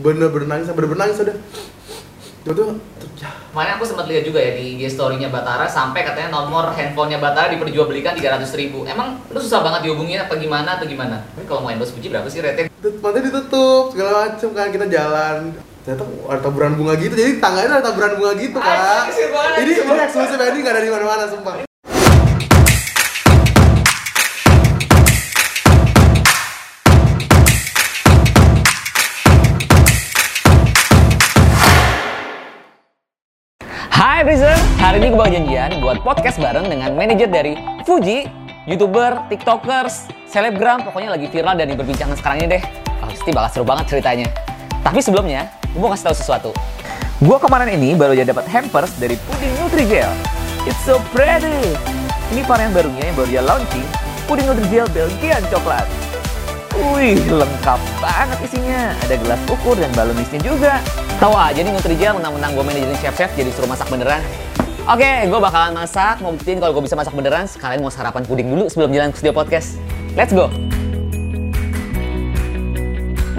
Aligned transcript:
bener-bener 0.00 0.48
nangis 0.48 0.72
bener-bener 0.72 1.00
nangis 1.04 1.18
udah. 1.20 1.36
Itu 2.42 2.52
tuh 2.58 2.74
ya. 3.22 3.30
Kemarin 3.54 3.78
aku 3.78 3.84
sempat 3.86 4.10
lihat 4.10 4.26
juga 4.26 4.42
ya 4.42 4.58
di 4.58 4.74
IG 4.74 4.98
story-nya 4.98 5.30
Batara 5.30 5.68
sampai 5.70 6.02
katanya 6.02 6.34
nomor 6.34 6.74
handphonenya 6.74 7.22
Batara 7.22 7.52
diperjualbelikan 7.54 8.18
300 8.18 8.48
ribu. 8.58 8.82
Emang 8.88 9.22
lu 9.30 9.38
susah 9.38 9.62
banget 9.62 9.86
dihubungin 9.86 10.18
apa 10.18 10.34
gimana 10.40 10.80
atau 10.80 10.88
gimana? 10.88 11.22
Tapi 11.36 11.46
kalau 11.46 11.62
mau 11.62 11.70
endorse 11.70 11.94
Puji 11.94 12.10
berapa 12.10 12.26
sih 12.26 12.42
rate 12.42 12.72
pantai 12.98 13.22
ditutup 13.22 13.94
segala 13.94 14.26
macem 14.26 14.50
kan 14.50 14.68
kita 14.74 14.86
jalan. 14.90 15.54
Ternyata 15.82 16.06
ada 16.30 16.40
taburan 16.42 16.78
bunga 16.78 16.94
gitu 16.94 17.14
jadi 17.18 17.42
tangganya 17.42 17.82
ada 17.82 17.90
taburan 17.90 18.14
bunga 18.14 18.38
gitu 18.38 18.54
banget, 18.54 19.18
ini 19.66 19.72
ini 19.82 20.02
eksklusif 20.06 20.38
ini 20.38 20.58
nggak 20.62 20.74
ada 20.78 20.82
di 20.86 20.90
mana-mana 20.94 21.26
sumpah 21.26 21.66
Hai 34.02 34.26
Brizer, 34.26 34.58
hari 34.82 34.98
ini 34.98 35.14
gue 35.14 35.18
bakal 35.22 35.30
janjian 35.30 35.78
buat 35.78 36.02
podcast 36.02 36.42
bareng 36.42 36.66
dengan 36.66 36.90
manajer 36.98 37.30
dari 37.30 37.54
Fuji, 37.86 38.26
youtuber, 38.66 39.30
tiktokers, 39.30 40.10
selebgram, 40.26 40.82
pokoknya 40.82 41.14
lagi 41.14 41.30
viral 41.30 41.54
dan 41.54 41.70
diperbincangkan 41.70 42.18
sekarang 42.18 42.42
ini 42.42 42.58
deh. 42.58 42.62
Pasti 42.98 43.30
bakal 43.30 43.50
seru 43.54 43.62
banget 43.62 43.94
ceritanya. 43.94 44.26
Tapi 44.82 44.98
sebelumnya, 44.98 45.54
gue 45.70 45.78
mau 45.78 45.94
kasih 45.94 46.10
tahu 46.10 46.16
sesuatu. 46.18 46.50
Gue 47.22 47.38
kemarin 47.38 47.78
ini 47.78 47.94
baru 47.94 48.18
aja 48.18 48.26
dapat 48.26 48.50
hampers 48.50 48.90
dari 48.98 49.14
Puding 49.22 49.54
Nutrijel. 49.62 50.10
It's 50.66 50.82
so 50.82 50.98
pretty. 51.14 51.78
Ini 52.34 52.42
varian 52.42 52.74
barunya 52.74 53.06
yang 53.06 53.14
baru 53.14 53.28
dia 53.30 53.42
launching, 53.46 53.86
Puding 54.26 54.50
Nutrijel 54.50 54.90
Belgian 54.90 55.46
Coklat. 55.46 55.86
Wih, 56.72 57.20
lengkap 57.28 57.80
banget 58.00 58.38
isinya. 58.48 58.96
Ada 59.04 59.20
gelas 59.20 59.40
ukur 59.44 59.76
dan 59.76 59.92
balon 59.92 60.16
bisnya 60.16 60.40
juga. 60.40 60.80
Tahu 61.20 61.36
aja 61.36 61.60
nih 61.60 61.68
Nutrijel 61.68 62.16
menang-menang 62.16 62.56
gue 62.56 62.64
manajerin 62.64 62.98
chef-chef 63.04 63.30
jadi 63.36 63.50
suruh 63.52 63.68
masak 63.68 63.92
beneran. 63.92 64.24
Oke, 64.88 65.28
gue 65.28 65.40
bakalan 65.40 65.76
masak, 65.76 66.18
mau 66.24 66.32
buktiin 66.32 66.58
kalau 66.58 66.72
gue 66.72 66.82
bisa 66.88 66.96
masak 66.96 67.12
beneran. 67.12 67.44
Sekalian 67.44 67.84
mau 67.84 67.92
sarapan 67.92 68.24
puding 68.24 68.48
dulu 68.48 68.72
sebelum 68.72 68.90
jalan 68.90 69.12
ke 69.12 69.20
studio 69.20 69.36
podcast. 69.36 69.76
Let's 70.16 70.32
go! 70.32 70.48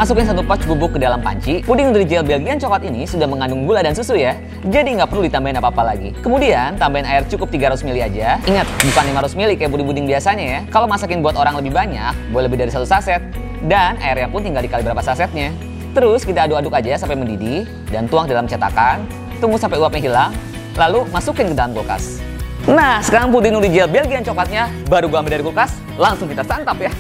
Masukin 0.04 0.28
satu 0.28 0.44
pouch 0.44 0.60
bubuk 0.68 0.92
ke 0.92 1.00
dalam 1.00 1.24
panci. 1.24 1.64
Puding 1.64 1.96
Nutrijel 1.96 2.28
Belgian 2.28 2.60
coklat 2.60 2.84
ini 2.84 3.08
sudah 3.08 3.24
mengandung 3.24 3.64
gula 3.64 3.80
dan 3.80 3.96
susu 3.96 4.20
ya. 4.20 4.36
Jadi 4.68 5.00
nggak 5.00 5.08
perlu 5.08 5.24
ditambahin 5.24 5.64
apa-apa 5.64 5.96
lagi. 5.96 6.12
Kemudian 6.20 6.76
tambahin 6.76 7.08
air 7.08 7.24
cukup 7.24 7.48
300 7.48 7.88
ml 7.88 8.12
aja. 8.12 8.36
Ingat, 8.44 8.68
bukan 8.84 9.04
500 9.16 9.40
ml 9.40 9.52
kayak 9.56 9.72
puding-puding 9.72 10.04
biasanya 10.04 10.44
ya. 10.44 10.60
Kalau 10.76 10.92
masakin 10.92 11.24
buat 11.24 11.40
orang 11.40 11.56
lebih 11.56 11.72
banyak, 11.72 12.36
boleh 12.36 12.52
lebih 12.52 12.68
dari 12.68 12.72
satu 12.76 12.84
saset. 12.84 13.24
Dan 13.64 13.96
airnya 14.04 14.28
pun 14.28 14.44
tinggal 14.44 14.60
dikali 14.60 14.84
berapa 14.84 15.00
sasetnya. 15.00 15.56
Terus 15.96 16.28
kita 16.28 16.52
aduk-aduk 16.52 16.76
aja 16.76 17.00
sampai 17.00 17.16
mendidih 17.16 17.64
dan 17.88 18.04
tuang 18.12 18.28
dalam 18.28 18.44
cetakan. 18.44 19.08
Tunggu 19.40 19.56
sampai 19.56 19.80
uapnya 19.80 20.04
hilang. 20.04 20.32
Lalu 20.76 21.08
masukin 21.16 21.48
ke 21.48 21.56
dalam 21.56 21.72
kulkas. 21.72 22.20
Nah, 22.68 23.00
sekarang 23.00 23.32
puding 23.32 23.56
Nutrijel 23.56 23.88
Belgian 23.88 24.20
coklatnya 24.20 24.68
baru 24.92 25.08
gua 25.08 25.24
ambil 25.24 25.40
dari 25.40 25.48
kulkas. 25.48 25.80
Langsung 25.96 26.28
kita 26.28 26.44
santap 26.44 26.76
ya. 26.84 26.92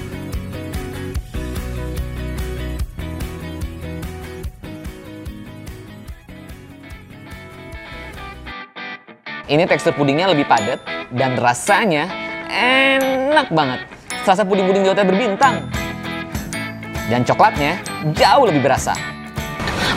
Ini 9.43 9.67
tekstur 9.67 9.91
pudingnya 9.91 10.31
lebih 10.31 10.47
padat 10.47 10.79
dan 11.11 11.35
rasanya 11.35 12.07
enak 12.47 13.51
banget. 13.51 13.83
Serasa 14.23 14.47
puding-puding 14.47 14.87
di 14.87 14.89
hotel 14.89 15.03
berbintang. 15.03 15.67
Dan 17.11 17.27
coklatnya 17.27 17.83
jauh 18.15 18.47
lebih 18.47 18.63
berasa. 18.63 18.95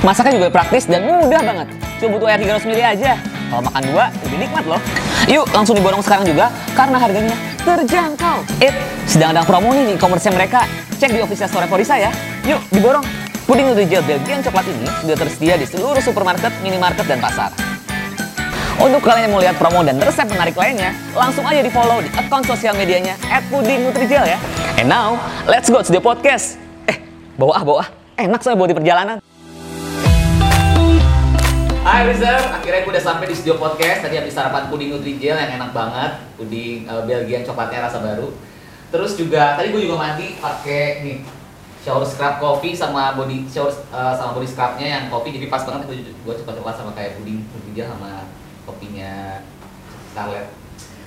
Masaknya 0.02 0.42
juga 0.42 0.50
praktis 0.50 0.90
dan 0.90 1.06
mudah 1.06 1.38
banget. 1.46 1.70
Cuma 2.02 2.18
butuh 2.18 2.26
air 2.26 2.42
300 2.42 2.66
ml 2.66 2.82
aja. 2.82 3.12
Kalau 3.46 3.62
makan 3.62 3.82
dua, 3.86 4.04
lebih 4.26 4.38
nikmat 4.42 4.64
loh. 4.66 4.80
Yuk, 5.30 5.46
langsung 5.54 5.78
diborong 5.78 6.02
sekarang 6.02 6.26
juga 6.26 6.50
karena 6.74 6.98
harganya 6.98 7.36
terjangkau. 7.62 8.42
Eh, 8.58 8.74
sedang 9.06 9.30
ada 9.30 9.46
promo 9.46 9.70
nih 9.70 9.86
di 9.86 9.92
e-commerce 9.94 10.26
mereka. 10.34 10.66
Cek 10.98 11.14
di 11.14 11.22
official 11.22 11.46
store 11.46 11.70
Forisa 11.70 11.94
ya. 11.94 12.10
Yuk, 12.42 12.58
diborong. 12.74 13.06
Puding 13.46 13.70
Nutrijel 13.70 14.02
Belgian 14.02 14.42
coklat 14.42 14.66
ini 14.66 14.90
sudah 15.06 15.14
tersedia 15.14 15.54
di 15.54 15.70
seluruh 15.70 16.02
supermarket, 16.02 16.50
minimarket, 16.66 17.06
dan 17.06 17.22
pasar. 17.22 17.75
Untuk 18.76 19.00
kalian 19.00 19.24
yang 19.24 19.32
mau 19.32 19.40
lihat 19.40 19.56
promo 19.56 19.80
dan 19.80 19.96
resep 19.96 20.28
menarik 20.28 20.52
lainnya, 20.52 20.92
langsung 21.16 21.48
aja 21.48 21.64
di 21.64 21.72
follow 21.72 21.96
di 22.04 22.12
akun 22.12 22.44
sosial 22.44 22.76
medianya 22.76 23.16
@pudingnutrijel 23.48 24.28
ya. 24.28 24.36
And 24.76 24.92
now, 24.92 25.16
let's 25.48 25.72
go 25.72 25.80
to 25.80 25.88
the 25.88 25.96
podcast. 25.96 26.60
Eh, 26.84 27.00
bawa 27.40 27.56
ah, 27.56 27.62
bawa 27.64 27.78
ah. 27.80 27.88
Enak 28.20 28.44
saya 28.44 28.52
bawa 28.52 28.68
di 28.68 28.76
perjalanan. 28.76 29.16
Hai 31.88 32.04
Rizer, 32.04 32.36
akhirnya 32.52 32.84
gue 32.84 32.92
udah 32.92 33.00
sampai 33.00 33.24
di 33.32 33.34
studio 33.40 33.56
podcast. 33.56 34.04
Tadi 34.04 34.20
habis 34.20 34.36
sarapan 34.36 34.68
puding 34.68 34.92
Nutrijel 34.92 35.40
yang 35.40 35.56
enak 35.56 35.72
banget, 35.72 36.20
puding 36.36 36.84
eh, 36.84 37.02
Belgian 37.08 37.48
coklatnya 37.48 37.88
rasa 37.88 38.04
baru. 38.04 38.28
Terus 38.92 39.16
juga 39.16 39.56
tadi 39.56 39.72
gue 39.72 39.88
juga 39.88 40.04
mandi 40.04 40.36
pakai 40.36 41.00
nih 41.00 41.18
shower 41.80 42.04
scrub 42.04 42.36
coffee 42.44 42.76
sama 42.76 43.16
body 43.16 43.48
shower 43.48 43.72
eh, 43.72 44.14
sama 44.20 44.36
body 44.36 44.44
scrubnya 44.44 45.00
yang 45.00 45.04
kopi 45.08 45.32
jadi 45.32 45.48
pas 45.48 45.64
banget 45.64 45.88
itu 45.88 46.12
gue 46.12 46.34
coklat 46.44 46.76
sama 46.76 46.92
kayak 46.92 47.16
puding 47.16 47.40
Nutrijel 47.40 47.88
sama 47.88 48.28
kopinya 48.66 49.40
Scarlett. 50.12 50.50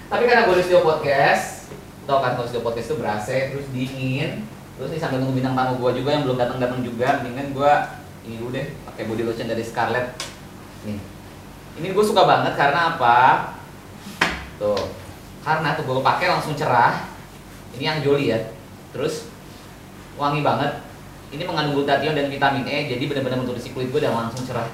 Tapi 0.09 0.23
karena 0.25 0.49
gue 0.49 0.55
di 0.57 0.63
studio 0.65 0.81
podcast, 0.81 1.69
tau 2.09 2.17
kan 2.23 2.33
kalau 2.33 2.47
studio 2.49 2.65
podcast 2.65 2.87
itu 2.89 2.95
ber 2.97 3.13
terus 3.21 3.67
dingin, 3.69 4.47
terus 4.79 4.89
nih 4.89 4.97
sambil 4.97 5.21
nunggu 5.21 5.37
bintang 5.37 5.53
tamu 5.53 5.77
gue 5.77 6.01
juga 6.01 6.09
yang 6.17 6.23
belum 6.25 6.37
datang 6.39 6.57
datang 6.57 6.81
juga, 6.81 7.21
mendingan 7.21 7.53
gue 7.53 7.71
ini 8.25 8.35
dulu 8.41 8.49
deh 8.55 8.73
pakai 8.89 9.03
body 9.05 9.23
lotion 9.27 9.45
dari 9.45 9.61
Scarlett. 9.61 10.17
Nih, 10.87 10.97
ini 11.77 11.87
gue 11.93 12.05
suka 12.05 12.25
banget 12.25 12.57
karena 12.57 12.95
apa? 12.95 13.17
Tuh, 14.57 14.89
karena 15.45 15.77
tuh 15.77 15.83
gue 15.85 16.01
pakai 16.01 16.27
langsung 16.31 16.57
cerah. 16.57 17.05
Ini 17.77 17.83
yang 17.85 17.99
Jolly 18.01 18.33
ya. 18.33 18.39
Terus 18.91 19.29
wangi 20.17 20.41
banget. 20.41 20.81
Ini 21.29 21.45
mengandung 21.45 21.77
glutathione 21.77 22.17
dan 22.17 22.27
vitamin 22.33 22.65
E, 22.65 22.89
jadi 22.89 23.05
benar-benar 23.05 23.45
menutrisi 23.45 23.69
kulit 23.77 23.93
gue 23.93 24.01
dan 24.01 24.17
langsung 24.17 24.41
cerah. 24.41 24.65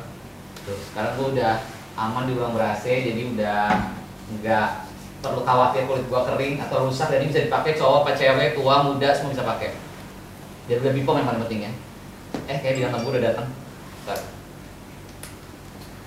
Tuh, 0.64 0.80
sekarang 0.92 1.20
gue 1.20 1.28
udah 1.36 1.60
aman 1.96 2.28
di 2.28 2.36
ruang 2.36 2.52
ber 2.52 2.76
jadi 2.84 3.22
udah 3.36 3.64
nggak 4.40 4.70
perlu 5.24 5.42
khawatir 5.42 5.90
kulit 5.90 6.06
gua 6.12 6.28
kering 6.28 6.62
atau 6.62 6.86
rusak 6.86 7.10
ini 7.18 7.34
bisa 7.34 7.50
dipakai 7.50 7.74
cowok, 7.74 8.06
apa 8.06 8.12
cewek, 8.14 8.54
tua, 8.54 8.86
muda 8.86 9.10
semua 9.16 9.34
bisa 9.34 9.48
pakai. 9.48 9.74
Jadi 10.70 10.82
udah 10.82 10.94
Bepom 10.94 11.18
yang 11.18 11.28
paling 11.30 11.42
penting 11.46 11.62
ya. 11.66 11.72
Eh 12.46 12.58
kayak 12.62 12.76
bilang 12.78 13.02
gue 13.02 13.14
udah 13.16 13.26
datang. 13.32 13.48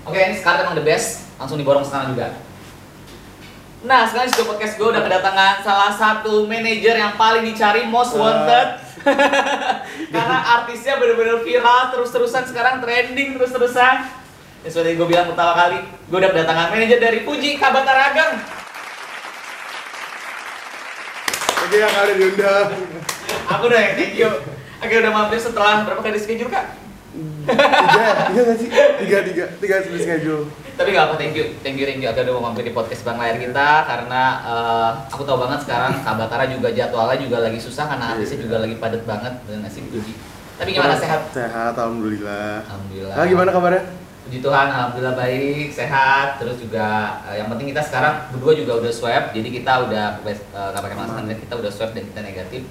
Oke 0.06 0.18
ini 0.18 0.36
sekarang 0.40 0.64
emang 0.64 0.76
the 0.78 0.86
best, 0.86 1.28
langsung 1.36 1.58
diborong 1.60 1.84
sekarang 1.84 2.16
juga. 2.16 2.38
Nah 3.84 4.08
sekarang 4.10 4.32
studio 4.32 4.50
podcast 4.50 4.74
gue 4.74 4.88
udah 4.90 5.02
kedatangan 5.04 5.54
salah 5.62 5.92
satu 5.94 6.48
manajer 6.50 6.98
yang 6.98 7.14
paling 7.14 7.46
dicari 7.46 7.86
most 7.86 8.16
wanted. 8.18 8.82
Karena 10.14 10.38
artisnya 10.58 10.98
bener-bener 10.98 11.38
viral 11.46 11.94
terus-terusan 11.94 12.50
sekarang 12.50 12.82
trending 12.82 13.38
terus-terusan. 13.38 14.10
Ya 14.58 14.68
seperti 14.68 14.98
gue 14.98 15.06
bilang 15.06 15.26
pertama 15.26 15.54
kali, 15.54 15.78
gue 15.80 16.18
udah 16.18 16.30
kedatangan 16.34 16.66
manajer 16.68 16.98
dari 16.98 17.18
Puji 17.22 17.56
Kabatar 17.56 17.94
Ageng. 18.10 18.32
oke 21.58 21.76
yang 21.76 21.92
ada 21.92 22.12
diundang 22.12 22.68
Aku 23.46 23.68
udah 23.68 23.76
ya, 23.78 23.90
thank 23.92 24.16
you. 24.16 24.30
Akhirnya 24.80 25.00
udah 25.04 25.12
mampir 25.14 25.36
setelah 25.36 25.84
berapa 25.84 26.00
kali 26.00 26.16
schedule 26.16 26.48
kak? 26.48 26.74
tiga 27.48 28.04
tiga 28.28 28.40
nggak 28.44 28.58
sih 28.60 28.68
tiga 29.00 29.18
tiga 29.24 29.44
tiga 29.56 29.74
sudah 29.80 29.98
schedule 29.98 30.44
Tapi 30.78 30.94
gak 30.94 31.10
apa, 31.10 31.14
thank 31.18 31.34
you, 31.34 31.50
thank 31.60 31.74
you, 31.74 31.84
thank 31.84 31.98
you. 31.98 32.06
Akhirnya 32.06 32.30
udah 32.30 32.34
mau 32.38 32.44
mampir 32.48 32.62
di 32.62 32.70
podcast 32.70 33.02
Bang 33.02 33.18
Layar 33.18 33.34
kita 33.36 33.68
karena 33.84 34.22
eh, 34.46 34.90
aku 35.10 35.26
tahu 35.26 35.42
banget 35.42 35.66
sekarang 35.66 35.92
Kabatara 36.00 36.46
juga 36.46 36.70
jadwalnya 36.70 37.18
juga 37.18 37.42
lagi 37.42 37.58
susah 37.58 37.84
karena 37.84 38.14
artisnya 38.14 38.38
juga 38.38 38.56
lagi 38.62 38.78
padat 38.78 39.02
banget 39.02 39.34
dengan 39.42 39.66
nasi 39.66 39.82
Puji. 39.84 40.12
Tapi 40.56 40.70
gimana 40.70 40.94
sehat? 40.94 41.20
sehat 41.30 41.74
alhamdulillah 41.74 42.62
Alhamdulillah. 42.66 43.14
nah, 43.14 43.26
gimana 43.26 43.50
kabarnya 43.50 43.82
Puji 44.28 44.44
Tuhan, 44.44 44.66
alhamdulillah 44.68 45.16
baik, 45.16 45.72
sehat. 45.72 46.36
Terus 46.36 46.60
juga 46.60 47.16
eh, 47.32 47.40
yang 47.40 47.48
penting 47.48 47.72
kita 47.72 47.80
sekarang 47.80 48.28
berdua 48.28 48.52
juga 48.52 48.76
udah 48.76 48.92
swab, 48.92 49.32
jadi 49.32 49.48
kita 49.48 49.88
udah 49.88 50.20
nggak 50.20 50.82
pakai 50.84 50.96
masker 51.00 51.24
kita 51.48 51.54
udah 51.56 51.70
swab 51.72 51.90
dan 51.96 52.04
kita 52.04 52.20
negatif. 52.20 52.62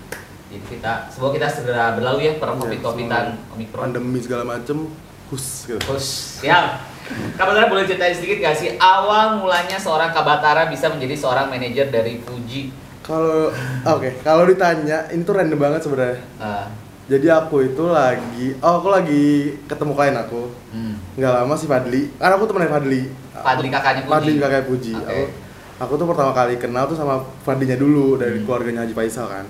Jadi 0.47 0.63
kita, 0.69 1.09
semoga 1.09 1.41
kita 1.41 1.47
segera 1.49 1.97
berlalu 1.97 2.29
ya 2.29 2.33
per 2.37 2.53
covid 2.53 2.79
covidan 2.79 3.41
omikron. 3.51 3.89
pandemi 3.89 4.21
segala 4.21 4.45
macem 4.47 4.87
hus 5.27 5.67
gitu 5.67 5.75
Terus, 5.75 6.39
siap. 6.39 6.87
Kabatara 7.35 7.67
boleh 7.67 7.83
ceritain 7.83 8.15
sedikit 8.15 8.39
gak 8.39 8.55
sih 8.55 8.69
awal 8.79 9.43
mulanya 9.43 9.75
seorang 9.75 10.15
Kabatara 10.15 10.71
bisa 10.71 10.87
menjadi 10.87 11.19
seorang 11.19 11.51
manajer 11.51 11.89
dari 11.89 12.19
Fuji? 12.21 12.71
kalau 13.03 13.51
oke 13.87 14.19
kalau 14.19 14.43
ditanya 14.43 15.07
ini 15.11 15.23
tuh 15.23 15.35
random 15.35 15.55
banget 15.55 15.79
sebenarnya 15.83 16.19
Eh, 16.39 16.65
jadi 17.07 17.27
aku 17.39 17.63
itu 17.65 17.83
lagi 17.87 18.55
oh 18.59 18.73
aku 18.77 18.87
lagi 18.87 19.23
ketemu 19.63 19.91
klien 19.95 20.15
aku 20.15 20.51
hmm. 20.71 20.95
nggak 21.15 21.33
lama 21.33 21.53
si 21.55 21.65
Fadli 21.65 22.11
karena 22.13 22.33
aku 22.35 22.45
temennya 22.45 22.69
Fadli 22.69 23.01
Fadli 23.33 23.67
kakaknya 23.69 24.01
Puji. 24.03 24.11
Fadli 24.11 24.31
kakaknya 24.35 24.65
Puji 24.65 24.93
Oke. 24.93 25.07
aku, 25.07 25.23
aku 25.79 25.93
tuh 25.95 26.07
pertama 26.07 26.31
kali 26.31 26.55
kenal 26.57 26.83
tuh 26.85 26.95
sama 26.95 27.15
Fadlinya 27.41 27.75
dulu 27.75 28.15
dari 28.15 28.37
Hmm. 28.37 28.45
keluarganya 28.45 28.83
Haji 28.83 28.93
Faisal 28.93 29.25
kan 29.25 29.45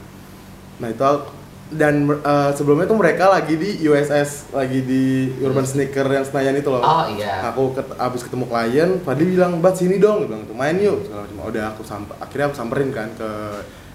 nah 0.78 0.88
itu 0.88 1.02
aku, 1.02 1.34
dan 1.68 1.94
eh, 2.06 2.52
sebelumnya 2.54 2.86
tuh 2.86 2.96
mereka 2.96 3.28
lagi 3.28 3.58
di 3.58 3.82
USS 3.84 4.54
lagi 4.54 4.86
di 4.86 5.04
Urban 5.42 5.66
Sneaker 5.66 6.06
yang 6.08 6.24
Senayan 6.24 6.56
itu 6.56 6.70
loh 6.70 6.80
Oh 6.80 7.10
iya. 7.10 7.42
aku 7.44 7.74
ket, 7.74 7.90
abis 7.98 8.22
ketemu 8.24 8.46
klien 8.46 8.90
Fadli 9.02 9.34
bilang 9.34 9.58
bat 9.58 9.74
sini 9.74 9.98
dong 9.98 10.22
dia 10.24 10.30
bilang 10.30 10.42
gitu 10.46 10.54
main 10.54 10.78
yuk 10.78 11.04
segala 11.04 11.26
macam 11.26 11.38
udah 11.44 11.64
aku 11.74 11.82
sampai 11.82 12.16
akhirnya 12.22 12.46
aku 12.48 12.56
samperin 12.56 12.90
kan 12.94 13.10
ke 13.18 13.30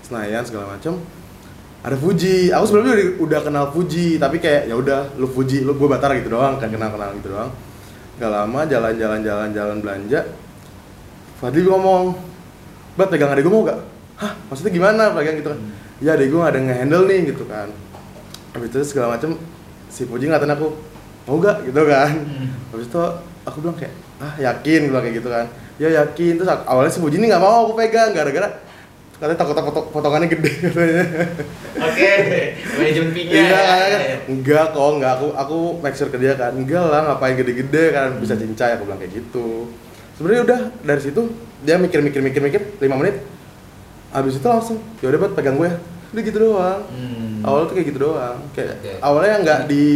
Senayan 0.02 0.42
segala 0.42 0.74
macam 0.74 0.98
ada 1.82 1.96
Fuji. 1.98 2.54
Aku 2.54 2.64
sebelumnya 2.70 2.94
udah, 2.94 3.08
udah 3.18 3.40
kenal 3.42 3.64
Fuji 3.74 4.16
tapi 4.22 4.38
kayak 4.38 4.70
ya 4.70 4.74
udah 4.78 5.18
lu 5.18 5.26
Fuji 5.26 5.66
lu 5.66 5.74
gue 5.74 5.88
Batara 5.90 6.14
gitu 6.14 6.30
doang 6.30 6.56
kan 6.62 6.70
kenal 6.70 6.94
kenal 6.94 7.10
gitu 7.18 7.34
doang. 7.34 7.50
Gak 8.22 8.30
lama 8.30 8.60
jalan-jalan 8.68 9.20
jalan-jalan 9.24 9.76
belanja 9.82 10.20
Fadli 11.42 11.66
ngomong 11.66 12.14
bat 12.94 13.10
pegang 13.10 13.34
adek 13.34 13.42
gue 13.42 13.50
mau 13.50 13.66
gak 13.66 13.82
hah? 14.22 14.32
Maksudnya 14.46 14.70
gimana? 14.70 15.10
Pegang 15.10 15.34
gitu 15.42 15.50
kan. 15.50 15.60
Ya 15.98 16.14
adek 16.14 16.30
gue 16.30 16.38
gak 16.38 16.52
ada 16.54 16.60
nge-handle 16.62 17.04
nih 17.10 17.20
gitu 17.34 17.44
kan. 17.50 17.68
Habis 18.54 18.68
itu 18.70 18.78
segala 18.94 19.18
macam 19.18 19.34
si 19.90 20.06
Fuji 20.06 20.30
ngatain 20.30 20.54
aku 20.54 20.70
mau 21.26 21.42
gak 21.42 21.66
gitu 21.66 21.82
kan. 21.82 22.14
Hmm. 22.14 22.48
habis 22.70 22.86
itu 22.86 23.02
aku 23.42 23.58
bilang 23.58 23.74
kayak 23.74 23.94
ah 24.22 24.34
yakin 24.38 24.80
bilang 24.86 25.02
kayak 25.02 25.16
gitu 25.18 25.28
kan. 25.34 25.50
Ya 25.82 25.88
yakin. 25.90 26.38
Terus 26.38 26.46
awalnya 26.46 26.94
si 26.94 27.02
Puji 27.02 27.18
ini 27.18 27.26
nggak 27.26 27.42
mau 27.42 27.66
aku 27.66 27.74
pegang 27.74 28.14
gara-gara 28.14 28.62
katanya 29.22 29.38
takut 29.38 29.54
foto 29.54 29.80
potongannya 29.88 30.26
gede 30.28 30.50
katanya 30.64 31.04
Oke, 31.78 32.10
manajemen 32.74 33.10
fee-nya. 33.12 33.32
iya 33.32 33.46
ya. 33.46 33.54
kan 33.54 33.90
enggak 34.28 34.64
kok 34.68 34.88
enggak 34.92 35.12
aku 35.14 35.26
aku 35.32 35.56
make 35.78 35.94
sure 35.94 36.08
ke 36.08 36.18
dia 36.18 36.34
kan 36.34 36.50
enggak 36.52 36.82
lah 36.82 37.00
ngapain 37.06 37.34
gede-gede 37.34 37.84
kan 37.90 38.18
bisa 38.18 38.34
cincai 38.34 38.74
aku 38.74 38.84
bilang 38.84 38.98
kayak 38.98 39.14
gitu 39.16 39.70
sebenarnya 40.14 40.42
udah 40.44 40.60
dari 40.82 41.00
situ 41.00 41.22
dia 41.60 41.78
mikir-mikir 41.78 42.18
mikir-mikir 42.20 42.60
lima 42.78 42.96
menit 42.96 43.22
habis 44.10 44.34
itu 44.34 44.44
langsung 44.44 44.82
ya 44.98 45.08
udah 45.08 45.20
buat 45.20 45.32
pegang 45.32 45.54
gue 45.54 45.70
udah 46.12 46.22
gitu 46.22 46.38
doang 46.42 46.82
Hmm. 46.84 47.40
awalnya 47.42 47.66
tuh 47.68 47.74
kayak 47.74 47.88
gitu 47.88 48.00
doang 48.02 48.36
kayak 48.52 48.74
Oke. 48.76 48.92
awalnya 48.98 49.34
nggak 49.40 49.60
di 49.64 49.86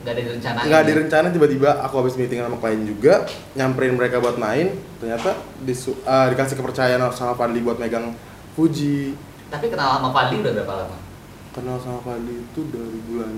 Nggak 0.00 0.12
ada 0.14 0.22
direncanain. 0.22 0.64
nggak 0.64 0.80
ya? 0.80 0.86
direncana 0.86 1.26
tiba-tiba 1.28 1.70
aku 1.78 1.94
habis 1.98 2.14
meeting 2.14 2.40
sama 2.40 2.56
klien 2.56 2.80
juga 2.82 3.28
nyamperin 3.52 3.92
mereka 3.92 4.16
buat 4.16 4.36
main 4.36 4.72
ternyata 4.96 5.36
disu- 5.60 5.98
eh, 5.98 6.26
dikasih 6.30 6.56
kepercayaan 6.56 7.04
sama 7.10 7.34
Fadli 7.34 7.60
buat 7.60 7.76
megang 7.76 8.16
Fuji 8.52 9.14
Tapi 9.46 9.66
kenal 9.66 9.98
sama 9.98 10.10
Fadli 10.10 10.38
udah 10.38 10.52
berapa 10.54 10.74
lama? 10.76 10.96
kenal 11.50 11.76
sama 11.76 11.98
Fadli 12.00 12.34
itu 12.40 12.60
dari 12.66 12.98
bulan 13.04 13.34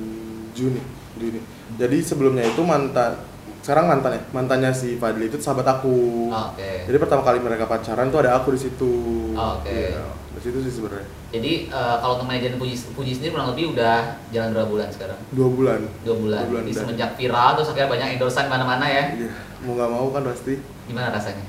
Juni 0.53 0.83
Juni 1.15 1.41
jadi 1.75 1.97
sebelumnya 1.99 2.45
itu 2.45 2.61
mantan 2.61 3.17
sekarang 3.59 3.87
mantan 3.87 4.13
ya 4.13 4.23
mantannya 4.31 4.69
si 4.71 4.97
Fadli 4.97 5.27
itu 5.27 5.39
sahabat 5.39 5.65
aku 5.71 6.29
Oh, 6.29 6.47
Oke. 6.51 6.85
jadi 6.85 6.97
pertama 6.99 7.23
kali 7.23 7.39
mereka 7.39 7.65
pacaran 7.65 8.09
tuh 8.09 8.21
ada 8.21 8.37
aku 8.37 8.53
di 8.53 8.61
situ 8.61 8.93
Oh, 9.33 9.57
oke. 9.57 9.69
Iya, 9.69 10.05
di 10.31 10.41
situ 10.41 10.59
sih 10.61 10.73
sebenarnya 10.75 11.09
Jadi 11.31 11.53
eh, 11.67 11.97
kalau 11.97 12.13
untuk 12.15 12.27
manajemen 12.27 12.59
Puji, 12.59 12.77
Puji 12.93 13.13
sendiri 13.15 13.33
kurang 13.33 13.49
lebih 13.49 13.73
udah 13.73 13.97
jalan 14.29 14.53
berapa 14.53 14.69
bulan 14.69 14.89
sekarang? 14.91 15.17
dua 15.31 15.49
bulan 15.49 15.81
Dua 16.03 16.17
bulan. 16.19 16.43
Dua 16.43 16.51
bulan 16.51 16.63
Jadi 16.63 16.73
semenjak 16.75 17.11
viral 17.15 17.49
terus 17.57 17.69
akhirnya 17.71 17.89
banyak 17.89 18.09
endorsean 18.13 18.47
mana-mana 18.47 18.85
ya. 18.85 19.05
Iya, 19.15 19.31
mau 19.63 19.73
nggak 19.73 19.89
mau 19.91 20.07
kan 20.11 20.23
pasti 20.27 20.61
Gimana 20.85 21.09
rasanya? 21.11 21.45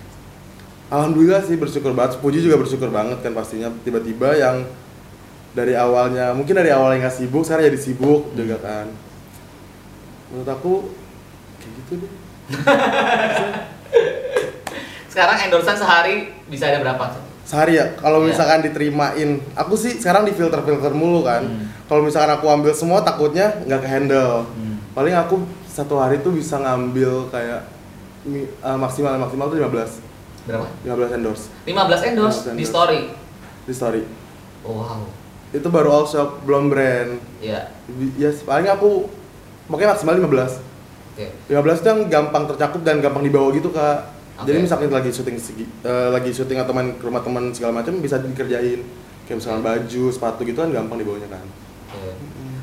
Alhamdulillah 0.88 1.42
sih 1.42 1.56
bersyukur 1.56 1.92
banget, 1.92 2.20
Puji 2.20 2.40
juga 2.40 2.56
bersyukur 2.56 2.88
banget 2.88 3.20
kan 3.20 3.32
pastinya 3.32 3.72
tiba-tiba 3.82 4.34
yang 4.34 4.68
dari 5.52 5.74
awalnya 5.74 6.34
mungkin 6.34 6.54
dari 6.54 6.70
awalnya 6.70 7.08
nggak 7.08 7.16
sibuk 7.16 7.44
sekarang 7.44 7.68
jadi 7.68 7.80
sibuk 7.80 8.22
Hmm. 8.26 8.36
juga 8.36 8.58
kan. 8.60 8.88
Menurut 10.30 10.50
aku 10.50 10.74
kayak 11.58 11.74
gitu 11.78 11.94
deh. 12.00 12.12
Sekarang 15.08 15.38
endorsean 15.40 15.78
sehari 15.78 16.16
bisa 16.50 16.66
ada 16.68 16.82
berapa? 16.82 17.06
Sehari 17.46 17.78
ya, 17.78 17.94
kalau 17.94 18.26
Iya. 18.26 18.34
misalkan 18.34 18.66
diterimain, 18.66 19.30
aku 19.54 19.78
sih 19.78 19.94
sekarang 19.94 20.26
di 20.26 20.34
filter-filter 20.34 20.90
mulu 20.90 21.22
kan. 21.22 21.46
Hmm. 21.46 21.70
Kalau 21.86 22.02
misalkan 22.02 22.34
aku 22.34 22.50
ambil 22.50 22.74
semua 22.74 23.06
takutnya 23.06 23.54
nggak 23.62 23.78
ke 23.78 23.88
handle. 23.88 24.50
Hmm. 24.50 24.82
Paling 24.92 25.14
aku 25.14 25.46
satu 25.70 26.02
hari 26.02 26.18
tuh 26.20 26.34
bisa 26.34 26.58
ngambil 26.58 27.30
kayak 27.30 27.62
eh, 28.26 28.48
maksimal 28.74 29.14
maksimal 29.20 29.46
tuh 29.48 29.58
15 29.60 30.02
Berapa? 30.44 30.68
15 30.84 31.18
endorse 31.18 31.44
15 31.64 32.10
endorse 32.10 32.40
15 32.44 32.52
di 32.52 32.60
endorse. 32.60 32.68
story. 32.68 33.02
di 33.64 33.74
story. 33.74 34.02
Wow. 34.62 35.08
Itu 35.50 35.68
baru 35.68 35.90
all 35.94 36.06
shop 36.06 36.44
belum 36.44 36.68
brand. 36.68 37.16
Iya. 37.40 37.72
Ya 38.16 38.30
paling 38.44 38.68
aku 38.68 39.08
pokoknya 39.66 39.94
maksimal 39.94 40.16
15 40.16 40.60
Oke. 41.14 41.26
15 41.48 41.54
itu 41.78 41.88
yang 41.88 42.02
gampang 42.08 42.44
tercakup 42.46 42.82
dan 42.82 43.00
gampang 43.00 43.22
dibawa 43.22 43.48
gitu 43.50 43.70
kak 43.70 44.12
Oke. 44.36 44.50
jadi 44.50 44.58
misalkan 44.60 44.90
lagi 44.90 45.08
syuting 45.08 45.38
segi- 45.38 45.70
eh, 45.80 46.10
lagi 46.10 46.34
syuting 46.34 46.58
atau 46.58 46.74
main 46.74 46.92
ke 46.92 47.04
rumah 47.04 47.22
teman 47.22 47.54
segala 47.54 47.80
macam 47.80 47.96
bisa 47.98 48.18
dikerjain 48.18 48.82
kayak 49.24 49.38
misalkan 49.38 49.62
baju 49.62 50.04
sepatu 50.10 50.42
gitu 50.42 50.58
kan 50.58 50.74
gampang 50.74 50.98
dibawanya 50.98 51.30
kan 51.30 51.46
Oke. 51.94 52.12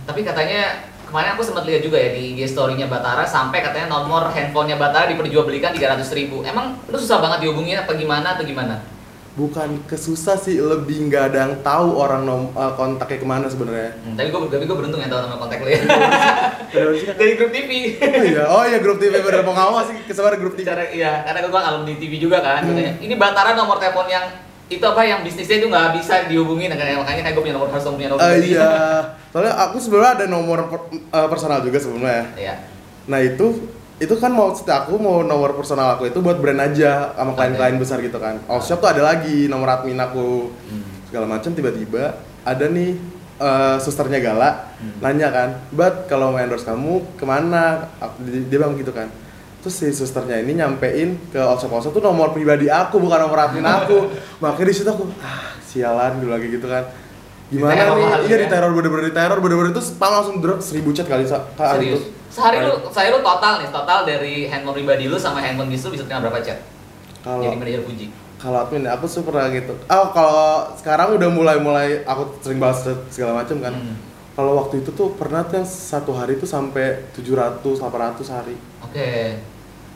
Tapi 0.02 0.20
katanya 0.20 0.82
kemarin 1.10 1.34
aku 1.34 1.42
sempat 1.42 1.66
lihat 1.66 1.82
juga 1.82 1.98
ya 1.98 2.14
di 2.14 2.38
IG 2.38 2.54
story-nya 2.54 2.86
Batara 2.86 3.26
sampai 3.26 3.60
katanya 3.60 3.90
nomor 3.90 4.30
handphonenya 4.30 4.78
Batara 4.78 5.10
diperjualbelikan 5.10 5.74
300 5.74 6.06
ribu. 6.14 6.46
Emang 6.46 6.78
lu 6.86 6.96
susah 6.96 7.18
banget 7.18 7.44
dihubungin 7.44 7.82
apa 7.82 7.92
gimana 7.98 8.38
atau 8.38 8.46
gimana? 8.46 8.78
bukan 9.38 9.78
kesusah 9.86 10.34
sih 10.34 10.58
lebih 10.58 11.06
nggak 11.06 11.32
ada 11.32 11.38
yang 11.46 11.54
tahu 11.62 11.94
orang 11.94 12.26
nom 12.26 12.42
eh, 12.50 12.72
kontaknya 12.74 13.18
ke 13.22 13.26
mana 13.26 13.46
sebenarnya 13.46 13.94
Hmm, 14.02 14.18
tapi 14.18 14.28
gue 14.34 14.40
tapi 14.50 14.64
gue 14.66 14.76
beruntung 14.76 14.98
ya 14.98 15.06
tahu 15.06 15.20
nama 15.22 15.36
kontak 15.38 15.62
lu 15.62 15.70
ya. 15.70 15.80
Dari 16.74 16.98
sih 16.98 17.06
kan? 17.06 17.14
Dari 17.20 17.32
grup 17.38 17.50
TV. 17.54 17.70
oh 18.02 18.24
iya 18.26 18.44
oh 18.50 18.62
iya 18.66 18.78
grup 18.82 18.98
TV 18.98 19.14
bener 19.22 19.46
ngomong 19.46 19.86
sih 19.86 19.96
kesebar 20.04 20.34
grup 20.34 20.58
TV 20.58 20.66
Cara 20.66 20.82
iya, 20.90 21.22
karena 21.22 21.46
gue 21.46 21.60
alumni 21.62 21.94
TV 21.94 22.12
juga 22.18 22.42
kan. 22.42 22.66
Hmm. 22.66 22.74
Katanya, 22.74 22.92
ini 22.98 23.14
Batara 23.14 23.54
nomor 23.54 23.78
telepon 23.78 24.10
yang 24.10 24.26
itu 24.70 24.84
apa 24.86 25.02
yang 25.02 25.26
bisnisnya 25.26 25.58
itu 25.62 25.66
nggak 25.66 25.98
bisa 25.98 26.14
dihubungin 26.30 26.70
makanya 26.70 27.02
makanya 27.02 27.22
kayak 27.26 27.34
gue 27.34 27.42
punya 27.42 27.56
nomor 27.58 27.68
harus 27.74 27.86
punya 27.90 28.08
nomor 28.10 28.22
pribadi. 28.22 28.54
iya 28.54 28.70
soalnya 29.30 29.54
aku 29.56 29.78
sebenarnya 29.78 30.12
ada 30.14 30.26
nomor 30.26 30.66
per- 30.66 30.90
eh, 30.92 31.28
personal 31.28 31.60
juga 31.60 31.78
sebelumnya 31.78 32.34
Iya. 32.34 32.54
Nah 33.06 33.18
itu 33.18 33.66
itu 33.96 34.14
kan 34.16 34.32
mau 34.32 34.48
aku 34.48 34.94
mau 34.96 35.20
nomor 35.20 35.52
personal 35.52 35.92
aku 35.92 36.06
itu 36.06 36.18
buat 36.18 36.38
brand 36.38 36.56
aja 36.58 37.12
sama 37.12 37.34
klien-klien 37.34 37.76
besar 37.76 38.00
gitu 38.00 38.16
kan. 38.16 38.40
All 38.46 38.58
shop 38.58 38.80
tuh 38.80 38.88
ada 38.88 39.02
lagi 39.02 39.44
nomor 39.44 39.68
admin 39.68 39.98
aku 39.98 40.48
Hmm. 40.66 40.84
segala 41.04 41.26
macam 41.26 41.50
tiba-tiba 41.50 42.16
ada 42.40 42.64
nih 42.66 42.96
eh, 43.36 43.76
susternya 43.76 44.20
Gala 44.20 44.72
Hmm. 44.76 45.00
nanya 45.00 45.28
kan, 45.28 45.48
"Bat, 45.70 46.04
kalau 46.06 46.32
mau 46.32 46.38
endorse 46.38 46.64
kamu 46.64 47.16
ke 47.16 47.24
mana?" 47.24 47.88
Dia, 48.20 48.44
bilang 48.46 48.76
gitu 48.76 48.92
kan. 48.92 49.08
Terus 49.60 49.74
si 49.74 49.88
susternya 49.92 50.40
ini 50.40 50.56
nyampein 50.56 51.16
ke 51.28 51.36
all 51.36 51.56
shop 51.56 51.68
all 51.70 51.80
shop 51.80 51.92
tuh 51.92 52.00
nomor 52.00 52.32
pribadi 52.32 52.68
aku 52.68 52.96
bukan 52.96 53.20
nomor 53.20 53.36
admin 53.38 53.64
aku. 53.64 54.08
Makanya 54.40 54.64
di 54.64 54.74
situ 54.74 54.88
aku 54.88 55.08
ah 55.20 55.52
sialan 55.60 56.20
dulu 56.20 56.32
lagi 56.32 56.48
gitu 56.48 56.64
kan. 56.64 56.84
Gimana 57.50 57.74
Diteror 57.74 57.96
nih? 57.98 58.06
Iya 58.06 58.30
ya? 58.30 58.38
di 58.38 58.46
teror 58.46 58.70
bener-bener 58.72 59.04
di 59.10 59.14
teror 59.14 59.38
bener-bener 59.42 59.70
itu 59.74 59.82
spam 59.82 60.10
langsung 60.14 60.36
drop 60.38 60.58
seribu 60.62 60.94
chat 60.94 61.06
kali 61.10 61.26
sa- 61.26 61.50
kali 61.58 61.90
Serius. 61.90 62.02
itu. 62.06 62.18
Sehari 62.30 62.62
lu, 62.62 62.74
sehari 62.94 63.10
lu 63.10 63.20
total 63.26 63.58
nih, 63.58 63.68
total 63.74 63.98
dari 64.06 64.46
handphone 64.46 64.78
pribadi 64.78 65.10
lu 65.10 65.18
sama 65.18 65.42
handphone 65.42 65.66
bisnis 65.66 65.90
lu 65.90 65.98
bisa 65.98 66.04
terima 66.06 66.22
berapa 66.22 66.38
chat? 66.38 66.62
Kalau 67.20 67.42
Jadi 67.42 67.58
manajer 67.58 67.82
Fuji. 67.82 68.06
kalau 68.40 68.56
admin 68.64 68.86
aku 68.86 69.04
sih 69.04 69.20
pernah 69.20 69.50
gitu. 69.50 69.74
Oh, 69.90 70.06
kalau 70.14 70.72
sekarang 70.78 71.18
udah 71.18 71.28
mulai-mulai 71.28 72.06
aku 72.06 72.38
sering 72.40 72.56
bahas 72.56 72.86
segala 73.10 73.42
macam 73.42 73.58
kan. 73.60 73.74
Hmm. 73.74 73.98
Kalau 74.32 74.56
waktu 74.56 74.80
itu 74.80 74.94
tuh 74.94 75.12
pernah 75.18 75.44
tuh 75.44 75.60
yang 75.60 75.68
satu 75.68 76.14
hari 76.16 76.38
tuh 76.38 76.48
sampai 76.48 77.10
700, 77.12 77.60
800 77.60 78.24
hari. 78.30 78.56
Oke. 78.80 79.36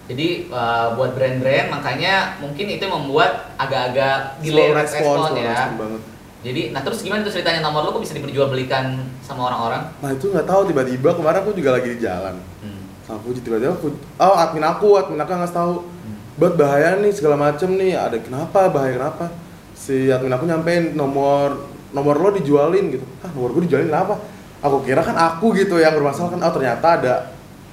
Jadi 0.05 0.53
uh, 0.53 0.93
buat 0.99 1.17
brand-brand 1.17 1.73
makanya 1.73 2.37
mungkin 2.37 2.67
itu 2.69 2.85
membuat 2.85 3.57
agak-agak 3.57 4.43
delay 4.45 4.69
respon, 4.77 5.01
respon, 5.01 5.17
slow 5.33 5.39
ya. 5.41 5.49
respon 5.57 5.75
banget. 5.81 6.03
Jadi, 6.45 6.77
nah 6.77 6.85
terus 6.85 7.01
gimana 7.01 7.25
tuh 7.25 7.33
ceritanya 7.33 7.65
nomor 7.65 7.89
lu 7.89 7.97
kok 7.97 8.05
bisa 8.05 8.13
diperjualbelikan 8.21 9.01
sama 9.25 9.49
orang-orang? 9.49 9.89
Nah 10.05 10.13
itu 10.13 10.29
nggak 10.29 10.45
tahu 10.45 10.69
tiba-tiba 10.69 11.17
kemarin 11.17 11.41
aku 11.41 11.57
juga 11.57 11.81
lagi 11.81 11.89
di 11.97 11.99
jalan. 12.05 12.37
Hmm. 12.61 12.85
Sama 13.09 13.19
Fuji 13.25 13.41
tiba-tiba 13.41 13.73
aku, 13.73 13.97
oh 13.97 14.37
admin 14.37 14.61
aku, 14.61 14.89
admin 15.01 15.25
aku 15.25 15.33
ngasih 15.33 15.57
tahu. 15.57 15.75
Hmm. 15.89 16.17
Buat 16.37 16.55
bahaya 16.61 17.01
nih 17.01 17.17
segala 17.17 17.41
macem 17.41 17.73
nih, 17.81 17.97
ada 17.97 18.21
kenapa, 18.21 18.69
bahaya 18.69 19.01
kenapa? 19.01 19.33
Si 19.73 20.13
admin 20.13 20.37
aku 20.37 20.45
nyampein 20.45 20.93
nomor 20.93 21.65
nomor 21.97 22.21
lo 22.21 22.29
dijualin 22.37 22.93
gitu. 22.93 23.07
Ah 23.25 23.33
nomor 23.33 23.57
gue 23.57 23.65
dijualin 23.65 23.89
kenapa? 23.89 24.21
Aku 24.61 24.85
kira 24.85 25.01
kan 25.01 25.17
aku 25.17 25.57
gitu 25.57 25.81
yang 25.81 25.97
bermasalah 25.97 26.37
kan, 26.37 26.41
oh 26.45 26.53
ternyata 26.53 26.87
ada 27.01 27.15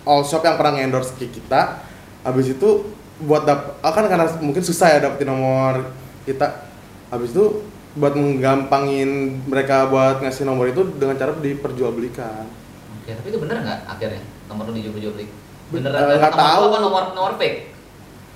all 0.07 0.23
shop 0.23 0.47
yang 0.47 0.55
pernah 0.55 0.79
endorse 0.79 1.11
ke 1.19 1.27
kita. 1.27 1.83
Habis 2.23 2.55
itu 2.55 2.87
buat 3.19 3.43
dap, 3.43 3.83
ah, 3.83 3.91
kan 3.91 4.07
karena 4.07 4.31
mungkin 4.39 4.63
susah 4.63 4.95
ya 4.95 4.99
dapetin 5.03 5.27
nomor 5.27 5.91
kita. 6.23 6.71
Habis 7.11 7.35
itu 7.35 7.67
buat 7.93 8.13
menggampangin 8.13 9.09
mereka 9.43 9.85
buat 9.85 10.19
ngasih 10.19 10.43
nomor 10.43 10.65
itu 10.65 10.79
dengan 10.95 11.15
cara 11.15 11.31
diperjualbelikan. 11.33 12.47
Oke, 12.95 13.11
tapi 13.11 13.27
itu 13.27 13.37
bener 13.37 13.59
nggak 13.59 13.79
akhirnya 13.85 14.21
nomor 14.45 14.63
lu 14.65 14.73
dijual-jualbeli? 14.73 15.25
Ben- 15.69 15.81
Beneran 15.81 15.97
eh, 15.97 16.05
nomor 16.05 16.17
nggak 16.17 16.33
tahu. 16.33 16.61
apa 16.63 16.77
nomor 16.79 17.03
nomor 17.11 17.33
fake? 17.35 17.59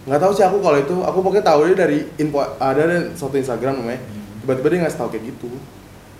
nggak 0.06 0.22
tahu 0.22 0.32
sih 0.32 0.46
aku 0.46 0.58
kalau 0.60 0.78
itu 0.78 0.96
aku 1.02 1.18
pokoknya 1.20 1.42
tahu 1.44 1.60
dia 1.66 1.78
dari 1.80 2.06
info 2.16 2.38
ada 2.38 2.78
ada 2.80 3.10
satu 3.12 3.34
Instagram 3.34 3.82
namanya 3.82 4.06
Hmm. 4.06 4.38
tiba-tiba 4.38 4.68
dia 4.70 4.80
ngasih 4.80 5.00
tahu 5.02 5.10
kayak 5.10 5.24
gitu 5.26 5.50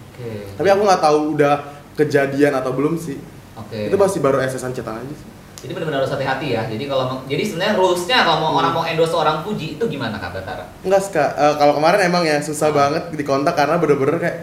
Oke. 0.10 0.32
tapi 0.54 0.68
aku 0.68 0.82
nggak 0.82 1.02
tahu 1.04 1.20
udah 1.38 1.54
kejadian 1.94 2.54
atau 2.56 2.74
belum 2.74 2.98
sih 2.98 3.22
Oke. 3.54 3.86
itu 3.86 3.96
masih 3.96 4.20
baru 4.20 4.42
SSan 4.42 4.74
cetan 4.74 4.98
aja 4.98 5.14
sih 5.14 5.28
Jadi 5.66 5.74
benar-benar 5.74 6.06
harus 6.06 6.14
hati-hati 6.14 6.48
ya. 6.52 6.62
Jadi 6.64 6.86
kalau 6.86 7.26
jadi 7.26 7.42
sebenarnya 7.42 7.74
rulesnya 7.74 8.18
kalau 8.22 8.38
mau 8.40 8.52
Hmm. 8.52 8.60
orang 8.60 8.72
mau 8.72 8.84
endorse 8.86 9.14
orang 9.14 9.42
Fuji 9.42 9.76
itu 9.76 9.84
gimana 9.84 10.16
Kak 10.16 10.32
Batara? 10.32 10.66
enggak 10.80 11.02
ska 11.04 11.26
eh, 11.34 11.54
kalau 11.56 11.74
kemarin 11.74 12.06
emang 12.06 12.22
ya 12.22 12.38
susah 12.40 12.70
banget 12.70 13.10
dikontak 13.12 13.54
karena 13.54 13.76
bener-bener 13.76 14.16
kayak 14.16 14.38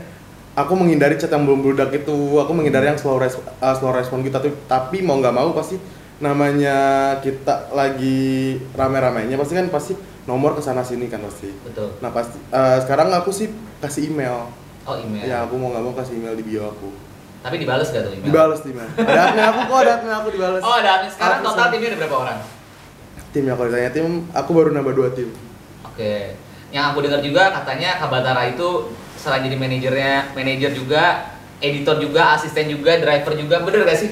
aku 0.52 0.72
menghindari 0.74 1.14
chat 1.14 1.30
yang 1.30 1.42
belum 1.42 1.62
bludak 1.62 1.94
itu 1.94 2.12
aku 2.36 2.52
menghindari 2.52 2.84
yang 2.86 2.98
slow 2.98 3.16
res 3.16 3.32
uh, 3.38 3.72
slow 3.72 3.88
respon 3.90 4.20
gitu 4.20 4.34
tapi, 4.34 4.50
tapi 4.66 5.00
mau 5.00 5.16
nggak 5.16 5.30
mau 5.30 5.48
pasti 5.52 5.78
namanya 6.18 6.76
kita 7.18 7.72
lagi 7.72 8.54
rame-ramenya 8.72 9.34
pasti 9.34 9.54
kan 9.54 9.66
pasti 9.68 9.92
nomor 10.22 10.52
ke 10.52 10.60
sana 10.60 10.80
sini 10.80 11.06
kan 11.06 11.18
pasti 11.20 11.50
Betul. 11.62 11.96
nah 11.98 12.10
pasti 12.10 12.38
uh, 12.48 12.78
sekarang 12.78 13.10
aku 13.10 13.30
sih 13.30 13.48
kasih 13.78 14.08
email 14.08 14.46
Oh 14.82 14.94
email. 14.94 15.22
ya 15.22 15.42
aku 15.42 15.54
mau 15.54 15.70
nggak 15.70 15.82
mau 15.82 15.94
kasih 15.94 16.14
email 16.14 16.34
di 16.34 16.44
bio 16.44 16.68
aku 16.68 16.90
Tapi 17.42 17.56
dibales 17.58 17.88
gak 17.88 18.02
tuh 18.02 18.12
email? 18.12 18.24
dibales 18.24 18.60
di 18.62 18.70
mana 18.70 18.90
ada 18.94 19.20
admin 19.26 19.42
aku 19.44 19.60
kok 19.64 19.78
ada 19.78 19.92
admin 19.96 20.12
aku 20.12 20.28
dibales 20.30 20.62
Oh 20.62 20.74
ada 20.74 20.90
admin. 20.96 21.10
Sekarang 21.10 21.36
Aku 21.36 21.44
total 21.44 21.58
sama- 21.58 21.72
timnya 21.72 21.88
ada 21.88 21.98
berapa 21.98 22.16
orang? 22.18 22.38
tim 23.32 23.42
ya 23.42 23.54
kalau 23.54 23.68
ditanya 23.68 23.90
tim 23.90 24.06
aku 24.30 24.50
baru 24.52 24.68
nambah 24.70 24.92
dua 24.92 25.08
tim 25.10 25.28
Oke. 25.82 26.36
Yang 26.68 26.84
aku 26.86 26.98
dengar 27.00 27.20
juga 27.20 27.42
katanya 27.52 27.90
Kabatara 27.96 28.42
itu 28.46 28.68
selain 29.14 29.42
jadi 29.42 29.54
manajernya, 29.54 30.32
manajer 30.32 30.72
juga, 30.72 31.04
editor 31.58 32.00
juga, 32.00 32.32
asisten 32.32 32.66
juga, 32.66 32.96
driver 32.96 33.32
juga. 33.34 33.60
Bener 33.60 33.84
gak 33.84 33.98
sih? 33.98 34.10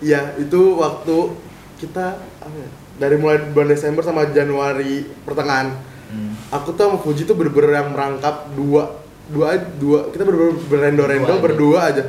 Iya, 0.00 0.34
itu 0.36 0.74
waktu 0.74 1.16
kita 1.78 2.06
apa 2.18 2.56
ya, 2.56 2.68
dari 2.98 3.14
mulai 3.14 3.46
bulan 3.46 3.70
Desember 3.70 4.02
sama 4.02 4.26
Januari 4.26 5.06
pertengahan. 5.22 5.70
Hmm. 6.10 6.34
Aku 6.50 6.74
tuh 6.74 6.82
sama 6.84 6.98
Fuji 6.98 7.22
tuh 7.22 7.38
bener-bener 7.38 7.78
yang 7.78 7.88
merangkap 7.90 8.50
dua 8.52 8.98
dua 9.30 9.54
dua 9.78 10.10
kita 10.10 10.24
bener-bener 10.24 10.58
berendo-rendo 10.66 11.38
Berdua 11.38 11.78
aja. 11.86 12.04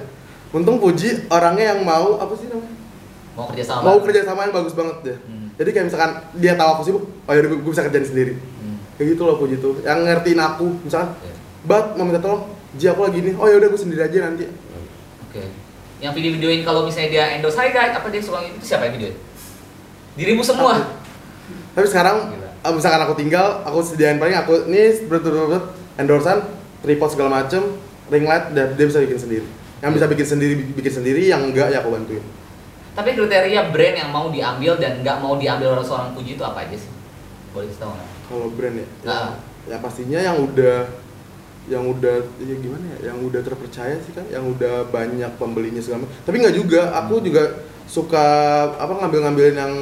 Aja. 0.51 0.57
Untung 0.59 0.77
Fuji 0.83 1.31
orangnya 1.31 1.71
yang 1.71 1.87
mau 1.87 2.19
apa 2.19 2.35
sih 2.35 2.51
namanya? 2.51 2.75
Mau 3.31 3.47
kerja 3.47 3.63
sama? 3.63 3.81
Mau 3.87 3.97
kerja 4.03 4.21
sama 4.27 4.39
yang 4.43 4.53
bagus 4.53 4.75
banget 4.75 4.97
deh. 5.07 5.17
Hmm. 5.23 5.47
Jadi 5.55 5.69
kayak 5.71 5.85
misalkan 5.87 6.11
dia 6.35 6.53
tahu 6.59 6.69
aku 6.75 6.81
sibuk, 6.83 7.03
oh 7.07 7.31
yaudah 7.31 7.49
gue 7.55 7.71
bisa 7.71 7.83
kerjain 7.87 8.03
sendiri. 8.03 8.33
Hmm. 8.35 8.77
Kayak 8.99 9.07
gitu 9.15 9.21
loh 9.23 9.35
Fuji 9.39 9.55
tuh. 9.63 9.79
Yang 9.87 9.99
ngertiin 10.03 10.39
aku, 10.43 10.67
misalkan, 10.83 11.15
Oke. 11.15 11.31
Bat 11.61 11.85
mau 11.95 12.03
minta 12.03 12.19
tolong, 12.19 12.51
Ji 12.75 12.91
aku 12.91 13.07
lagi 13.07 13.19
nih. 13.23 13.33
Oh 13.39 13.47
yaudah 13.47 13.67
gue 13.71 13.79
sendiri 13.79 14.03
aja 14.03 14.17
nanti. 14.27 14.51
Oke. 15.31 15.47
Yang 16.01 16.11
video-videoin 16.17 16.61
kalau 16.65 16.83
misalnya 16.83 17.09
dia 17.13 17.25
endorse, 17.39 17.61
guys, 17.71 17.93
apa 17.95 18.07
dia 18.11 18.19
suka 18.19 18.43
itu 18.43 18.59
siapa 18.65 18.89
yang 18.89 18.99
videoin? 18.99 19.15
Dirimu 20.19 20.43
semua. 20.43 20.99
Tapi 21.71 21.87
sekarang 21.87 22.35
Gila. 22.35 22.49
eh, 22.67 22.73
misalkan 22.75 23.01
aku 23.07 23.13
tinggal, 23.15 23.63
aku 23.63 23.79
sediain 23.79 24.19
paling 24.19 24.35
aku 24.35 24.67
ini 24.67 25.07
betul-betul 25.07 25.71
endorsan, 25.95 26.43
tripod 26.83 27.09
segala 27.15 27.29
macem, 27.43 27.63
ring 28.11 28.27
light, 28.27 28.51
dan 28.51 28.75
dia 28.75 28.85
bisa 28.89 28.99
bikin 28.99 29.19
sendiri. 29.21 29.47
Yang 29.81 29.91
bisa 29.97 30.05
bikin 30.07 30.27
sendiri 30.27 30.53
bikin 30.77 30.93
sendiri, 30.93 31.21
yang 31.25 31.41
enggak 31.49 31.73
ya 31.73 31.81
aku 31.81 31.89
bantuin. 31.93 32.21
Tapi 32.91 33.09
kriteria 33.15 33.71
brand 33.71 33.95
yang 33.97 34.09
mau 34.11 34.27
diambil 34.29 34.77
dan 34.77 34.99
nggak 35.01 35.17
mau 35.23 35.39
diambil 35.39 35.79
oleh 35.79 35.85
seorang 35.85 36.11
Puji 36.13 36.35
itu 36.37 36.43
apa 36.43 36.67
aja 36.67 36.75
sih? 36.75 36.91
Boleh 37.55 37.71
tahu 37.75 37.91
nggak? 37.91 38.09
Kalau 38.27 38.47
brand 38.53 38.75
ya, 38.77 38.87
ya, 39.03 39.09
Ah. 39.09 39.31
ya 39.65 39.77
pastinya 39.79 40.19
yang 40.19 40.37
udah 40.37 40.85
yang 41.69 41.83
udah 41.87 42.15
ya 42.41 42.55
gimana 42.57 42.85
ya, 42.97 43.13
yang 43.13 43.17
udah 43.21 43.41
terpercaya 43.41 43.95
sih 44.01 44.11
kan, 44.11 44.25
yang 44.27 44.43
udah 44.43 44.89
banyak 44.89 45.29
pembelinya 45.37 45.79
segala 45.79 46.03
macam. 46.03 46.13
Tapi 46.25 46.35
nggak 46.41 46.55
juga, 46.57 46.81
aku 46.97 47.21
juga 47.21 47.43
suka 47.85 48.25
apa 48.75 48.91
ngambil-ngambilin 48.97 49.55
yang 49.55 49.73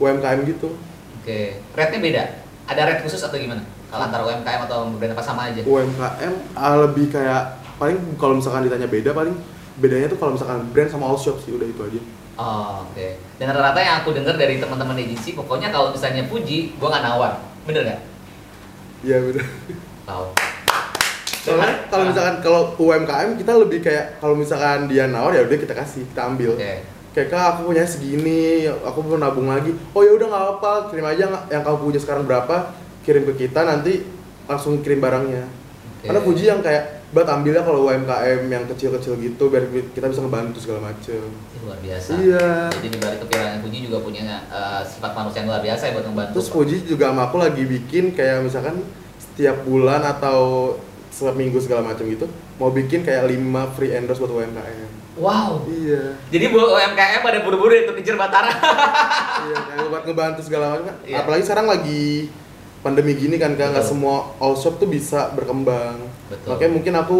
UMKM 0.00 0.42
gitu. 0.48 0.74
Oke. 1.20 1.60
Rate-nya 1.76 2.00
beda? 2.00 2.22
Ada 2.66 2.80
rate 2.86 3.02
khusus 3.04 3.20
atau 3.20 3.36
gimana? 3.36 3.62
Kalau 3.90 4.04
antara 4.06 4.22
UMKM 4.26 4.60
atau 4.66 4.90
brand 4.96 5.12
apa 5.12 5.22
sama 5.22 5.50
aja? 5.50 5.60
UMKM 5.62 6.34
ah, 6.54 6.76
lebih 6.82 7.10
kayak 7.10 7.59
paling 7.80 7.96
kalau 8.20 8.36
misalkan 8.36 8.68
ditanya 8.68 8.84
beda 8.86 9.16
paling 9.16 9.32
bedanya 9.80 10.06
tuh 10.06 10.20
kalau 10.20 10.36
misalkan 10.36 10.60
brand 10.70 10.92
sama 10.92 11.08
all 11.08 11.16
shop 11.16 11.40
sih 11.40 11.56
udah 11.56 11.64
itu 11.64 11.80
aja. 11.80 12.00
Oh, 12.36 12.84
oke. 12.84 13.06
Dan 13.36 13.52
rata-rata 13.52 13.80
yang 13.80 13.96
aku 14.00 14.12
dengar 14.12 14.36
dari 14.36 14.56
teman-teman 14.56 14.96
agensi, 14.96 15.32
pokoknya 15.32 15.68
kalau 15.68 15.92
misalnya 15.92 16.24
Puji, 16.24 16.76
gua 16.76 16.92
nggak 16.92 17.04
nawar. 17.04 17.32
Bener 17.64 17.84
nggak? 17.84 18.00
Iya 19.00 19.16
bener. 19.24 19.44
Tahu. 20.04 20.24
Soalnya 21.40 21.88
kalau 21.88 22.04
Ah. 22.04 22.08
misalkan 22.12 22.36
kalau 22.44 22.62
UMKM 22.76 23.40
kita 23.40 23.52
lebih 23.56 23.80
kayak 23.80 24.20
kalau 24.20 24.36
misalkan 24.36 24.88
dia 24.88 25.08
nawar 25.08 25.32
ya 25.32 25.44
udah 25.44 25.56
kita 25.56 25.72
kasih, 25.72 26.04
kita 26.12 26.20
ambil. 26.28 26.56
Oke. 26.56 26.84
Kayak 27.10 27.28
kak 27.32 27.44
aku 27.56 27.60
punya 27.72 27.82
segini, 27.82 28.68
aku 28.68 29.02
mau 29.02 29.18
nabung 29.18 29.48
lagi. 29.48 29.72
Oh 29.96 30.04
ya 30.04 30.14
udah 30.14 30.26
nggak 30.30 30.44
apa, 30.60 30.72
kirim 30.92 31.06
aja 31.08 31.24
yang 31.48 31.62
kamu 31.64 31.76
punya 31.80 32.00
sekarang 32.00 32.24
berapa, 32.28 32.70
kirim 33.02 33.24
ke 33.24 33.48
kita 33.48 33.64
nanti 33.64 34.04
langsung 34.46 34.84
kirim 34.84 35.00
barangnya. 35.00 35.44
Oke. 35.44 36.06
Karena 36.06 36.20
Fuji 36.22 36.44
yang 36.46 36.60
kayak 36.60 36.99
buat 37.10 37.26
ambilnya 37.26 37.66
kalau 37.66 37.90
UMKM 37.90 38.46
yang 38.46 38.64
kecil-kecil 38.70 39.18
gitu 39.18 39.50
biar 39.50 39.66
kita 39.90 40.06
bisa 40.06 40.22
ngebantu 40.22 40.62
segala 40.62 40.94
macem. 40.94 41.18
Luar 41.66 41.78
biasa. 41.82 42.10
Iya. 42.14 42.70
Jadi 42.70 42.86
di 42.86 42.98
balik 43.02 43.18
kepiawaian 43.26 43.58
Puji 43.66 43.78
juga 43.90 43.98
punya 43.98 44.46
eh, 44.46 44.82
sifat 44.86 45.10
manusia 45.18 45.42
yang 45.42 45.50
luar 45.50 45.62
biasa 45.62 45.82
ya 45.90 45.92
buat 45.98 46.06
membantu. 46.06 46.32
Terus 46.38 46.48
Fuji 46.54 46.76
juga 46.86 47.10
sama 47.10 47.26
aku 47.26 47.36
lagi 47.42 47.62
bikin 47.66 48.14
kayak 48.14 48.46
misalkan 48.46 48.86
setiap 49.18 49.58
bulan 49.66 50.06
atau 50.06 50.74
seminggu 51.10 51.58
segala 51.58 51.82
macam 51.90 52.06
gitu 52.06 52.30
mau 52.62 52.70
bikin 52.70 53.02
kayak 53.02 53.26
5 53.26 53.74
free 53.74 53.90
endorse 53.90 54.22
buat 54.22 54.30
UMKM. 54.30 54.90
Wow. 55.18 55.66
Iya. 55.66 56.14
Jadi 56.30 56.44
buat 56.54 56.70
UMKM 56.70 57.20
pada 57.26 57.38
buru-buru 57.42 57.74
itu 57.74 57.92
kejar 57.98 58.14
Batara. 58.14 58.54
iya, 59.50 59.56
kayak 59.58 59.86
buat 59.90 60.04
ngebantu 60.06 60.40
segala 60.46 60.76
macam. 60.76 60.94
kan. 60.94 60.96
Iya. 61.02 61.16
Apalagi 61.24 61.42
sekarang 61.42 61.66
lagi 61.66 62.30
pandemi 62.80 63.12
gini 63.12 63.36
kan 63.36 63.52
kan 63.60 63.76
nggak 63.76 63.84
semua 63.84 64.32
all 64.40 64.56
shop 64.56 64.80
tuh 64.80 64.88
bisa 64.88 65.32
berkembang. 65.36 66.00
Betul. 66.32 66.48
Makanya 66.56 66.72
mungkin 66.72 66.94
aku 66.96 67.18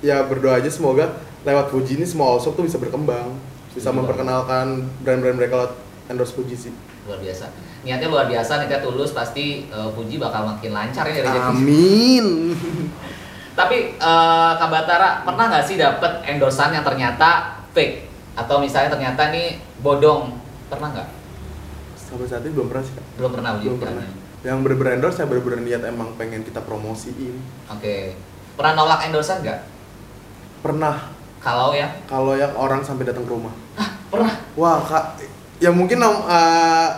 ya 0.00 0.24
berdoa 0.24 0.60
aja 0.60 0.68
semoga 0.72 1.20
lewat 1.44 1.68
Fuji 1.68 2.00
ini 2.00 2.06
semua 2.08 2.32
all 2.32 2.40
shop 2.40 2.56
tuh 2.56 2.64
bisa 2.64 2.80
berkembang, 2.80 3.36
bisa 3.76 3.92
Betul. 3.92 4.00
memperkenalkan 4.00 4.88
brand-brand 5.04 5.36
mereka 5.36 5.54
lewat 5.60 5.72
endorse 6.08 6.32
Fuji 6.32 6.56
sih. 6.56 6.72
luar 7.04 7.20
biasa. 7.20 7.52
Niatnya 7.84 8.08
luar 8.08 8.24
biasa, 8.32 8.64
niatnya 8.64 8.80
tulus, 8.80 9.12
pasti 9.12 9.68
eh, 9.68 9.88
Puji 9.92 10.16
bakal 10.16 10.48
makin 10.48 10.72
lancar 10.72 11.04
ya 11.04 11.20
rezeki. 11.20 11.52
Amin. 11.52 12.26
Tapi 13.60 13.76
eh, 14.00 14.52
Kak 14.56 14.68
Batara 14.72 15.20
pernah 15.20 15.52
nggak 15.52 15.64
sih 15.68 15.76
dapet 15.76 16.24
endorsan 16.24 16.72
yang 16.72 16.80
ternyata 16.80 17.60
fake 17.76 18.08
atau 18.40 18.56
misalnya 18.56 18.88
ternyata 18.88 19.28
nih 19.28 19.60
bodong? 19.84 20.32
Pernah 20.72 20.96
nggak? 20.96 21.08
Sampai 22.00 22.24
saat 22.24 22.40
ini 22.48 22.56
belum 22.56 22.72
pernah 22.72 22.84
sih. 22.88 22.96
Kak. 22.96 23.04
Belum 23.20 23.30
pernah 23.36 23.50
belum 23.60 23.76
pernah 23.76 24.23
yang 24.44 24.60
bener-bener 24.60 24.94
endorse 24.94 25.16
ya 25.16 25.24
bener-bener 25.24 25.60
niat 25.62 25.82
emang 25.82 26.12
pengen 26.14 26.40
kita 26.40 26.60
promosiin 26.60 27.40
Oke. 27.66 28.12
Pernah 28.54 28.72
nolak 28.76 29.00
endorsan 29.02 29.40
nggak? 29.40 29.60
pernah 30.60 31.12
Kalau 31.38 31.72
ya? 31.72 31.92
kalau 32.04 32.32
yang 32.32 32.52
orang 32.52 32.80
sampai 32.80 33.04
datang 33.04 33.20
ke 33.22 33.30
rumah 33.30 33.52
Hah, 33.74 33.88
pernah. 34.06 34.32
wah 34.54 34.80
kak 34.80 35.20
ya 35.58 35.68
mungkin 35.68 36.00
eh, 36.00 36.88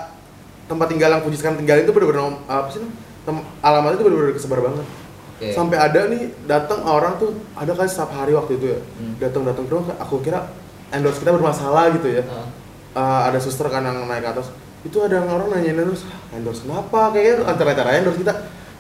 tempat 0.65 0.87
tinggal 0.87 1.09
yang 1.09 1.23
Fuji 1.23 1.35
sekarang 1.37 1.57
tinggal 1.57 1.79
itu 1.79 1.91
bener-bener 1.91 2.23
nom- 2.25 2.43
apa 2.45 2.67
sih 2.69 2.83
tem- 3.23 3.47
alamatnya 3.61 3.97
itu 3.97 4.05
bener-bener 4.05 4.33
kesebar 4.33 4.61
banget 4.61 4.87
Oke. 5.33 5.51
sampai 5.51 5.77
ada 5.77 6.01
nih 6.07 6.23
datang 6.45 6.79
orang 6.81 7.15
tuh 7.17 7.31
ada 7.53 7.71
kali 7.71 7.87
setiap 7.87 8.11
hari 8.13 8.33
waktu 8.33 8.55
itu 8.55 8.67
ya 8.69 8.81
Hmm. 8.97 9.15
datang-datang 9.19 9.65
ke 9.65 9.73
rumah 9.73 9.95
aku 9.97 10.19
kira 10.21 10.47
endorse 10.89 11.19
kita 11.19 11.31
bermasalah 11.31 11.91
gitu 11.93 12.11
ya 12.13 12.23
Eh, 12.23 12.47
Eh, 12.97 13.21
ada 13.23 13.37
suster 13.37 13.67
kan 13.67 13.83
yang 13.83 13.99
naik 14.01 14.23
ke 14.23 14.31
atas 14.31 14.49
itu 14.85 14.97
ada 15.01 15.23
yang 15.23 15.29
orang 15.31 15.49
nanyain 15.51 15.79
endorse 15.79 16.05
"Ah, 16.07 16.37
endorse 16.37 16.63
kenapa? 16.67 17.11
Kayaknya 17.15 17.49
antara-antara 17.49 17.91
endorse 17.97 18.21
kita. 18.21 18.35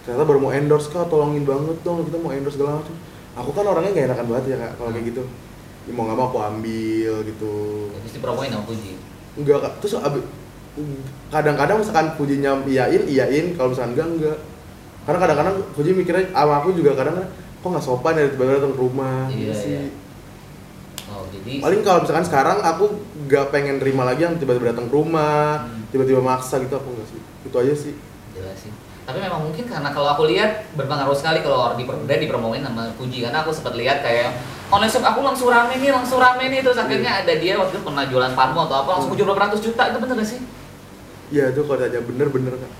Ternyata 0.04 0.22
baru 0.22 0.38
mau 0.38 0.52
endorse 0.52 0.88
kak 0.90 1.08
tolongin 1.08 1.42
banget 1.42 1.76
dong 1.82 2.04
kita 2.04 2.16
mau 2.20 2.30
endorse 2.30 2.56
segala 2.58 2.78
macam. 2.82 2.94
Aku 3.36 3.50
kan 3.52 3.64
orangnya 3.66 3.90
gak 3.92 4.06
enakan 4.12 4.26
banget 4.32 4.44
ya 4.52 4.56
kak 4.60 4.72
kalau 4.78 4.90
kayak 4.92 5.06
gitu. 5.10 5.22
Ya, 5.86 5.92
mau 5.94 6.02
nggak 6.04 6.18
mau 6.18 6.26
aku 6.28 6.38
ambil 6.42 7.14
gitu. 7.22 7.54
Terus 8.02 8.12
dipromoin 8.18 8.50
sama 8.50 8.64
Puji. 8.66 8.92
enggak 9.38 9.58
kak. 9.62 9.72
Terus 9.82 9.94
abi- 10.02 10.28
kadang-kadang 11.32 11.76
misalkan 11.80 12.06
pujinya 12.14 12.52
iyain 12.64 13.02
iyain. 13.08 13.46
Kalau 13.54 13.72
misalkan 13.72 13.92
enggak 13.96 14.08
enggak 14.12 14.38
karena 15.06 15.18
kadang-kadang 15.22 15.56
puji 15.70 15.90
mikirnya 15.94 16.34
sama 16.34 16.58
aku 16.58 16.74
juga 16.74 16.98
kadang 16.98 17.14
kok 17.62 17.68
nggak 17.70 17.82
sopan 17.82 18.18
ya 18.18 18.26
tiba-tiba 18.26 18.58
datang 18.58 18.74
ke 18.74 18.80
rumah? 18.82 19.30
Iya, 19.30 19.38
gitu 19.38 19.54
sih. 19.54 19.70
Iya. 19.74 19.82
Oh, 21.06 21.22
jadi 21.30 21.52
paling 21.62 21.80
kalau 21.86 21.98
misalkan 22.02 22.26
sekarang 22.26 22.58
aku 22.58 22.84
nggak 23.26 23.46
pengen 23.54 23.78
terima 23.78 24.02
lagi 24.02 24.26
yang 24.26 24.34
tiba-tiba 24.34 24.74
datang 24.74 24.90
ke 24.90 24.94
rumah. 24.94 25.62
Hmm. 25.62 25.75
Tiba-tiba 25.90 26.20
maksa 26.20 26.58
gitu 26.62 26.74
aku 26.74 26.88
nggak 26.94 27.08
sih? 27.08 27.20
Itu 27.46 27.56
aja 27.56 27.74
sih. 27.74 27.94
Jelas 28.34 28.58
sih. 28.58 28.72
Tapi 29.06 29.22
memang 29.22 29.38
mungkin 29.46 29.70
karena 29.70 29.94
kalau 29.94 30.10
aku 30.10 30.26
lihat 30.26 30.66
berpengaruh 30.74 31.14
sekali 31.14 31.38
kalau 31.38 31.70
orang 31.70 31.78
di 31.78 31.86
brand 31.86 32.10
dipromoin 32.10 32.58
sama 32.58 32.90
Puji. 32.98 33.22
Karena 33.22 33.46
aku 33.46 33.54
sempat 33.54 33.78
lihat 33.78 34.02
kayak 34.02 34.34
online 34.66 34.90
shop 34.90 35.06
aku 35.06 35.22
langsung 35.22 35.46
rame 35.46 35.78
nih, 35.78 35.94
langsung 35.94 36.18
rame 36.18 36.50
nih. 36.50 36.60
Terus 36.66 36.74
akhirnya 36.74 37.22
ada 37.22 37.32
dia 37.38 37.54
waktu 37.54 37.78
itu 37.78 37.86
pernah 37.86 38.02
jualan 38.10 38.34
parfum 38.34 38.66
atau 38.66 38.82
apa 38.82 38.90
langsung 38.98 39.14
jual 39.14 39.30
berapa 39.30 39.46
ratus 39.46 39.62
juta. 39.62 39.94
Itu 39.94 40.02
bener 40.02 40.14
gak 40.18 40.26
sih? 40.26 40.40
Iya 41.30 41.54
itu 41.54 41.62
kalau 41.62 41.78
tanya 41.78 42.02
bener-bener 42.02 42.54
kak. 42.58 42.72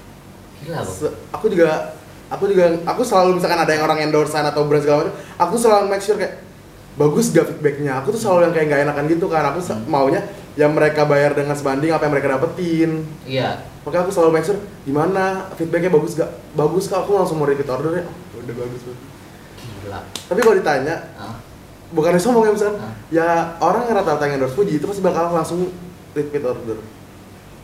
Gila 0.66 0.78
loh. 0.82 0.90
Se- 0.90 1.14
aku 1.30 1.46
juga 1.46 1.94
aku 2.26 2.50
juga 2.50 2.64
aku 2.82 3.02
selalu 3.06 3.38
misalkan 3.38 3.62
ada 3.62 3.70
yang 3.70 3.86
orang 3.86 4.02
endorsean 4.02 4.46
atau 4.50 4.66
brand 4.66 4.82
segala 4.82 5.06
macam 5.06 5.14
aku 5.38 5.54
selalu 5.54 5.84
make 5.86 6.02
sure 6.02 6.18
kayak 6.18 6.42
bagus 6.98 7.30
gak 7.30 7.46
feedbacknya? 7.54 8.02
Aku 8.02 8.10
tuh 8.10 8.18
selalu 8.18 8.50
yang 8.50 8.54
kayak 8.54 8.66
gak 8.66 8.80
enakan 8.82 9.04
gitu 9.06 9.26
kan 9.30 9.46
aku 9.46 9.62
Hmm. 9.62 9.86
maunya 9.86 10.26
yang 10.56 10.72
mereka 10.72 11.04
bayar 11.04 11.36
dengan 11.36 11.52
sebanding 11.52 11.92
apa 11.92 12.08
yang 12.08 12.14
mereka 12.16 12.32
dapetin. 12.32 13.04
Iya. 13.22 13.60
makanya 13.84 14.02
aku 14.02 14.12
selalu 14.12 14.30
make 14.34 14.44
sure 14.44 14.58
gimana? 14.82 15.46
Feedbacknya 15.54 15.92
bagus 15.92 16.16
gak 16.16 16.26
bagus 16.52 16.88
kak. 16.88 17.04
Aku 17.04 17.14
langsung 17.14 17.36
mau 17.36 17.46
repeat 17.46 17.68
order 17.68 18.00
ya 18.00 18.04
oh, 18.04 18.40
udah 18.40 18.54
bagus 18.56 18.80
banget 18.82 19.00
Gila. 19.84 20.00
tapi 20.26 20.40
kalau 20.42 20.56
ditanya 20.56 20.96
Ah, 21.14 21.36
bukan 21.92 22.18
sombong 22.18 22.44
ya 22.44 22.52
misalkan 22.52 22.76
Ah. 22.80 22.92
ya 23.08 23.28
orang 23.60 23.86
yang 23.86 23.94
rata-rata 23.94 24.26
yang 24.26 24.40
endorse 24.40 24.56
Fuji 24.56 24.76
itu 24.76 24.84
pasti 24.84 25.04
bakal 25.04 25.30
langsung 25.30 25.70
repeat 26.12 26.42
order. 26.42 26.80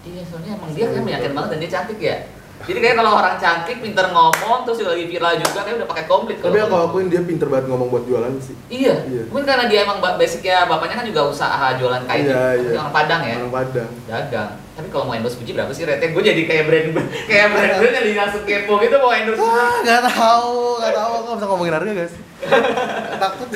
Iya, 0.02 0.22
soalnya 0.26 0.58
emang 0.58 0.70
dia 0.74 0.86
kan 0.90 1.02
meyakinkan 1.02 1.32
banget 1.32 1.48
dan 1.50 1.58
dia 1.58 1.70
cantik 1.70 1.98
ya. 1.98 2.16
Jadi 2.62 2.78
kayak 2.78 2.96
kalau 2.96 3.12
orang 3.14 3.34
cantik, 3.36 3.76
pinter 3.78 4.06
ngomong, 4.08 4.62
terus 4.62 4.78
juga 4.78 4.90
lagi 4.92 5.06
viral 5.06 5.34
juga, 5.34 5.60
kayak 5.60 5.76
udah 5.78 5.88
pakai 5.88 6.04
komplit. 6.06 6.36
Tapi 6.38 6.54
kalau- 6.54 6.66
aku 6.66 6.76
akuin 6.88 7.06
dia 7.06 7.20
pinter 7.20 7.46
banget 7.46 7.66
ngomong 7.66 7.88
buat 7.88 8.04
jualan 8.04 8.32
sih. 8.38 8.54
Iya. 8.68 8.94
Iya. 9.04 9.22
Mungkin 9.26 9.44
karena 9.44 9.64
dia 9.66 9.82
emang 9.82 9.98
ba- 9.98 10.14
basicnya 10.14 10.64
bapaknya 10.64 10.96
kan 10.96 11.06
juga 11.06 11.22
usaha 11.26 11.66
jualan 11.74 12.02
kain. 12.04 12.22
Iya, 12.22 12.38
gitu. 12.56 12.70
iya. 12.70 12.78
Orang 12.78 12.94
Padang 12.94 13.22
ya. 13.22 13.36
Orang 13.36 13.52
Padang. 13.52 13.90
Dagang. 14.04 14.50
Tapi 14.72 14.88
kalau 14.88 15.04
mau 15.04 15.12
endorse 15.12 15.36
Fuji 15.36 15.52
berapa 15.52 15.68
sih 15.68 15.84
rate 15.84 16.10
Gue 16.10 16.22
jadi 16.22 16.42
kayak 16.42 16.64
brand 16.64 16.88
kayak 17.28 17.46
brand 17.50 17.72
brand 17.76 17.94
yang 18.00 18.18
langsung 18.18 18.42
kepo 18.42 18.78
gitu 18.78 18.96
mau 18.96 19.12
endorse. 19.12 19.38
Ah, 19.38 19.76
nggak 19.80 20.00
tahu, 20.08 20.52
nggak 20.78 20.92
tahu. 20.92 21.12
Aku 21.14 21.28
bisa 21.36 21.46
ngomongin 21.46 21.74
harga 21.74 21.92
guys. 21.92 22.14
Takut. 23.22 23.48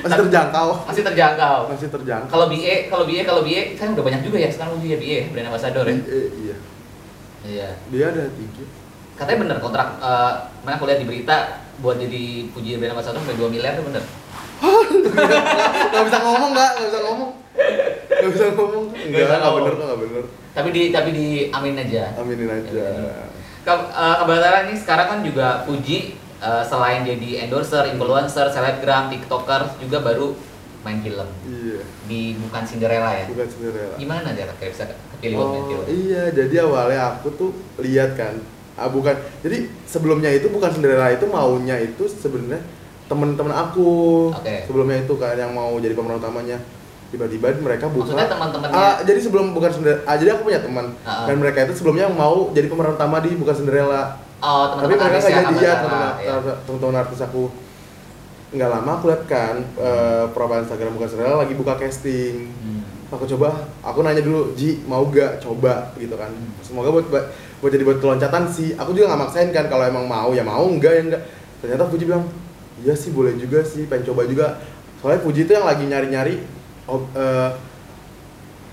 Masih 0.00 0.16
terjangkau. 0.26 0.68
Masih 0.88 1.02
terjangkau. 1.04 1.58
Masih 1.68 1.88
terjangkau. 1.92 2.32
Kalau 2.32 2.46
BA, 2.48 2.88
kalau 2.88 3.04
BA, 3.04 3.22
kalau 3.22 3.42
BA 3.44 3.76
kan 3.76 3.92
udah 3.92 4.00
banyak 4.02 4.22
juga 4.24 4.40
ya 4.40 4.48
sekarang 4.48 4.80
juga 4.80 4.96
ya 4.96 4.98
BA 4.98 5.18
brand 5.30 5.46
ambassador 5.52 5.84
ya. 5.84 5.92
Eh, 5.94 6.28
iya. 6.40 6.49
Iya. 7.50 7.68
Dia 7.90 8.04
ada 8.14 8.22
tiga. 8.30 8.64
Katanya 9.18 9.38
bener 9.44 9.56
kontrak 9.58 9.88
eh, 10.00 10.32
mana 10.62 10.74
aku 10.78 10.86
lihat 10.86 11.02
di 11.02 11.06
berita 11.10 11.36
buat 11.82 11.96
jadi 11.98 12.46
Fuji 12.54 12.78
brand 12.78 12.94
ambassador 12.94 13.20
sampai 13.20 13.36
2 13.36 13.50
miliar 13.52 13.74
itu 13.74 13.84
bener. 13.84 14.04
Gak 15.92 16.04
bisa 16.06 16.18
ngomong 16.20 16.50
nggak? 16.54 16.70
Gak 16.78 16.86
bisa 16.92 17.00
ngomong. 17.04 17.30
Gak 18.08 18.30
bisa 18.30 18.44
ngomong. 18.54 18.84
Enggak, 18.92 19.20
bisa 19.20 19.34
nggak 19.34 19.40
ngomong. 19.42 19.64
bener 19.64 19.74
nggak 19.76 20.00
bener. 20.00 20.24
Tapi 20.50 20.68
di 20.70 20.82
tapi 20.90 21.10
di 21.12 21.26
amin 21.50 21.74
aja. 21.76 22.04
Aminin 22.16 22.48
aja. 22.50 22.86
Ka- 23.60 23.90
eh, 23.92 24.14
Kabar 24.22 24.38
Tara 24.40 24.58
ini 24.68 24.74
sekarang 24.76 25.06
kan 25.08 25.18
juga 25.20 25.46
Fuji 25.66 26.16
eh, 26.40 26.62
selain 26.64 27.04
jadi 27.04 27.44
endorser, 27.44 27.84
influencer, 27.90 28.48
selebgram, 28.48 29.10
tiktoker 29.12 29.76
juga 29.80 30.00
baru 30.00 30.32
main 30.80 30.98
film 30.98 31.28
Iya. 31.44 31.80
di 32.06 32.20
bukan 32.38 32.62
Cinderella 32.62 33.10
ya. 33.14 33.24
Bukan 33.26 33.46
Cinderella. 33.46 33.94
Gimana 33.94 34.28
dia 34.30 34.48
kayak 34.50 34.72
bisa 34.72 34.84
kepilih 35.12 35.34
buat 35.34 35.46
main 35.46 35.60
Oh 35.60 35.68
film? 35.68 35.84
iya, 35.86 36.22
jadi 36.30 36.54
awalnya 36.62 37.00
aku 37.14 37.28
tuh 37.32 37.50
lihat 37.78 38.14
kan, 38.14 38.34
ah 38.74 38.86
bukan, 38.86 39.12
jadi 39.40 39.56
sebelumnya 39.84 40.30
itu 40.30 40.46
bukan 40.46 40.70
Cinderella 40.70 41.10
itu 41.10 41.24
maunya 41.24 41.76
itu 41.76 42.02
sebenarnya 42.06 42.64
temen-temen 43.04 43.50
aku 43.50 43.88
Oke. 44.32 44.64
sebelumnya 44.64 45.00
itu 45.00 45.14
kan 45.14 45.34
yang 45.34 45.50
mau 45.50 45.74
jadi 45.76 45.92
pemeran 45.92 46.16
utamanya 46.16 46.56
tiba-tiba 47.08 47.50
mereka 47.58 47.84
buka 47.86 48.06
Maksudnya 48.06 48.30
teman-temannya? 48.30 48.70
ah, 48.72 48.96
jadi 49.02 49.18
sebelum 49.18 49.50
bukan 49.50 49.66
Cinderella 49.68 50.00
ah, 50.04 50.14
jadi 50.14 50.30
aku 50.32 50.46
punya 50.46 50.60
teman 50.60 50.86
Ah, 51.00 51.10
ah. 51.10 51.26
dan 51.26 51.36
mereka 51.36 51.66
itu 51.66 51.74
sebelumnya 51.74 52.06
mau 52.08 52.48
jadi 52.50 52.66
pemeran 52.66 52.94
utama 52.94 53.18
di 53.18 53.34
bukan 53.34 53.52
Cinderella 53.52 54.14
Oh, 54.38 54.72
tapi 54.72 54.94
teman-teman 54.94 55.04
mereka 55.04 55.04
artis 55.12 55.24
nggak 55.26 55.36
jadi 55.42 55.52
ya 55.52 55.60
Tara, 55.66 55.82
teman-teman 55.82 56.16
ya. 56.16 56.54
teman-teman 56.64 56.96
artis 56.96 57.20
aku 57.20 57.42
nggak 58.50 58.66
lama 58.68 58.90
aku 58.92 59.04
lihat 59.06 59.24
kan 59.24 59.56
eh, 59.76 60.24
profile 60.30 60.62
Instagram 60.62 60.92
bukan 60.92 61.08
Cinderella 61.08 61.38
lagi 61.38 61.54
buka 61.54 61.74
casting. 61.76 62.50
Hmm. 62.50 62.82
aku 63.10 63.26
coba 63.28 63.50
aku 63.80 64.00
nanya 64.00 64.22
dulu 64.22 64.54
Ji 64.54 64.82
mau 64.84 65.02
gak 65.06 65.38
coba? 65.38 65.90
Gitu 65.94 66.14
kan. 66.14 66.30
Semoga 66.60 66.90
buat 66.90 67.06
buat, 67.06 67.24
buat 67.58 67.70
jadi 67.70 67.82
buat 67.82 67.98
keloncatan 67.98 68.46
sih. 68.46 68.74
Aku 68.74 68.90
juga 68.90 69.10
nggak 69.10 69.20
maksain 69.20 69.50
kan 69.50 69.66
kalau 69.66 69.82
emang 69.84 70.04
mau 70.04 70.30
ya 70.30 70.42
mau 70.42 70.62
enggak 70.64 70.92
ya 70.92 71.02
enggak 71.04 71.22
ternyata 71.60 71.86
Puji 71.86 72.04
bilang 72.04 72.24
iya 72.78 72.94
sih 72.94 73.10
boleh 73.10 73.34
juga 73.34 73.62
sih 73.62 73.86
pengen 73.86 74.10
coba 74.10 74.26
juga. 74.26 74.46
Soalnya 74.98 75.20
Puji 75.20 75.42
itu 75.42 75.52
yang 75.52 75.64
lagi 75.64 75.84
nyari 75.84 76.08
nyari 76.08 76.34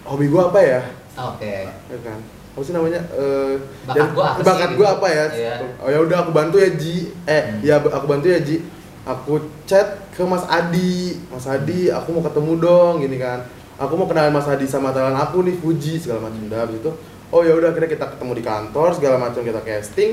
hobi 0.03 0.25
gua 0.27 0.49
apa 0.49 0.59
ya? 0.59 0.81
Oke. 1.27 1.53
ya 1.67 1.99
kan. 2.01 2.19
Apa 2.53 2.61
sih 2.63 2.73
namanya 2.73 3.01
Eh, 3.11 3.53
Bakat 3.85 3.97
dan- 3.99 4.13
gua 4.13 4.25
apa 4.27 4.37
sih 4.37 4.45
bakat 4.47 4.69
gitu? 4.69 4.77
gua 4.77 4.87
apa 4.97 5.07
ya? 5.07 5.25
Iya. 5.29 5.53
oh 5.77 5.89
ya 5.91 5.99
udah 5.99 6.17
aku 6.19 6.31
bantu 6.31 6.55
ya 6.57 6.69
Ji. 6.73 6.95
Eh 7.25 7.43
Hmm. 7.43 7.59
ya 7.61 7.73
aku 7.77 8.05
bantu 8.05 8.27
ya 8.27 8.39
Ji 8.39 8.55
aku 9.07 9.47
chat 9.63 10.11
ke 10.11 10.21
Mas 10.27 10.43
Adi. 10.51 11.15
Mas 11.31 11.47
Adi 11.47 11.87
aku 11.87 12.11
mau 12.11 12.23
ketemu 12.23 12.51
dong 12.59 12.93
gini 12.99 13.15
kan. 13.15 13.47
Aku 13.79 13.95
mau 13.95 14.05
kenalin 14.09 14.35
Mas 14.35 14.49
Adi 14.51 14.67
sama 14.67 14.91
talent 14.91 15.15
aku 15.15 15.47
nih 15.47 15.55
Fuji 15.55 15.95
segala 15.95 16.27
macam. 16.27 16.43
Udah 16.43 16.59
habis 16.67 16.83
itu 16.83 16.91
oh 17.31 17.41
ya 17.43 17.55
udah 17.55 17.71
akhirnya 17.71 17.91
kita 17.91 18.05
ketemu 18.15 18.31
di 18.35 18.43
kantor 18.43 18.87
segala 18.91 19.15
macam 19.15 19.41
kita 19.41 19.61
casting. 19.63 20.11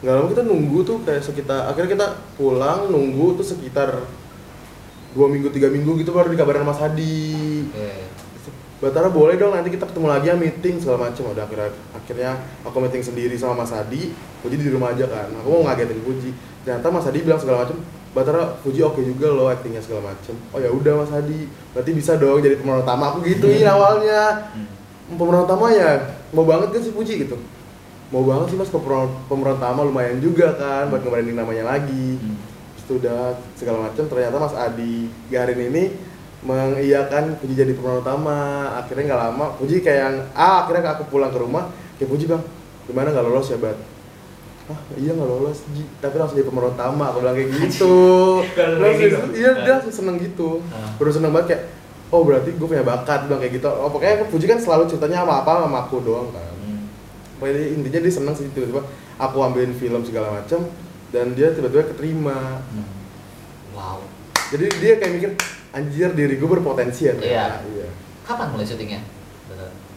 Nggak 0.00 0.12
lama 0.12 0.28
kita 0.32 0.42
nunggu 0.44 0.78
tuh 0.84 0.96
kayak 1.04 1.22
sekitar 1.24 1.68
akhirnya 1.68 1.90
kita 1.92 2.06
pulang 2.36 2.88
nunggu 2.88 3.36
tuh 3.40 3.46
sekitar 3.46 4.04
dua 5.16 5.32
minggu 5.32 5.48
tiga 5.48 5.72
minggu 5.72 5.96
gitu 5.96 6.12
baru 6.12 6.28
dikabarin 6.28 6.60
Mas 6.68 6.76
Hadi 6.76 7.64
Oke. 7.72 8.04
Batara 8.76 9.08
boleh 9.08 9.40
dong 9.40 9.56
nanti 9.56 9.72
kita 9.72 9.88
ketemu 9.88 10.12
lagi 10.12 10.28
ya 10.28 10.36
meeting 10.36 10.76
segala 10.76 11.08
macam. 11.08 11.32
Udah 11.32 11.48
akhirnya 11.48 11.72
akhirnya 11.96 12.30
aku 12.60 12.76
meeting 12.84 13.00
sendiri 13.00 13.32
sama 13.40 13.64
Mas 13.64 13.72
Hadi 13.72 14.12
Puji 14.44 14.60
di 14.60 14.68
rumah 14.68 14.92
aja 14.92 15.08
kan. 15.08 15.32
Aku 15.40 15.48
mau 15.48 15.62
ngagetin 15.64 16.04
Puji 16.04 16.30
ternyata 16.60 16.92
Mas 16.92 17.08
Hadi 17.08 17.24
bilang 17.24 17.40
segala 17.40 17.64
macam 17.64 17.80
Batara 18.16 18.56
Puji 18.64 18.80
oke 18.80 19.04
juga 19.04 19.28
loh 19.28 19.52
actingnya 19.52 19.84
segala 19.84 20.08
macam 20.08 20.32
oh 20.32 20.56
ya 20.56 20.72
udah 20.72 21.04
Mas 21.04 21.12
Hadi. 21.12 21.44
Berarti 21.76 21.90
bisa 21.92 22.16
dong 22.16 22.40
jadi 22.40 22.56
pemeran 22.56 22.80
utama. 22.80 23.12
Aku 23.12 23.20
gituin 23.20 23.68
awalnya. 23.68 24.48
Hmm. 24.56 25.20
pemeran 25.20 25.44
utama 25.44 25.68
ya 25.68 26.16
mau 26.32 26.48
banget 26.48 26.72
kan 26.72 26.80
si 26.80 26.96
Puji 26.96 27.28
gitu. 27.28 27.36
Mau 28.08 28.24
banget 28.24 28.54
sih 28.54 28.56
mas 28.56 28.72
ke 28.72 28.78
pemeran, 28.80 29.58
utama 29.60 29.84
lumayan 29.84 30.16
juga 30.22 30.56
kan 30.56 30.88
buat 30.88 31.04
ngebranding 31.04 31.36
namanya 31.36 31.76
lagi. 31.76 32.16
Hmm. 32.16 32.40
Terus 32.72 32.82
itu 32.88 32.92
udah 33.04 33.36
segala 33.52 33.78
macam 33.84 34.04
ternyata 34.08 34.36
Mas 34.40 34.54
Adi 34.56 35.12
Garin 35.28 35.60
ini 35.60 35.84
mengiyakan 36.40 37.36
Puji 37.36 37.52
jadi 37.52 37.76
pemeran 37.76 38.00
utama. 38.00 38.72
Akhirnya 38.80 39.12
nggak 39.12 39.22
lama 39.28 39.46
Puji 39.60 39.84
kayak 39.84 40.00
yang 40.00 40.16
ah 40.32 40.64
akhirnya 40.64 40.96
aku 40.96 41.04
pulang 41.12 41.28
ke 41.28 41.36
rumah 41.36 41.68
kayak 42.00 42.08
Puji 42.08 42.24
bang. 42.24 42.40
Gimana 42.88 43.12
nggak 43.12 43.26
lolos 43.28 43.52
ya 43.52 43.60
bat 43.60 43.76
ah 44.66 44.78
iya 44.94 45.10
nggak 45.10 45.24
lolos 45.24 45.62
Ji 45.70 45.86
tapi 45.96 46.16
langsung 46.16 46.34
jadi 46.34 46.44
pemeran 46.44 46.72
utama 46.72 47.04
aku 47.06 47.18
bilang 47.20 47.34
kayak 47.34 47.50
gitu 47.56 47.94
Terus 48.50 48.96
gitu. 48.98 49.18
iya 49.32 49.50
dia 49.56 49.72
langsung 49.76 49.94
seneng 49.94 50.16
gitu 50.18 50.58
Ah. 50.68 50.90
baru 50.96 51.10
seneng 51.12 51.30
banget 51.30 51.46
kayak 51.48 51.62
oh 52.08 52.22
berarti 52.22 52.50
gue 52.50 52.66
punya 52.66 52.82
bakat 52.82 53.26
bilang 53.26 53.38
kayak 53.38 53.54
gitu 53.54 53.66
oh 53.66 53.86
pokoknya 53.86 54.26
Puji 54.26 54.44
kan 54.44 54.58
selalu 54.58 54.86
ceritanya 54.86 55.22
apa 55.22 55.40
apa 55.40 55.50
sama 55.62 55.78
aku 55.82 56.00
doang 56.00 56.30
kan 56.30 56.50
Hmm. 56.58 56.82
Pokoknya 57.36 57.62
intinya 57.68 58.00
dia 58.00 58.10
seneng 58.10 58.32
sih 58.32 58.48
tiba-tiba 58.48 58.82
aku 59.16 59.36
ambilin 59.40 59.70
film 59.72 60.02
segala 60.02 60.34
macam 60.34 60.66
dan 61.08 61.30
dia 61.32 61.50
tiba-tiba 61.50 61.86
keterima 61.86 62.58
Hmm. 62.66 62.86
Wow. 63.70 64.02
jadi 64.48 64.66
dia 64.74 64.92
kayak 64.96 65.12
mikir 65.12 65.30
anjir 65.70 66.10
diri 66.10 66.34
gue 66.34 66.48
berpotensi 66.48 67.02
ya. 67.04 67.14
Iya. 67.14 67.46
iya. 67.68 67.88
Kapan 68.22 68.50
mulai 68.50 68.64
syutingnya? 68.64 68.98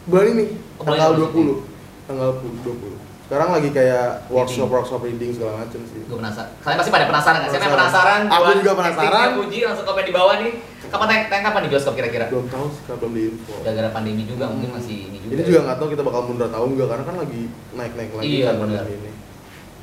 Bulan 0.04 0.26
ini 0.30 0.44
Oh, 0.76 0.84
tanggal 0.84 1.10
ini 1.12 1.26
20 1.26 2.06
tanggal 2.06 2.28
20 2.38 2.99
sekarang 3.30 3.54
lagi 3.54 3.70
kayak 3.70 4.26
workshop 4.26 4.66
Reading. 4.66 4.74
workshop 4.74 5.00
reading 5.00 5.30
segala 5.30 5.62
macam 5.62 5.80
sih 5.86 6.02
Gue 6.02 6.18
penasaran. 6.18 6.50
Kalian 6.58 6.76
pasti 6.76 6.90
pada 6.90 7.06
penasaran 7.06 7.38
nggak? 7.38 7.50
Siapa 7.52 7.62
yang 7.62 7.74
Penasaran. 7.78 8.20
Aku 8.26 8.50
juga 8.58 8.72
penasaran. 8.74 9.28
Puji 9.38 9.58
langsung 9.62 9.86
komen 9.86 10.02
di 10.02 10.10
bawah 10.10 10.34
nih. 10.36 10.52
Kapan 10.90 11.06
tayang, 11.06 11.24
tayang 11.30 11.44
kapan 11.46 11.60
di 11.62 11.68
bioskop 11.70 11.94
kira-kira? 11.94 12.26
belum 12.26 12.50
tahu 12.50 12.66
sih 12.66 12.82
belum 12.90 13.12
diinfo 13.14 13.54
Gara-gara 13.62 13.88
pandemi 13.94 14.26
juga 14.26 14.50
mungkin 14.50 14.74
masih 14.74 14.96
ini 15.06 15.16
juga. 15.22 15.30
ini 15.30 15.42
juga 15.46 15.58
nggak 15.62 15.76
tahu 15.78 15.88
kita 15.88 16.02
bakal 16.02 16.20
mundur 16.26 16.48
tahun 16.50 16.68
enggak 16.74 16.88
karena 16.90 17.04
kan 17.06 17.16
lagi 17.16 17.42
naik 17.70 17.92
naik 17.94 18.10
lagi 18.12 18.26
Iya, 18.26 18.42
kan 18.42 18.54
benar. 18.58 18.82
pandemi 18.82 18.94
ini 18.98 19.12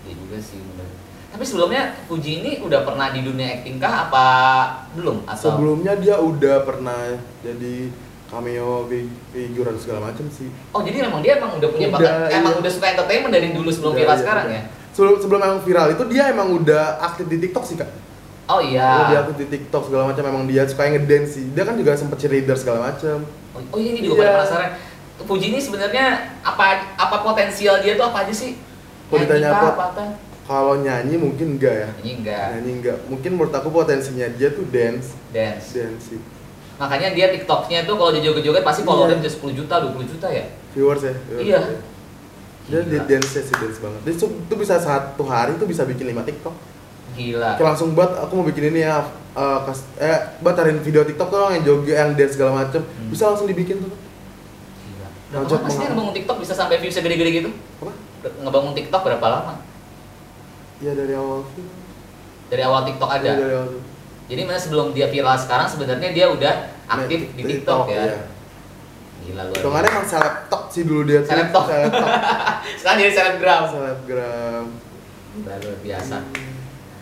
Iya 0.03 0.13
juga 0.19 0.37
sih 0.43 0.59
bener. 0.59 0.87
Tapi 1.27 1.43
sebelumnya 1.43 1.81
Puji 2.07 2.31
ini 2.37 2.51
udah 2.59 2.79
pernah 2.83 3.07
di 3.09 3.21
dunia 3.21 3.47
acting 3.53 3.77
kah 3.77 3.93
apa 4.03 4.25
belum? 4.93 5.23
Atau 5.23 5.47
sebelumnya 5.49 5.93
dia 5.95 6.19
udah 6.19 6.55
pernah 6.61 6.99
jadi 7.39 7.75
cameo 8.27 8.85
fi- 8.85 9.11
figuran 9.31 9.75
segala 9.75 9.99
macam 10.05 10.27
sih 10.27 10.51
Oh 10.71 10.81
jadi 10.81 11.03
emang 11.03 11.19
dia 11.19 11.37
emang 11.37 11.55
udah 11.55 11.69
punya 11.69 11.87
Udah, 11.87 11.97
bakat, 11.97 12.29
emang 12.33 12.53
iya. 12.53 12.59
udah 12.59 12.71
suka 12.71 12.87
entertainment 12.89 13.31
dari 13.31 13.47
dulu 13.51 13.69
sebelum 13.69 13.91
Udah, 13.91 13.99
viral 13.99 14.11
iya, 14.11 14.21
sekarang 14.21 14.45
udah. 14.45 14.55
ya? 14.55 14.63
sebelum 14.91 15.13
sebelum 15.17 15.39
emang 15.41 15.61
viral 15.61 15.87
itu 15.91 16.03
dia 16.05 16.23
emang 16.27 16.47
udah 16.53 16.83
aktif 17.03 17.25
di 17.25 17.37
TikTok 17.39 17.63
sih 17.63 17.75
kak 17.75 17.89
Oh 18.47 18.57
Oh, 18.57 18.61
dia 18.61 18.79
iya. 18.79 19.19
aktif 19.21 19.35
di 19.37 19.47
TikTok 19.49 19.83
segala 19.85 20.07
macam 20.07 20.23
emang 20.23 20.43
dia 20.43 20.63
suka 20.63 20.87
ngedance 20.87 21.29
sih 21.33 21.45
dia 21.51 21.63
kan 21.63 21.75
juga 21.75 21.91
sempet 21.93 22.17
cheerleader 22.17 22.55
segala 22.55 22.79
macam 22.85 23.23
Oh, 23.51 23.61
oh 23.73 23.77
iya 23.77 23.89
ini 23.91 24.01
juga 24.01 24.15
pada 24.17 24.23
Iya. 24.23 24.35
penasaran. 24.37 24.69
Puji 25.17 25.45
ini 25.49 25.57
sebenarnya 25.57 26.05
apa 26.39 26.65
apa 26.93 27.17
potensial 27.21 27.81
dia 27.81 27.97
tuh 27.97 28.05
apa 28.05 28.21
aja 28.21 28.29
sih? 28.31 28.53
Kalau 29.09 29.17
ditanya 29.19 29.49
apa? 29.51 29.67
kalau 30.43 30.77
nyanyi 30.77 31.17
mungkin 31.17 31.57
enggak 31.57 31.75
ya 31.75 31.89
Nyanyi 31.97 32.11
enggak. 32.15 32.45
nyanyi 32.53 32.71
enggak 32.73 32.97
mungkin 33.05 33.31
menurut 33.33 33.51
aku 33.51 33.67
potensinya 33.67 34.27
dia 34.29 34.47
tuh 34.49 34.63
dance 34.65 35.11
Dance. 35.27 35.73
dance 35.73 36.03
sih 36.07 36.19
Makanya 36.77 37.09
dia 37.11 37.27
TikToknya 37.27 37.83
tuh 37.83 37.95
kalau 37.95 38.11
dia 38.11 38.21
joget-joget 38.21 38.61
pasti 38.61 38.81
Iya. 38.81 38.87
followernya 38.87 39.17
bisa 39.17 39.31
10 39.35 39.53
juta, 39.55 39.75
20 39.81 40.05
juta 40.05 40.27
ya. 40.29 40.45
viewers 40.71 41.01
ya 41.01 41.13
viewers 41.25 41.41
Iya. 41.43 41.59
ya. 41.59 41.79
dia 42.67 42.79
dia 42.85 43.01
dance 43.07 43.31
sih 43.33 43.49
dance 43.49 43.79
banget 43.79 44.01
dia 44.03 44.13
tuh, 44.13 44.29
tuh 44.45 44.57
bisa 44.57 44.75
satu 44.77 45.23
hari 45.23 45.55
tuh 45.55 45.65
bisa 45.65 45.81
bikin 45.83 46.05
5 46.07 46.21
TikTok 46.23 46.53
Gila. 47.13 47.55
Kayak 47.55 47.67
langsung 47.67 47.89
buat 47.91 48.11
aku 48.15 48.31
mau 48.35 48.45
bikin 48.45 48.69
ini 48.69 48.83
ya 48.83 49.01
eh, 49.33 49.59
kas, 49.63 49.87
eh 49.97 50.13
batarin 50.39 50.77
video 50.77 51.01
TikTok 51.01 51.27
tuh 51.27 51.49
yang 51.49 51.63
joget 51.63 51.95
yang 51.95 52.11
dance 52.13 52.35
segala 52.35 52.53
macem 52.55 52.83
Hmm. 52.83 53.09
bisa 53.09 53.25
langsung 53.25 53.45
dibikin 53.45 53.79
tuh 53.79 53.89
Gila. 53.89 55.07
Berapa 55.41 55.57
lama 55.57 55.67
sih 55.67 55.81
ngebangun 55.83 56.13
TikTok 56.13 56.37
bisa 56.37 56.53
sampai 56.53 56.77
views 56.77 56.93
segede-gede 56.93 57.31
gitu? 57.35 57.49
apa 57.79 57.91
Ngebangun 58.37 58.73
TikTok 58.73 59.01
berapa 59.01 59.25
lama? 59.25 59.53
ya 60.77 60.93
dari 60.93 61.13
awal 61.13 61.41
Dari 62.47 62.61
awal 62.61 62.85
TikTok 62.85 63.09
ada. 63.11 63.25
Ya, 63.25 63.33
dari 63.35 63.53
awal 63.55 63.67
tuh 63.71 63.81
Jadi 64.27 64.41
mana 64.43 64.59
sebelum 64.59 64.91
dia 64.91 65.07
viral 65.07 65.35
sekarang 65.35 65.67
sebenarnya 65.67 66.09
dia 66.11 66.27
udah 66.27 66.53
aktif 66.85 67.31
di 67.33 67.43
TikTok, 67.43 67.87
ya. 67.87 68.03
iya. 68.05 68.19
Gila 69.23 69.43
luar. 69.43 69.55
Hitungannya 69.55 69.89
emang 69.89 70.07
selebtok 70.07 70.63
sih 70.67 70.83
dulu 70.83 71.01
dia 71.03 71.19
tuh. 71.19 71.31
Selebtok. 71.31 71.65
Sekarang 72.79 72.97
jadi 72.97 73.11
selebgram. 73.11 73.61
Selebgram. 73.67 74.65
Luar 75.43 75.59
biasa. 75.79 76.17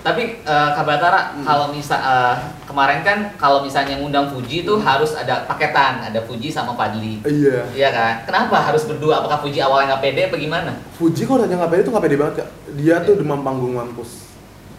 Tapi 0.01 0.37
eh, 0.37 0.69
Kak 0.73 0.85
Batara, 0.85 1.33
Hmm. 1.33 1.41
kalau 1.41 1.73
misal 1.73 1.97
eh, 1.97 2.35
kemarin 2.65 3.01
kan 3.01 3.17
kalau 3.37 3.65
misalnya 3.65 3.97
ngundang 3.97 4.29
Fuji 4.29 4.61
itu 4.61 4.73
harus 4.77 5.17
ada 5.17 5.45
paketan, 5.45 6.01
ada 6.01 6.21
Fuji 6.21 6.49
sama 6.49 6.77
Padli. 6.77 7.25
Iya. 7.25 7.65
Iya 7.73 7.89
kan? 7.89 8.13
Kenapa 8.25 8.57
harus 8.59 8.85
berdua? 8.85 9.21
Apakah 9.21 9.41
Fuji 9.41 9.57
awalnya 9.61 9.97
nggak 9.97 10.03
pede 10.05 10.21
apa 10.29 10.37
gimana? 10.37 10.71
Fuji 10.93 11.25
kalau 11.25 11.41
tanya 11.41 11.57
nggak 11.57 11.71
pede 11.73 11.81
tuh 11.81 11.91
nggak 11.93 12.05
pede 12.05 12.17
banget 12.17 12.33
kak. 12.41 12.49
Dia 12.77 12.95
tuh 13.01 13.17
demam 13.17 13.41
panggung 13.41 13.73
mampus. 13.73 14.24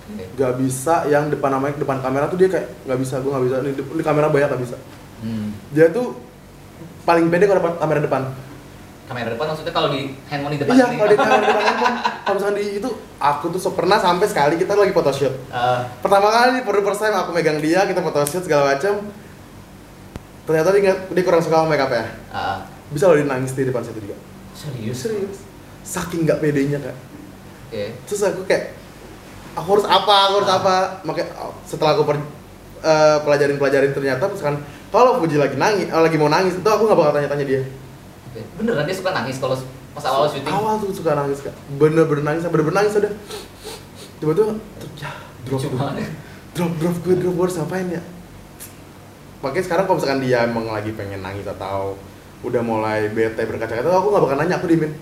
Oke. 0.07 0.25
Gak 0.35 0.53
bisa 0.57 1.05
yang 1.07 1.27
depan 1.27 1.51
namanya 1.51 1.75
depan 1.77 1.99
kamera 1.99 2.27
tuh 2.27 2.37
dia 2.37 2.47
kayak 2.47 2.67
nggak 2.85 2.99
bisa, 2.99 3.19
gue 3.19 3.27
nggak 3.27 3.45
bisa. 3.45 3.57
Ini, 3.59 3.71
di 3.75 4.05
kamera 4.05 4.27
banyak 4.29 4.49
nggak 4.49 4.63
bisa. 4.63 4.77
Hmm. 5.19 5.51
Dia 5.71 5.91
tuh 5.91 6.15
paling 7.03 7.27
pede 7.27 7.45
kalau 7.45 7.59
depan 7.59 7.75
kamera 7.77 8.01
depan. 8.01 8.23
Kamera 9.07 9.31
depan 9.31 9.47
maksudnya 9.49 9.71
kalau 9.71 9.89
di 9.89 10.15
handphone 10.27 10.53
di 10.53 10.61
depan 10.61 10.73
Iya, 10.73 10.87
kalau 10.89 11.09
di 11.09 11.17
kamera 11.17 11.41
depan 11.41 11.63
handphone. 11.65 11.97
Kalau 12.21 12.35
misalkan 12.37 12.57
di 12.57 12.67
itu, 12.77 12.91
aku 13.17 13.45
tuh 13.49 13.61
so- 13.61 13.71
pernah 13.73 13.97
sampai 13.97 14.27
sekali 14.27 14.55
kita 14.57 14.75
lagi 14.75 14.91
photoshoot. 14.91 15.35
Eh, 15.49 15.81
Pertama 15.99 16.27
kali 16.29 16.63
for 16.63 16.75
the 16.75 16.85
first 16.85 17.01
time 17.01 17.15
aku 17.15 17.31
megang 17.31 17.59
dia, 17.59 17.83
kita 17.83 17.99
photoshoot 18.01 18.43
segala 18.43 18.73
macam. 18.73 19.07
Ternyata 20.45 20.69
dia, 20.71 20.83
nggak- 20.85 21.03
dia 21.11 21.23
kurang 21.25 21.41
suka 21.41 21.57
sama 21.57 21.69
makeup 21.69 21.91
ya. 21.91 22.07
eh, 22.33 22.59
Bisa 22.89 23.07
loh 23.07 23.15
dia 23.15 23.27
nangis 23.27 23.51
di 23.51 23.63
depan 23.63 23.83
situ 23.83 23.99
juga. 24.01 24.15
serius? 24.53 24.99
Serius. 25.01 25.39
Saking 25.83 26.23
nggak 26.23 26.39
pedenya 26.39 26.79
kak. 26.81 26.97
Oke. 27.67 27.85
Terus 28.05 28.21
aku 28.23 28.43
kayak, 28.45 28.76
aku 29.57 29.69
harus 29.81 29.87
apa, 29.89 30.15
aku 30.29 30.35
harus 30.45 30.51
Ah. 30.53 30.59
apa. 30.61 30.75
Makanya 31.03 31.29
oh, 31.41 31.53
setelah 31.65 31.97
aku 31.97 32.05
per, 32.05 32.17
eh, 32.85 33.19
pelajarin-pelajarin 33.25 33.93
ternyata 33.97 34.29
misalkan 34.29 34.61
kalau 34.93 35.19
Fuji 35.19 35.41
lagi 35.41 35.57
nangis, 35.57 35.89
oh, 35.91 36.05
lagi 36.05 36.17
mau 36.21 36.29
nangis, 36.31 36.61
itu 36.61 36.69
aku 36.69 36.87
nggak 36.87 36.99
bakal 37.01 37.13
tanya-tanya 37.17 37.45
dia. 37.49 37.61
Oke. 38.31 38.41
Beneran 38.61 38.85
dia 38.85 38.97
suka 38.97 39.11
nangis 39.17 39.41
kalau 39.41 39.57
pas 39.97 40.05
awal 40.07 40.29
syuting? 40.29 40.53
Awal 40.53 40.75
tuh 40.79 40.93
suka 40.93 41.17
nangis 41.17 41.41
kak, 41.41 41.57
bener-bener 41.81 42.23
nangis, 42.23 42.45
bener-bener 42.47 42.85
nangis 42.85 42.93
udah. 43.01 43.13
Tiba-tiba, 44.17 44.53
tuh, 44.81 44.89
ya, 44.97 45.13
drop, 45.45 45.61
banget. 45.77 46.09
drop, 46.57 46.73
drop, 46.81 46.97
gue 47.05 47.15
drop, 47.21 47.35
gue 47.37 47.49
ngapain 47.61 47.89
ya? 47.93 48.03
Makanya 49.45 49.65
sekarang 49.69 49.85
kalau 49.85 49.97
misalkan 50.01 50.21
dia 50.25 50.39
emang 50.49 50.65
lagi 50.73 50.91
pengen 50.97 51.21
nangis 51.21 51.45
atau 51.45 52.01
udah 52.41 52.63
mulai 52.65 53.13
bete 53.13 53.45
berkaca-kaca, 53.45 53.85
aku 53.85 54.09
nggak 54.09 54.25
bakal 54.25 54.37
nanya, 54.41 54.57
aku 54.57 54.67
diemin. 54.69 54.93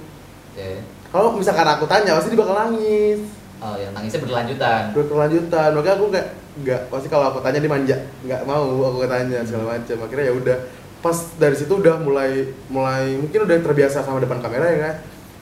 Oke. 0.54 0.82
Kalau 1.14 1.30
misalkan 1.38 1.66
aku 1.66 1.86
tanya, 1.86 2.18
pasti 2.18 2.34
dia 2.34 2.42
bakal 2.42 2.58
nangis. 2.58 3.22
Oh, 3.64 3.76
yang 3.80 3.96
nangisnya 3.96 4.20
berkelanjutan. 4.20 4.92
Berkelanjutan, 4.92 5.68
makanya 5.72 5.96
aku 5.96 6.06
kayak 6.12 6.28
nggak, 6.54 6.80
pasti 6.86 7.08
kalau 7.08 7.32
aku 7.32 7.40
tanya 7.40 7.58
dia 7.58 7.72
manja, 7.72 7.96
nggak 8.20 8.42
mau 8.44 8.60
aku 8.84 9.08
tanya 9.08 9.40
segala 9.40 9.64
macam. 9.72 9.96
Akhirnya 10.04 10.24
ya 10.28 10.34
udah, 10.36 10.56
pas 11.00 11.16
dari 11.34 11.52
situ 11.52 11.72
udah 11.74 11.96
mulai 11.98 12.30
mulai 12.68 13.16
mungkin 13.16 13.44
udah 13.44 13.56
terbiasa 13.58 14.00
sama 14.00 14.20
depan 14.20 14.40
kamera 14.40 14.64
ya 14.64 14.78
kan 14.80 14.94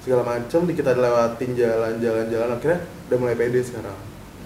segala 0.02 0.22
macam 0.26 0.66
di 0.66 0.74
kita 0.74 0.90
lewatin 0.92 1.54
jalan-jalan 1.54 2.26
jalan 2.26 2.50
akhirnya 2.52 2.78
udah 3.06 3.18
mulai 3.22 3.38
pede 3.38 3.62
sekarang 3.62 3.94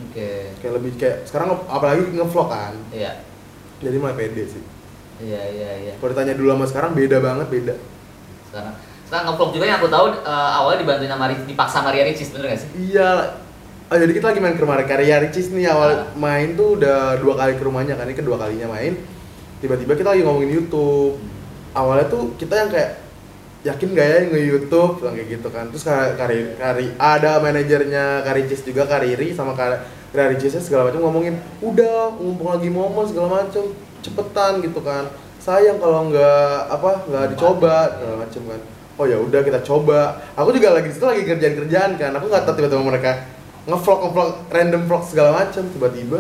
Oke. 0.05 0.53
kayak 0.61 0.73
lebih 0.77 0.93
kayak 1.01 1.25
sekarang 1.25 1.57
apalagi 1.65 2.13
ngevlog 2.13 2.53
kan 2.53 2.77
Iya. 2.93 3.17
jadi 3.81 3.97
mulai 3.97 4.13
pede 4.13 4.45
sih 4.45 4.61
Iya, 5.17 5.41
iya, 5.49 5.71
iya. 5.81 5.93
kalau 5.97 6.13
ditanya 6.13 6.37
dulu 6.37 6.53
sama 6.53 6.67
sekarang 6.69 6.93
beda 6.93 7.17
banget 7.25 7.49
beda 7.49 7.75
Sekarang 8.53 8.75
sekarang 9.09 9.25
ngevlog 9.33 9.51
juga 9.57 9.65
yang 9.65 9.79
aku 9.81 9.89
tahu 9.89 10.07
eh, 10.21 10.51
awalnya 10.53 10.79
dibantuin 10.85 11.09
sama 11.09 11.27
Ri- 11.33 11.47
dipaksa 11.49 11.79
Maria 11.81 12.05
Ricis 12.05 12.29
bener 12.29 12.53
gak 12.53 12.61
sih? 12.61 12.69
iya 12.93 13.41
oh, 13.87 13.97
jadi 13.97 14.13
kita 14.13 14.27
lagi 14.31 14.41
main 14.43 14.55
ke 14.55 14.63
rumah 14.63 14.83
karya 14.83 15.23
Ricis 15.23 15.51
nih 15.51 15.71
awal 15.71 15.91
Ah. 15.91 16.01
main 16.17 16.55
tuh 16.55 16.75
udah 16.75 17.17
dua 17.19 17.35
kali 17.37 17.55
ke 17.55 17.63
rumahnya 17.63 17.95
kan 17.95 18.07
ini 18.07 18.17
kedua 18.17 18.37
kalinya 18.37 18.67
main. 18.69 18.99
Tiba-tiba 19.57 19.95
kita 19.95 20.13
lagi 20.13 20.23
ngomongin 20.23 20.53
YouTube. 20.53 21.17
Awalnya 21.73 22.07
tuh 22.09 22.33
kita 22.37 22.57
yang 22.57 22.71
kayak 22.73 23.05
yakin 23.65 23.89
gak 23.93 24.07
ya 24.07 24.19
nge-youtube 24.31 25.03
bilang 25.03 25.15
kayak 25.17 25.29
gitu 25.39 25.49
kan. 25.51 25.65
Terus 25.69 25.85
kari, 25.85 26.15
kari, 26.17 26.39
kari 26.57 26.87
ada 26.97 27.41
manajernya 27.41 28.23
Karicis 28.23 28.63
juga 28.63 28.87
Kariri 28.87 29.35
sama 29.35 29.53
Kar- 29.53 29.83
Karicisnya 30.15 30.63
segala 30.63 30.89
macam 30.89 31.03
ngomongin 31.05 31.35
udah 31.61 32.15
mumpung 32.17 32.49
lagi 32.49 32.71
momen 32.71 33.05
segala 33.05 33.45
macam 33.45 33.65
cepetan 34.01 34.65
gitu 34.65 34.81
kan. 34.81 35.05
Sayang 35.37 35.77
kalau 35.77 36.09
nggak 36.09 36.73
apa 36.73 36.91
nggak 37.07 37.27
dicoba 37.37 37.77
segala 37.93 38.15
macam 38.25 38.43
kan. 38.49 38.61
Oh 38.97 39.05
ya 39.05 39.21
udah 39.21 39.41
kita 39.45 39.61
coba. 39.61 40.17
Aku 40.33 40.49
juga 40.57 40.73
lagi 40.73 40.89
di 40.89 40.95
situ 40.97 41.05
lagi 41.05 41.23
kerjaan 41.29 41.55
kerjaan 41.61 41.91
kan. 42.01 42.11
Aku 42.17 42.33
nggak 42.33 42.49
tahu 42.49 42.55
tiba-tiba 42.57 42.81
mereka 42.81 43.13
ngevlog 43.67 43.99
ngevlog 44.07 44.31
random 44.49 44.83
vlog 44.87 45.03
segala 45.03 45.31
macam 45.43 45.63
tiba-tiba. 45.75 46.19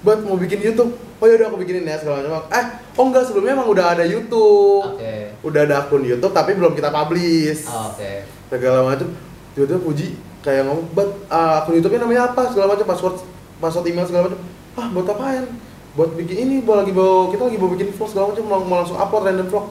Buat 0.00 0.24
mau 0.24 0.40
bikin 0.40 0.64
YouTube. 0.64 0.96
Oh 1.16 1.24
ya 1.24 1.40
udah 1.40 1.48
aku 1.48 1.64
bikinin 1.64 1.88
ya 1.88 1.96
segala 1.96 2.20
macam 2.20 2.44
eh 2.52 2.66
oh 3.00 3.04
enggak 3.08 3.24
sebelumnya 3.24 3.56
emang 3.56 3.68
udah 3.72 3.96
ada 3.96 4.04
YouTube. 4.04 4.84
Oke. 4.84 5.32
udah 5.40 5.60
ada 5.64 5.74
akun 5.84 6.04
YouTube 6.04 6.32
tapi 6.32 6.52
belum 6.56 6.76
kita 6.76 6.92
publish. 6.92 7.64
Oh, 7.68 7.92
Oke. 7.92 8.24
segala 8.52 8.84
macam 8.84 9.08
tiba-tiba 9.56 9.80
Puji 9.80 10.08
kayak 10.44 10.68
ngomong 10.68 10.92
buat 10.92 11.08
uh, 11.32 11.64
akun 11.64 11.80
YouTube-nya 11.80 12.04
namanya 12.04 12.22
apa? 12.32 12.52
segala 12.52 12.76
macam 12.76 12.86
password 12.88 13.16
password 13.56 13.88
email 13.88 14.04
segala 14.04 14.28
macam 14.28 14.40
ah 14.76 14.88
buat 14.92 15.06
apaan? 15.08 15.44
Buat 15.96 16.10
bikin 16.20 16.36
ini 16.44 16.54
mau 16.60 16.76
lagi 16.76 16.92
bawa 16.92 17.32
kita 17.32 17.42
lagi 17.48 17.56
mau 17.56 17.70
bikin 17.72 17.88
vlog 17.96 18.08
segala 18.12 18.24
macam 18.32 18.44
mau, 18.44 18.60
mau 18.64 18.76
langsung 18.84 19.00
upload 19.00 19.24
random 19.24 19.48
vlog. 19.48 19.66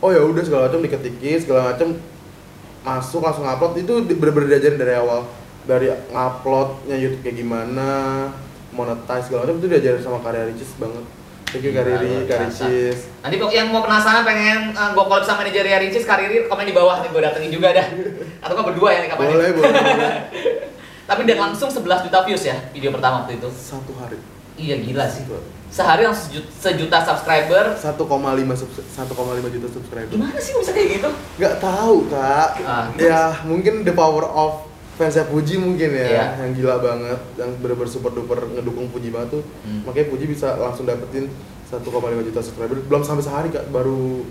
Oh 0.00 0.08
ya 0.12 0.20
udah 0.24 0.42
segala 0.44 0.72
macam 0.72 0.80
diketikin 0.80 1.36
segala 1.44 1.76
macam 1.76 1.92
masuk 2.84 3.20
langsung 3.20 3.44
upload. 3.44 3.84
Itu 3.84 4.00
bener-bener 4.04 4.56
diajarin 4.56 4.80
dari 4.80 4.96
awal 4.96 5.28
dari 5.66 5.86
nguploadnya 6.08 6.94
YouTube 6.94 7.20
kayak 7.20 7.36
gimana 7.36 7.90
monetize 8.70 9.26
segala 9.26 9.44
macam 9.44 9.58
itu 9.58 9.66
diajarin 9.66 10.00
sama 10.00 10.18
Karya 10.20 10.46
Ricis 10.46 10.70
banget 10.76 11.04
thank 11.46 11.62
you 11.62 11.72
Kariri 11.72 12.22
Karya 12.22 12.46
biasa. 12.46 12.64
Ricis 12.66 12.98
Nanti 13.18 13.36
yang 13.50 13.68
mau 13.68 13.82
penasaran 13.82 14.22
pengen 14.22 14.58
uh, 14.72 14.90
gue 14.92 15.04
collab 15.04 15.24
sama 15.24 15.42
manajer 15.42 15.62
Ria 15.62 15.78
Ricis, 15.78 16.04
Kariri 16.04 16.46
komen 16.46 16.62
di 16.62 16.70
bawah 16.70 17.00
nih 17.00 17.10
gue 17.10 17.18
datengin 17.20 17.50
juga 17.50 17.74
dah. 17.74 17.86
Atau 18.38 18.54
kan 18.54 18.64
berdua 18.64 18.88
ya 18.92 18.98
nih 19.02 19.10
kapan 19.10 19.24
boleh 19.26 19.50
boleh 19.50 19.70
boleh. 19.70 20.14
Tapi 21.08 21.22
dan 21.22 21.38
langsung 21.40 21.66
11 21.66 22.06
juta 22.06 22.18
views 22.22 22.42
ya 22.42 22.56
video 22.70 22.90
pertama 22.90 23.22
waktu 23.22 23.38
itu. 23.38 23.48
satu 23.50 23.94
hari 23.96 24.18
Iya 24.56 24.78
gila 24.80 25.06
sih. 25.06 25.22
Sehari 25.66 26.02
langsung 26.02 26.30
sejuta, 26.30 26.48
sejuta 26.56 26.98
subscriber. 27.02 27.64
1,5 27.74 27.98
subs- 28.54 28.86
1,5 28.94 29.10
juta 29.50 29.68
subscriber 29.68 30.10
Gimana 30.10 30.38
sih 30.38 30.54
bisa 30.54 30.70
kayak 30.70 30.88
gitu? 30.96 31.08
nggak 31.36 31.54
tahu 31.58 32.06
kak 32.06 32.48
Ah, 32.62 32.86
ya 32.96 33.34
mungkin 33.42 33.82
the 33.82 33.90
power 33.90 34.22
of 34.24 34.62
fansnya 34.96 35.24
Puji 35.24 35.56
mungkin 35.56 35.90
ya 35.90 36.06
Iya. 36.06 36.24
yang 36.38 36.52
gila 36.52 36.76
banget 36.78 37.20
yang 37.36 37.50
bener-bener 37.56 37.86
super 37.86 38.10
duper 38.10 38.40
ngedukung 38.48 38.88
Puji 38.88 39.08
banget 39.10 39.28
tuh 39.30 39.42
Hmm. 39.62 39.84
makanya 39.84 40.08
Puji 40.08 40.24
bisa 40.26 40.56
langsung 40.56 40.84
dapetin 40.84 41.28
1,5 41.66 41.84
juta 42.22 42.40
subscriber 42.40 42.80
belum 42.80 43.02
sampai 43.02 43.20
sehari 43.22 43.48
kak 43.48 43.68
baru 43.68 44.24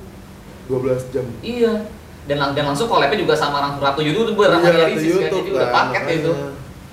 12 0.66 1.06
jam 1.12 1.26
Iya. 1.40 1.86
Dan, 2.26 2.42
dan 2.52 2.66
langsung 2.66 2.86
collabnya 2.86 3.14
juga 3.16 3.34
sama 3.34 3.62
langsung 3.62 3.80
Ratu 3.80 4.02
YouTuber 4.02 4.50
sama 4.50 4.66
Iya, 4.66 4.74
Ratu 4.84 4.90
Ricis 4.92 5.14
kan. 5.16 5.30
Jadi 5.32 5.50
udah 5.52 5.62
kan, 5.62 5.76
paket 5.86 6.02
makanya. 6.02 6.18
itu. 6.18 6.32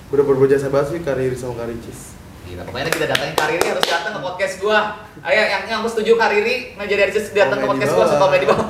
bener-bener 0.05 0.37
berjasa 0.39 0.65
banget 0.69 0.87
sih 0.87 0.99
Kariri 1.01 1.33
sama 1.33 1.53
Karicis 1.57 1.99
Gila, 2.43 2.61
pokoknya 2.63 2.85
kita 2.87 3.05
datangin 3.07 3.33
Kariri 3.33 3.65
harus 3.65 3.81
datang 3.83 4.13
ke 4.13 4.21
podcast 4.21 4.55
gua. 4.59 4.79
Ayo 5.21 5.41
yang 5.41 5.63
yang 5.65 5.79
aku 5.79 5.89
setuju 5.89 6.13
Kariri 6.15 6.55
manajer 6.75 7.09
Ricis 7.09 7.33
datang 7.33 7.57
ke 7.57 7.65
podcast 7.65 7.91
gua, 7.91 8.05
komen 8.05 8.37
di 8.37 8.45
bawah. 8.45 8.69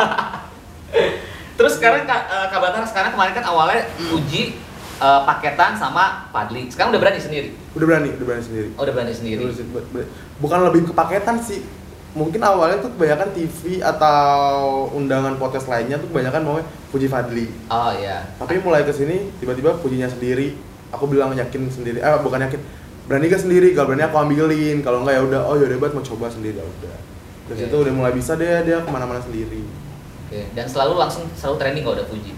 Terus 1.54 1.74
sekarang 1.76 2.02
Kak 2.04 2.22
eh, 2.26 2.46
Kak 2.48 2.60
Batar 2.60 2.84
sekarang 2.86 3.12
kemarin 3.12 3.34
kan 3.34 3.46
awalnya 3.46 3.84
uji 4.10 4.56
eh, 5.04 5.22
paketan 5.28 5.76
sama 5.76 6.32
Padli. 6.32 6.72
Sekarang 6.72 6.96
udah 6.96 7.02
berani 7.04 7.20
sendiri. 7.20 7.50
udah 7.76 7.86
berani 7.86 8.10
udah 8.16 8.26
berani 8.26 8.44
sendiri 8.44 8.68
Oh, 8.74 8.82
udah 8.88 8.94
berani 8.94 9.14
sendiri. 9.14 9.44
Bukan 10.40 10.60
lebih 10.64 10.82
ke 10.88 10.94
paketan 10.94 11.38
sih 11.38 11.62
mungkin 12.14 12.46
awalnya 12.46 12.78
tuh 12.78 12.94
kebanyakan 12.94 13.34
TV 13.34 13.82
atau 13.82 14.86
undangan 14.94 15.34
podcast 15.36 15.66
lainnya 15.66 15.98
tuh 15.98 16.06
kebanyakan 16.08 16.42
mau 16.46 16.62
Puji 16.94 17.10
Fadli 17.10 17.50
Oh 17.68 17.90
iya. 17.90 18.30
tapi 18.38 18.62
mulai 18.62 18.86
ke 18.86 18.94
sini 18.94 19.34
tiba-tiba 19.42 19.82
pujinya 19.82 20.06
sendiri 20.06 20.54
aku 20.94 21.10
bilang 21.10 21.34
yakin 21.34 21.74
sendiri 21.74 21.98
eh 21.98 22.14
bukan 22.22 22.46
yakin 22.46 22.62
berani 23.10 23.34
gak 23.34 23.42
sendiri 23.42 23.74
kalau 23.74 23.90
berani 23.90 24.06
aku 24.06 24.18
ambilin 24.22 24.86
kalau 24.86 25.02
enggak 25.02 25.18
ya 25.18 25.22
udah 25.26 25.42
oh 25.42 25.56
yaudah 25.58 25.78
buat 25.82 25.92
mau 25.92 26.06
coba 26.06 26.30
sendiri 26.30 26.54
ya 26.54 26.66
udah 26.70 26.96
dari 27.50 27.58
Oke. 27.58 27.62
situ 27.66 27.76
udah 27.82 27.94
mulai 27.98 28.14
bisa 28.14 28.38
deh 28.38 28.62
dia 28.62 28.78
ke 28.78 28.90
mana-mana 28.94 29.18
sendiri 29.18 29.66
Oke. 30.30 30.54
Dan 30.54 30.66
selalu 30.70 30.94
langsung 30.96 31.26
selalu 31.34 31.56
trending 31.58 31.82
kalau 31.82 31.98
udah 31.98 32.08
Fuji. 32.08 32.32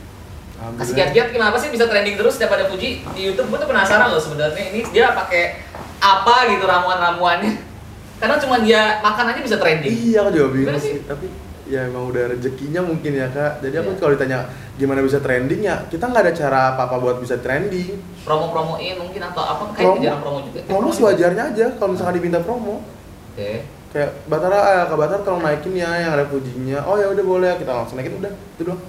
Kasih 0.74 0.94
kiat-kiat 0.94 1.28
kenapa 1.30 1.56
sih 1.56 1.70
bisa 1.70 1.86
trending 1.86 2.16
terus 2.16 2.34
setiap 2.34 2.54
ada 2.54 2.66
Fuji 2.66 3.06
di 3.06 3.22
YouTube? 3.22 3.48
Gue 3.48 3.60
tuh 3.60 3.70
penasaran 3.70 4.10
loh 4.10 4.18
sebenarnya 4.18 4.64
ini 4.70 4.82
dia 4.90 5.12
pakai 5.12 5.62
apa 5.98 6.50
gitu 6.50 6.66
ramuan-ramuannya. 6.66 7.54
Karena 8.20 8.36
cuma 8.38 8.58
dia 8.60 9.00
makan 9.00 9.26
aja 9.28 9.40
bisa 9.40 9.58
trending. 9.58 9.92
iya 9.92 10.24
aku 10.24 10.32
juga 10.32 10.48
bingung 10.50 10.72
Gimana 10.72 10.80
sih? 10.80 11.04
tapi 11.04 11.28
ya 11.66 11.90
emang 11.90 12.06
udah 12.08 12.30
rezekinya 12.30 12.78
mungkin 12.80 13.12
ya 13.12 13.26
kak 13.28 13.58
jadi 13.58 13.82
aku 13.82 13.90
Iya. 13.92 14.00
kalau 14.00 14.12
ditanya 14.14 14.40
gimana 14.78 15.02
bisa 15.02 15.18
trending 15.18 15.66
ya 15.66 15.82
kita 15.90 16.06
nggak 16.06 16.24
ada 16.30 16.34
cara 16.38 16.60
apa-apa 16.78 16.96
buat 17.02 17.18
bisa 17.18 17.42
trending 17.42 17.98
Promo-promoin 18.22 18.96
mungkin 19.02 19.22
atau 19.26 19.42
apa 19.42 19.64
kayak 19.74 19.82
Promo- 19.82 20.04
jarang 20.06 20.22
promo 20.22 20.40
juga. 20.46 20.60
Promo 20.70 20.90
sewajarnya 20.94 21.44
aja 21.52 21.66
kalau 21.82 21.98
misalkan 21.98 22.16
diminta 22.22 22.40
promo 22.40 22.86
Oke. 23.34 23.66
kayak 23.90 24.10
Batara 24.30 24.60
eh, 24.62 24.86
Kak 24.86 25.26
tolong 25.26 25.42
naikin 25.42 25.74
ya 25.74 25.90
yang 26.06 26.14
ada 26.14 26.30
pujinya 26.30 26.86
oh 26.86 27.02
ya 27.02 27.10
udah 27.10 27.26
boleh 27.26 27.52
kita 27.58 27.72
langsung 27.74 27.98
naikin 27.98 28.14
udah 28.22 28.30
itu 28.30 28.62
doang 28.62 28.82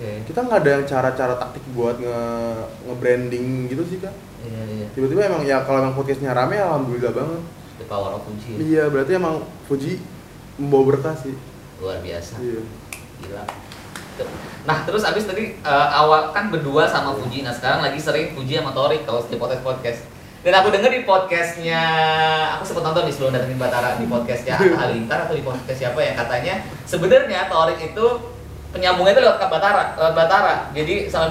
Oke. 0.00 0.24
kita 0.24 0.40
nggak 0.40 0.58
ada 0.58 0.70
yang 0.72 0.84
cara-cara 0.86 1.34
taktik 1.36 1.60
buat 1.70 1.92
nge 1.94 2.20
nge-branding 2.86 3.46
gitu 3.68 3.84
sih 3.84 4.00
kak 4.00 4.16
Iya 4.40 4.60
iya. 4.72 4.86
tiba-tiba 4.90 5.20
emang 5.22 5.44
ya 5.44 5.60
kalau 5.60 5.84
emang 5.84 5.92
podcastnya 5.92 6.32
rame 6.32 6.56
alhamdulillah 6.56 7.12
banget 7.12 7.42
The 7.76 7.84
power 7.84 8.16
of 8.16 8.24
Fuji. 8.24 8.56
iya 8.58 8.88
berarti 8.88 9.12
emang 9.14 9.44
Fuji 9.64 10.00
membawa 10.56 10.84
berkah 10.90 11.12
sih 11.12 11.36
Luar 11.76 12.00
biasa. 12.00 12.40
iya 12.40 12.64
Gila. 13.20 13.44
Nah, 14.62 14.84
terus 14.84 15.00
abis 15.02 15.24
tadi 15.24 15.52
eh, 15.54 15.88
awal 15.90 16.28
kan 16.30 16.48
berdua 16.48 16.84
sama 16.84 17.12
Fuji. 17.12 17.40
Nah, 17.40 17.52
sekarang 17.52 17.80
lagi 17.80 17.96
sering 17.96 18.32
Fuji 18.32 18.56
sama 18.56 18.72
Torik 18.72 19.04
kalau 19.04 19.20
di 19.22 19.36
podcast 19.36 19.60
podcast. 19.60 20.00
Dan 20.40 20.52
aku 20.54 20.68
denger 20.68 20.88
di 20.90 21.02
podcastnya, 21.04 21.80
aku 22.52 22.64
sempat 22.64 22.80
nonton 22.82 23.04
nih 23.04 23.12
sebelum 23.12 23.28
datengin 23.30 23.56
Batara 23.56 23.96
di 23.96 24.04
podcastnya 24.04 24.56
Atta 24.58 24.76
Halilintar 24.78 25.18
atau 25.24 25.32
di 25.32 25.40
podcast 25.40 25.76
siapa 25.78 26.00
yang 26.00 26.16
katanya 26.16 26.54
sebenarnya 26.84 27.48
Torik 27.48 27.80
itu 27.82 28.06
penyambungnya 28.70 29.12
itu 29.14 29.22
lewat 29.22 29.38
Batara, 29.42 29.84
lewat 29.98 30.14
Batara. 30.14 30.54
Jadi 30.74 31.10
sama 31.10 31.30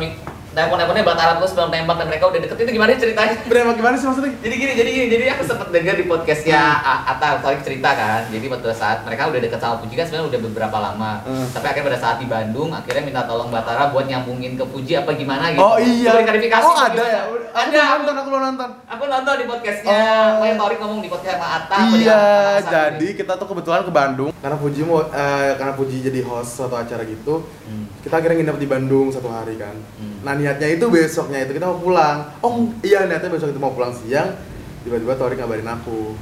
telepon-teleponnya 0.60 1.06
Batara 1.06 1.32
terus 1.34 1.50
sebelum 1.50 1.70
tembak 1.70 1.96
dan 1.96 2.08
mereka 2.08 2.26
udah 2.28 2.40
deket 2.40 2.58
itu 2.60 2.72
gimana 2.72 2.92
ceritanya? 2.94 3.34
Bener 3.42 3.64
gimana 3.72 3.96
sih 3.96 4.06
maksudnya? 4.06 4.32
Jadi 4.38 4.56
gini, 4.56 4.72
jadi 4.76 4.90
gini, 4.90 5.06
jadi 5.08 5.24
aku 5.32 5.44
sempat 5.46 5.68
dengar 5.70 5.96
di 5.96 6.04
podcastnya 6.04 6.60
A- 6.78 7.04
Atta 7.10 7.40
Torik 7.40 7.62
cerita 7.62 7.90
kan. 7.92 8.28
Jadi 8.28 8.46
pada 8.46 8.74
saat 8.74 8.98
mereka 9.02 9.22
udah 9.26 9.40
deket 9.40 9.58
sama 9.58 9.80
Puji 9.80 9.94
kan 9.94 10.04
sebenarnya 10.04 10.28
udah 10.28 10.40
beberapa 10.44 10.78
lama. 10.78 11.12
Hmm. 11.24 11.48
Tapi 11.48 11.66
akhirnya 11.66 11.88
pada 11.88 12.00
saat 12.00 12.18
di 12.18 12.28
Bandung, 12.28 12.70
akhirnya 12.70 13.02
minta 13.02 13.24
tolong 13.24 13.48
Batara 13.48 13.90
buat 13.90 14.06
nyambungin 14.06 14.54
ke 14.54 14.66
Puji 14.66 14.94
apa 14.96 15.12
gimana 15.14 15.50
gitu. 15.50 15.62
Oh 15.62 15.80
iya. 15.80 16.12
Beri 16.12 16.26
klarifikasi. 16.26 16.62
Oh 16.62 16.72
apa 16.72 16.84
ada 16.84 16.94
gimana. 16.94 17.10
ya. 17.10 17.22
Aku 17.50 17.66
Ada. 17.66 17.82
belum 17.82 17.98
nonton, 17.98 18.16
aku 18.16 18.28
belum 18.30 18.44
nonton. 18.46 18.70
Aku 18.86 19.04
nonton 19.06 19.34
di 19.36 19.46
podcastnya, 19.46 20.02
Oh. 20.30 20.40
Maya 20.40 20.54
Torik 20.56 20.78
ngomong 20.78 21.00
di 21.00 21.10
podcast 21.10 21.34
sama 21.34 21.48
Atta. 21.56 21.78
Iya, 21.92 22.22
jadi 22.62 22.70
Sandi. 22.70 23.08
kita 23.16 23.34
tuh 23.36 23.48
kebetulan 23.48 23.82
ke 23.82 23.92
Bandung 23.92 24.30
karena 24.34 24.56
Puji 24.56 24.82
mau 24.84 25.02
eh, 25.04 25.52
karena 25.56 25.74
Puji 25.74 25.98
jadi 26.02 26.20
host 26.22 26.52
suatu 26.56 26.76
acara 26.76 27.04
gitu. 27.04 27.46
Hmm. 27.64 27.86
Kita 28.00 28.16
akhirnya 28.16 28.38
nginep 28.40 28.58
di 28.58 28.68
Bandung 28.68 29.08
satu 29.10 29.28
hari 29.28 29.56
kan. 29.56 29.76
Hmm. 29.98 30.22
Nah 30.22 30.34
niatnya 30.50 30.82
itu 30.82 30.86
besoknya 30.90 31.46
itu 31.46 31.54
kita 31.54 31.70
mau 31.70 31.78
pulang. 31.78 32.26
Oh 32.42 32.74
iya 32.82 33.06
niatnya 33.06 33.30
besok 33.30 33.54
itu 33.54 33.62
mau 33.62 33.70
pulang 33.70 33.94
siang. 33.94 34.34
Tiba-tiba 34.82 35.14
Tori 35.14 35.38
ngabarin 35.38 35.70
aku. 35.70 36.18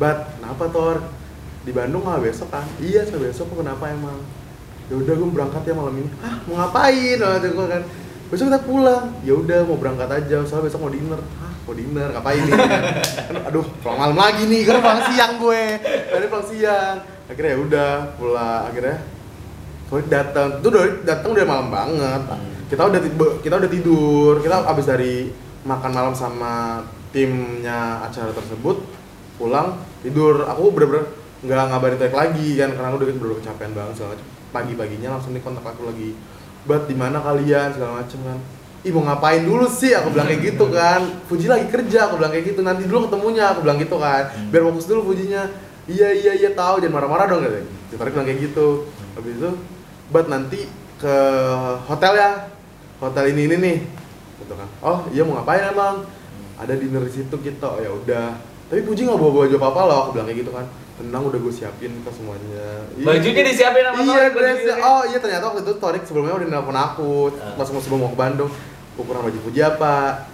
Bat, 0.00 0.40
kenapa 0.40 0.64
Tor? 0.72 0.96
Di 1.60 1.76
Bandung 1.76 2.08
nggak 2.08 2.24
besok 2.24 2.48
kan? 2.48 2.64
Iya, 2.80 3.04
saya 3.04 3.20
besok. 3.20 3.52
Kok 3.52 3.60
kenapa 3.60 3.92
emang? 3.92 4.16
Ya 4.88 4.96
udah 4.96 5.12
gue 5.12 5.28
berangkat 5.28 5.62
ya 5.68 5.74
malam 5.76 5.92
ini. 6.00 6.08
Hah, 6.24 6.40
mau 6.48 6.56
ngapain? 6.56 7.18
Waktu 7.20 7.52
itu 7.52 7.64
kan. 7.68 7.82
Besok 8.32 8.44
kita 8.48 8.60
pulang. 8.64 9.04
Ya 9.20 9.36
udah 9.36 9.58
mau 9.68 9.76
berangkat 9.76 10.08
aja. 10.08 10.40
Soalnya 10.48 10.72
besok 10.72 10.80
mau 10.88 10.92
dinner. 10.94 11.20
Hah, 11.20 11.52
mau 11.68 11.74
dinner? 11.76 12.08
Ngapain 12.16 12.40
nih? 12.48 12.54
Kan, 12.56 13.34
aduh, 13.52 13.66
pulang 13.84 13.98
malam 14.00 14.16
lagi 14.16 14.48
nih. 14.48 14.62
Karena 14.64 14.80
pulang 14.80 15.02
siang 15.12 15.32
gue. 15.36 15.62
Tadi 15.84 16.26
pulang 16.32 16.46
siang. 16.48 16.96
Akhirnya 17.28 17.50
ya 17.52 17.58
udah 17.60 17.90
pulang. 18.16 18.62
Akhirnya 18.72 18.96
Soalnya 19.90 20.22
datang, 20.22 20.62
udah 20.62 21.02
datang 21.02 21.30
udah 21.34 21.46
malam 21.50 21.68
banget. 21.74 22.22
Kita 22.70 22.86
udah 22.86 23.00
kita 23.42 23.54
udah 23.58 23.70
tidur. 23.70 24.38
Kita 24.38 24.62
abis 24.70 24.86
dari 24.86 25.28
makan 25.66 25.90
malam 25.90 26.14
sama 26.14 26.86
timnya 27.10 28.06
acara 28.06 28.30
tersebut 28.30 28.86
pulang 29.34 29.74
tidur. 30.06 30.46
Aku 30.46 30.70
bener-bener 30.70 31.10
nggak 31.40 31.66
ngabarin 31.72 31.98
Torik 31.98 32.14
lagi 32.14 32.48
kan 32.54 32.70
karena 32.70 32.86
aku 32.94 32.96
udah 33.02 33.08
bener 33.10 33.36
kecapean 33.42 33.72
banget 33.74 33.92
segala 33.98 34.10
macam. 34.14 34.26
Pagi-paginya 34.50 35.08
langsung 35.18 35.34
di 35.34 35.42
kontak 35.42 35.66
aku 35.66 35.82
lagi. 35.90 36.14
Bat 36.62 36.86
di 36.86 36.94
mana 36.94 37.18
kalian 37.18 37.74
segala 37.74 38.06
macam 38.06 38.18
kan. 38.22 38.38
Ih 38.80 38.92
mau 38.96 39.04
ngapain 39.04 39.42
dulu 39.44 39.66
sih? 39.68 39.92
Aku 39.92 40.14
bilang 40.14 40.30
kayak 40.30 40.54
gitu 40.54 40.64
kan. 40.70 41.00
Fuji 41.26 41.50
lagi 41.50 41.66
kerja, 41.68 42.08
aku 42.08 42.22
bilang 42.22 42.32
kayak 42.32 42.54
gitu. 42.54 42.60
Nanti 42.62 42.86
dulu 42.86 43.10
ketemunya, 43.10 43.52
aku 43.52 43.60
bilang 43.66 43.76
gitu 43.82 43.98
kan. 43.98 44.30
Hmm. 44.30 44.48
Biar 44.48 44.62
fokus 44.70 44.86
dulu 44.86 45.12
Fujinya. 45.12 45.42
Iya 45.90 46.14
iya 46.14 46.32
iya 46.38 46.50
tahu 46.54 46.78
jangan 46.78 47.02
marah-marah 47.02 47.26
dong 47.26 47.42
katanya. 47.42 47.66
Tarik 47.98 48.12
bilang 48.14 48.26
kayak 48.30 48.40
gitu. 48.46 48.68
Habis 49.18 49.32
itu 49.42 49.50
Bat 50.10 50.26
nanti 50.30 50.60
ke 51.00 51.16
hotel 51.90 52.12
ya. 52.14 52.30
Hotel 53.00 53.32
ini 53.32 53.48
ini 53.48 53.56
nih. 53.56 53.78
Gitu 54.38 54.54
kan. 54.54 54.68
Oh, 54.80 55.08
iya 55.08 55.22
mau 55.22 55.36
ngapain 55.36 55.64
emang? 55.66 56.04
Ada 56.54 56.76
dinner 56.76 57.02
di 57.02 57.12
situ 57.12 57.32
kita. 57.34 57.66
Oh 57.66 57.80
ya 57.80 57.90
udah. 57.90 58.36
Tapi 58.68 58.84
Puji 58.84 59.02
nggak 59.02 59.16
bawa 59.16 59.32
baju 59.42 59.54
apa-apa 59.56 59.80
loh, 59.82 59.98
aku 59.98 60.10
bilang 60.14 60.28
kayak 60.28 60.40
gitu 60.40 60.52
kan. 60.52 60.66
Tenang 60.94 61.24
udah 61.24 61.40
gue 61.40 61.50
siapin 61.50 61.92
ke 61.96 62.10
semuanya. 62.12 62.84
Iya. 62.92 63.06
Bajunya 63.08 63.42
disiapin 63.42 63.82
sama 63.82 63.98
Iya, 63.98 64.12
Torik, 64.20 64.32
dress. 64.36 64.58
bajunya. 64.60 64.74
Oh 64.78 65.02
iya 65.02 65.18
ternyata 65.18 65.44
waktu 65.46 65.60
itu 65.64 65.72
Torik 65.74 66.02
sebelumnya 66.04 66.34
udah 66.36 66.48
nelfon 66.50 66.76
aku 66.78 67.10
Ah. 67.34 67.56
pas 67.56 67.66
mau 67.66 67.80
sebelum 67.80 68.00
mau 68.00 68.10
ke 68.10 68.18
Bandung. 68.18 68.50
Ukuran 68.94 69.20
baju 69.22 69.38
Puji 69.42 69.60
apa? 69.60 70.28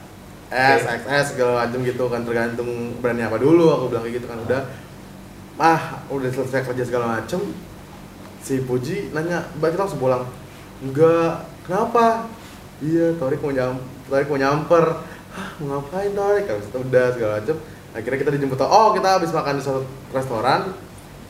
S, 0.46 0.82
Oke. 0.82 0.94
XS 1.00 1.24
segala 1.32 1.52
macam 1.60 1.78
gitu 1.80 2.04
kan 2.06 2.22
tergantung 2.22 2.70
brandnya 3.00 3.26
apa 3.26 3.34
dulu 3.36 3.66
aku 3.68 3.84
bilang 3.88 4.02
kayak 4.02 4.14
gitu 4.16 4.26
kan 4.26 4.38
udah 4.38 4.60
ah 5.56 5.80
udah 6.06 6.30
selesai 6.30 6.62
kerja 6.62 6.82
segala 6.82 7.18
macem 7.18 7.42
si 8.38 8.62
Puji 8.62 9.10
nanya 9.10 9.42
mbak 9.54 9.74
kita 9.74 9.82
langsung 9.82 9.98
pulang 9.98 10.22
enggak 10.78 11.42
kenapa 11.62 12.30
iya 12.84 13.06
Torik 13.16 13.40
mau 13.40 13.52
nyam 13.52 13.76
Torik 14.06 14.28
mau 14.30 14.38
nyamper. 14.38 14.84
Hah, 15.36 15.48
mau 15.60 15.76
ngapain 15.76 16.12
Torik 16.14 16.44
habis 16.48 16.66
itu 16.68 16.78
udah 16.78 17.06
segala 17.12 17.32
macem. 17.42 17.56
Akhirnya 17.96 18.18
kita 18.20 18.32
dijemput 18.36 18.60
oh 18.60 18.88
kita 18.92 19.08
habis 19.18 19.30
makan 19.32 19.58
di 19.58 19.62
suatu 19.64 19.82
restoran 20.12 20.72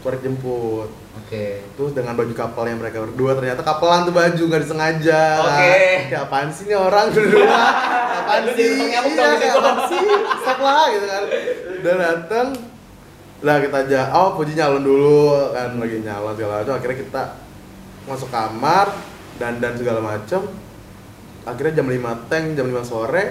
Torik 0.02 0.22
jemput. 0.22 0.90
Oke. 1.16 1.64
terus 1.74 1.90
dengan 1.90 2.14
baju 2.14 2.30
kapal 2.36 2.70
yang 2.70 2.78
mereka 2.78 3.02
berdua 3.02 3.34
ternyata 3.34 3.64
kapelan 3.64 4.06
tuh 4.06 4.14
baju 4.14 4.42
nggak 4.46 4.62
disengaja. 4.62 5.22
Oke. 5.42 5.74
kayak 6.12 6.22
apaan 6.28 6.48
sih 6.52 6.70
nih 6.70 6.78
orang 6.78 7.10
berdua? 7.10 7.62
Apaan 8.22 8.44
sih? 8.54 8.70
iya 8.86 9.00
kayak 9.34 9.54
apaan 9.58 9.78
sih? 9.90 10.00
stop 10.44 10.58
lah 10.62 10.84
gitu 10.94 11.06
kan. 11.10 11.22
Udah 11.82 11.94
dateng. 11.98 12.46
Lah 13.42 13.56
kita 13.58 13.76
aja 13.88 14.00
oh 14.14 14.38
puji 14.38 14.52
nyalon 14.54 14.84
dulu 14.86 15.50
kan 15.50 15.74
lagi 15.82 15.98
nyalon 16.04 16.34
segala 16.38 16.62
macam 16.62 16.74
akhirnya 16.78 16.98
kita 17.02 17.22
masuk 18.06 18.28
kamar 18.30 18.86
dan 19.42 19.58
dan 19.58 19.74
segala 19.74 19.98
macam 19.98 20.46
akhirnya 21.46 21.80
jam 21.80 21.88
5 21.88 22.28
teng 22.30 22.44
jam 22.58 22.66
5 22.68 22.82
sore 22.84 23.24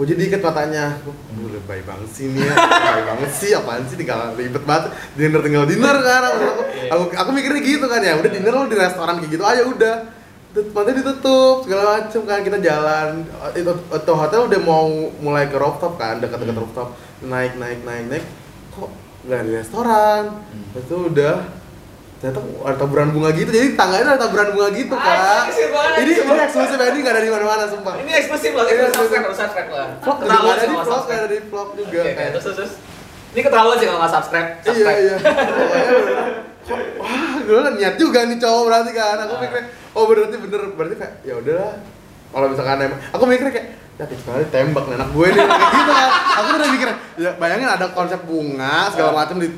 Puji 0.00 0.16
diikat 0.16 0.40
matanya, 0.40 0.96
gue 1.04 1.12
lebay 1.60 1.84
banget 1.84 2.08
sih 2.08 2.32
nih 2.32 2.40
ya, 2.40 2.56
lebay 2.56 3.04
banget 3.04 3.30
sih, 3.36 3.52
apaan 3.52 3.84
sih 3.84 4.00
tinggal 4.00 4.32
ribet 4.32 4.64
banget, 4.64 4.96
dinner 5.12 5.44
tinggal 5.44 5.68
dinner 5.68 5.92
kan, 6.00 6.24
aku, 6.24 6.40
aku, 6.88 7.04
aku 7.20 7.30
mikirnya 7.36 7.60
gitu 7.60 7.84
kan 7.84 8.00
ya, 8.00 8.16
udah 8.16 8.30
dinner 8.32 8.48
lo 8.48 8.64
di 8.64 8.80
restoran 8.80 9.20
kayak 9.20 9.28
gitu 9.28 9.44
aja 9.44 9.60
udah, 9.60 9.94
Pantai 10.50 10.98
ditutup 10.98 11.62
segala 11.62 12.02
macem 12.02 12.26
kan 12.26 12.42
kita 12.42 12.58
jalan. 12.58 13.22
Itu, 13.54 13.70
itu 13.70 14.12
hotel 14.18 14.50
udah 14.50 14.60
mau 14.66 14.90
mulai 15.22 15.46
ke 15.46 15.54
rooftop 15.54 15.94
kan 15.94 16.18
dekat-dekat 16.18 16.58
Hmm. 16.58 16.62
rooftop. 16.66 16.88
Naik 17.22 17.54
naik 17.54 17.86
naik 17.86 18.04
naik. 18.10 18.24
Kok 18.74 18.90
nggak 19.30 19.38
ada 19.46 19.50
restoran? 19.62 20.22
Hmm. 20.50 20.74
itu 20.74 20.94
udah 21.06 21.46
ternyata 22.20 22.36
ada 22.62 22.76
taburan 22.76 23.08
bunga 23.10 23.32
gitu 23.32 23.48
jadi 23.48 23.72
tangganya 23.72 24.12
ada 24.12 24.20
taburan 24.20 24.52
bunga 24.52 24.68
gitu 24.70 24.92
kak 24.92 25.44
ini 25.96 26.12
ini 26.14 26.40
eksklusif 26.42 26.76
ini 26.76 26.98
nggak 27.00 27.14
ada 27.16 27.22
di 27.22 27.30
mana-mana 27.30 27.64
sumpah 27.64 27.94
Ini 27.96 28.12
eksklusif 28.14 28.52
loh, 28.52 28.64
Ini 28.64 28.80
subscribe, 28.86 29.24
harus 29.24 29.38
subscribe 29.38 29.68
lah. 29.70 29.86
vlog 29.98 30.16
juga 30.18 30.28
Keterlaluan 30.28 30.52
ada 30.52 30.60
sih 30.60 30.68
di 30.68 30.76
vlog 30.76 30.86
subscribe. 30.86 31.16
ada 31.18 31.28
di 31.28 31.38
vlog 31.42 31.68
juga 31.74 32.00
kayak 32.06 32.30
terus, 32.30 32.44
terus. 32.54 32.72
Ini 33.30 33.40
keterlaluan 33.40 33.76
sih 33.76 33.86
kalau 33.86 33.98
nggak 33.98 34.12
subscribe, 34.12 34.48
iya 34.52 34.64
subscribe. 34.66 34.98
iya. 35.00 35.16
Kok, 36.60 36.78
wah 36.98 37.10
gue 37.40 37.58
kan 37.58 37.72
niat 37.74 37.94
juga 37.96 38.18
nih 38.22 38.36
cowok 38.36 38.62
berarti 38.62 38.90
kan 38.92 39.16
aku 39.18 39.32
Ah. 39.32 39.40
mikirnya 39.40 39.64
oh 39.90 40.02
berarti 40.04 40.36
bener 40.38 40.60
berarti 40.70 40.94
kayak 40.94 41.12
ya 41.24 41.34
udahlah 41.34 41.72
kalau 42.30 42.46
misalkan 42.46 42.78
emang 42.80 43.00
aku 43.08 43.24
mikirnya 43.24 43.50
kayak 43.50 43.66
ya 43.96 44.04
banget 44.06 44.48
tembak 44.50 44.84
anak 44.86 45.08
gue 45.10 45.26
nih 45.26 45.40
kayak 45.40 45.72
gitu 45.72 45.90
kan 45.90 46.08
aku 46.36 46.48
udah 46.52 46.68
mikir 46.70 46.88
ya 47.16 47.30
bayangin 47.34 47.68
ada 47.70 47.86
konsep 47.90 48.20
bunga 48.22 48.76
segala 48.88 49.10
Ah. 49.10 49.16
macam 49.18 49.36
di 49.38 49.48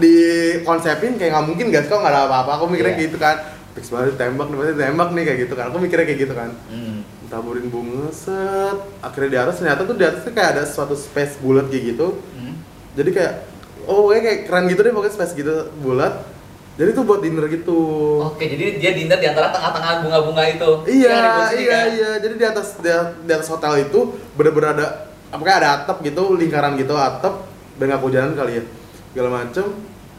di 0.00 0.16
konsepin 0.64 1.20
kayak 1.20 1.36
nggak 1.36 1.46
mungkin 1.46 1.66
guys 1.68 1.84
kok 1.84 2.00
nggak 2.00 2.12
ada 2.12 2.24
apa-apa. 2.24 2.50
Aku 2.56 2.64
mikirnya 2.72 2.96
kayak 2.96 3.08
gitu 3.12 3.18
kan 3.20 3.36
fix 3.74 3.90
banget 3.90 4.14
tembak 4.16 4.48
nih 4.48 4.56
berarti 4.56 4.74
tembak 4.80 5.08
nih 5.12 5.22
kayak 5.28 5.38
gitu 5.44 5.54
kan. 5.58 5.64
Aku 5.68 5.78
mikirnya 5.82 6.06
kayak 6.08 6.20
gitu 6.24 6.34
kan. 6.34 6.50
Hmm. 6.72 7.00
taburin 7.24 7.66
bunga 7.66 8.14
set 8.14 8.78
akhirnya 9.02 9.30
di 9.32 9.38
atas 9.42 9.54
ternyata 9.58 9.82
tuh 9.82 9.96
di 9.98 10.06
atas 10.06 10.22
tuh 10.22 10.30
kayak 10.30 10.50
ada 10.54 10.62
suatu 10.68 10.94
space 10.94 11.42
bulat 11.42 11.66
kayak 11.66 11.96
gitu. 11.96 12.22
Hmm. 12.36 12.62
jadi 12.94 13.10
kayak 13.10 13.32
oh 13.90 14.06
pokoknya 14.06 14.22
kayak 14.22 14.40
keren 14.46 14.64
gitu 14.70 14.80
deh 14.86 14.92
pokoknya 14.94 15.14
space 15.18 15.34
gitu 15.34 15.54
bulat. 15.82 16.14
Jadi 16.74 16.90
tuh 16.90 17.06
buat 17.06 17.22
dinner 17.22 17.46
gitu. 17.54 17.78
Oke, 18.18 18.50
jadi 18.50 18.82
dia 18.82 18.90
dinner 18.98 19.14
di 19.22 19.30
antara 19.30 19.54
tengah-tengah 19.54 20.02
bunga-bunga 20.02 20.42
itu. 20.42 20.70
iya 20.90 21.54
iya 21.54 21.70
kan? 21.70 21.86
iya. 21.94 22.10
Jadi 22.18 22.34
di 22.34 22.46
atas 22.46 22.68
di, 22.82 22.90
di 23.26 23.30
atas 23.30 23.46
hotel 23.46 23.86
itu 23.86 24.18
bener-bener 24.34 24.74
ada 24.74 24.86
apakah 25.30 25.54
ada 25.62 25.68
atap 25.78 26.02
gitu 26.02 26.34
lingkaran 26.34 26.74
gitu 26.74 26.98
atap. 26.98 27.46
Dan 27.78 27.94
nggak 27.94 28.34
kali 28.38 28.58
ya 28.58 28.64
segala 29.14 29.30
macem 29.30 29.70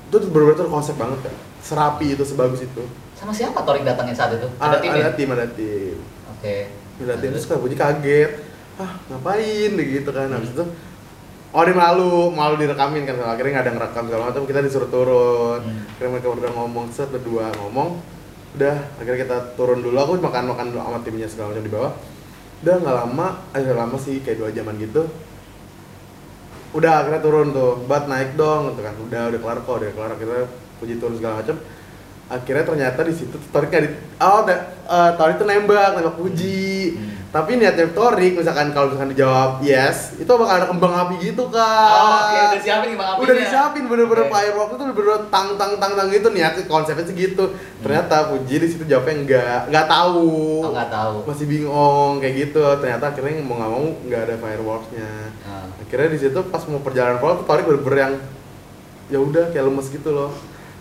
itu 0.08 0.15
tuh 0.15 0.29
bener-bener 0.31 0.63
tuh 0.63 0.71
konsep 0.71 0.95
banget 0.95 1.19
kan 1.27 1.36
serapi 1.65 2.13
itu 2.13 2.21
sebagus 2.21 2.62
itu. 2.62 2.84
Sama 3.17 3.34
siapa 3.34 3.58
Torik 3.65 3.81
datangin 3.81 4.13
saat 4.13 4.38
itu? 4.38 4.45
ada, 4.62 4.77
Ada 4.77 4.86
tim 4.86 4.91
ada 4.93 5.01
ya? 5.01 5.10
tim 5.17 5.29
ada 5.34 5.45
tim. 5.49 5.97
Oke. 6.29 6.58
ada 7.01 7.15
tim 7.17 7.29
terus? 7.34 7.49
Puji 7.49 7.73
kaget. 7.73 8.31
Ah 8.77 9.01
ngapain? 9.10 9.71
Gitu 9.73 10.10
kan. 10.13 10.29
Habis 10.29 10.53
itu 10.53 10.63
oh 11.55 11.62
dia 11.65 11.73
malu 11.73 12.29
malu 12.29 12.55
direkamin 12.62 13.10
kan. 13.10 13.17
Akhirnya 13.25 13.60
nggak 13.60 13.65
ada 13.65 13.73
ngerekam 13.73 14.03
segala 14.05 14.23
macam 14.29 14.43
kita 14.45 14.60
disuruh 14.62 14.89
turun. 14.93 15.60
Hmm. 15.65 15.89
akhirnya 15.97 16.12
mereka 16.13 16.27
udah 16.29 16.51
ngomong 16.53 16.86
set 16.93 17.10
berdua 17.10 17.49
ngomong. 17.65 17.97
Udah 18.55 18.77
akhirnya 19.01 19.19
kita 19.25 19.38
turun 19.58 19.81
dulu. 19.81 19.97
Aku 19.97 20.12
makan 20.21 20.43
makan 20.53 20.65
dulu 20.69 20.79
sama 20.86 20.99
timnya 21.01 21.25
segala 21.25 21.55
macam 21.55 21.65
di 21.65 21.73
bawah. 21.73 21.91
Udah 22.62 22.75
nggak 22.77 22.95
lama 22.95 23.27
eh 23.58 23.73
lama 23.73 23.97
sih 23.97 24.21
kayak 24.21 24.38
dua 24.38 24.49
jaman 24.53 24.77
gitu 24.77 25.01
udah 26.75 26.91
akhirnya 27.01 27.21
turun 27.23 27.55
tuh. 27.55 27.79
Bat 27.88 28.11
naik 28.11 28.35
dong 28.35 28.75
gitu 28.75 28.81
kan. 28.83 28.95
Udah 28.99 29.21
udah 29.31 29.39
kelar 29.39 29.57
kok 29.63 29.75
udah 29.79 29.91
kelar. 29.95 30.11
Akhirnya 30.19 30.43
puji 30.77 30.99
turun 30.99 31.15
segala 31.15 31.39
macam 31.39 31.57
akhirnya 32.25 32.65
ternyata 32.65 32.99
di 33.05 33.13
situ 33.13 33.38
Torik 33.53 33.69
di 33.69 33.89
oh 34.17 34.41
da, 34.41 34.55
eh, 34.81 35.11
Torik 35.13 35.38
tuh 35.38 35.45
nembak 35.45 35.93
nembak 35.97 36.17
puji. 36.17 36.97
Hmm. 36.97 37.14
Tapi 37.36 37.60
niatnya 37.60 37.91
Torik 37.91 38.34
misalkan 38.34 38.71
kalau 38.71 38.88
misalkan 38.88 39.12
dijawab 39.12 39.60
yes 39.60 40.15
itu 40.15 40.32
bakal 40.32 40.56
ada 40.56 40.67
kembang 40.67 40.95
api 40.95 41.15
gitu 41.21 41.52
kak 41.52 41.91
Oh, 41.91 42.15
oke, 42.24 42.39
udah 42.48 42.62
siapin 42.63 42.88
nih 42.88 42.95
Bang 42.95 43.10
Apinya. 43.10 43.21
udah 43.21 43.36
disiapin 43.36 43.84
bener-bener 43.86 44.24
Oke. 44.24 44.32
firework 44.32 44.69
itu 44.69 44.84
bener-bener 44.86 45.19
tang 45.28 45.48
tang 45.54 45.74
tang 45.76 45.93
tang 45.93 46.08
gitu 46.08 46.28
niat 46.30 46.56
konsepnya 46.63 47.04
sih 47.04 47.12
gitu 47.13 47.52
ternyata 47.80 48.32
Puji 48.32 48.56
di 48.56 48.67
situ 48.67 48.84
jawabnya 48.86 49.15
enggak 49.17 49.60
nggak 49.67 49.86
tahu 49.86 50.32
Oh, 50.63 50.71
nggak 50.71 50.88
tahu. 50.89 51.15
masih 51.28 51.45
bingung 51.45 52.13
kayak 52.17 52.36
gitu 52.39 52.63
ternyata 52.80 53.06
akhirnya 53.06 53.32
mau 53.41 53.56
nggak 53.58 53.69
mau 53.69 53.84
nggak 54.02 54.21
ada 54.21 54.36
fireworksnya 54.38 55.12
Ah. 55.43 55.67
akhirnya 55.78 56.08
di 56.10 56.19
situ 56.21 56.39
pas 56.45 56.63
mau 56.65 56.80
perjalanan 56.80 57.19
pulang 57.19 57.36
tuh 57.36 57.45
Torik 57.45 57.67
bener-bener 57.67 58.00
yang 58.02 58.13
ya 59.06 59.19
udah 59.19 59.52
kayak 59.52 59.65
lemes 59.65 59.91
gitu 59.91 60.10
loh 60.10 60.32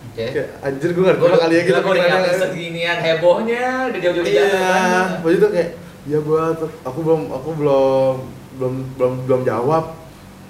Oke. 0.07 0.23
kayak 0.31 0.47
anjir 0.61 0.89
gue 0.89 1.03
nggak 1.03 1.17
Gue 1.17 1.27
terima 1.27 1.43
kali 1.43 1.53
ya 1.53 1.61
gitu 1.61 1.77
gue 1.77 1.91
udah 1.91 2.05
nyampe 2.07 2.31
seginian 2.39 2.97
hebohnya, 2.97 3.63
udah 3.91 3.99
jauh-jauh 3.99 4.23
iya 4.25 4.43
jauh 4.47 5.05
waktu 5.19 5.35
itu 5.35 5.47
kayak 5.51 5.69
ya 6.05 6.21
gua 6.21 6.53
tuh 6.53 6.69
aku 6.85 6.99
belum 7.01 7.21
aku 7.33 7.49
belum 7.57 8.13
belum 8.57 8.73
belum 8.97 9.13
belum 9.25 9.41
jawab. 9.43 9.97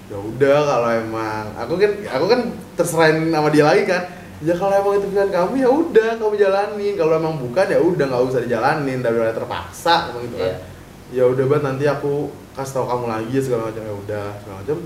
Ya 0.06 0.18
udah 0.22 0.58
kalau 0.70 0.90
emang 0.94 1.46
aku 1.58 1.74
kan 1.82 1.92
aku 2.06 2.26
kan 2.30 2.42
terserahin 2.78 3.34
sama 3.34 3.50
dia 3.50 3.66
lagi 3.66 3.84
kan. 3.90 4.04
Ya 4.44 4.54
kalau 4.54 4.76
emang 4.76 5.00
itu 5.00 5.08
pilihan 5.10 5.32
kamu 5.32 5.54
ya 5.64 5.70
udah 5.72 6.10
kamu 6.22 6.36
jalanin. 6.38 6.94
Kalau 6.94 7.14
emang 7.18 7.36
bukan 7.42 7.66
ya 7.66 7.80
udah 7.82 8.06
nggak 8.06 8.24
usah 8.30 8.42
dijalanin. 8.46 9.00
Daripada 9.02 9.34
terpaksa 9.34 10.14
emang 10.14 10.30
gitu 10.30 10.38
kan. 10.38 10.56
Ya 11.10 11.24
udah 11.26 11.46
banget 11.50 11.64
nanti 11.66 11.86
aku 11.90 12.30
kasih 12.54 12.74
tahu 12.78 12.86
kamu 12.86 13.06
lagi 13.10 13.38
segala 13.42 13.62
macam. 13.72 13.82
Ya 13.82 13.96
udah 13.96 14.26
segala 14.44 14.56
macam. 14.62 14.78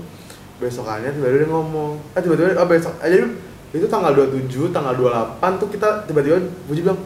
Besokannya 0.60 1.10
tiba-tiba 1.16 1.40
dia 1.44 1.48
ngomong 1.48 1.90
eh 2.12 2.20
tiba-tiba 2.20 2.52
oh 2.60 2.68
besok 2.68 2.92
eh, 3.00 3.08
jadi 3.08 3.24
itu 3.70 3.86
tanggal 3.86 4.12
27, 4.12 4.74
tanggal 4.74 4.98
28 4.98 5.62
tuh 5.62 5.68
kita 5.70 5.88
tiba-tiba 6.10 6.42
Puji 6.66 6.82
bilang 6.82 6.98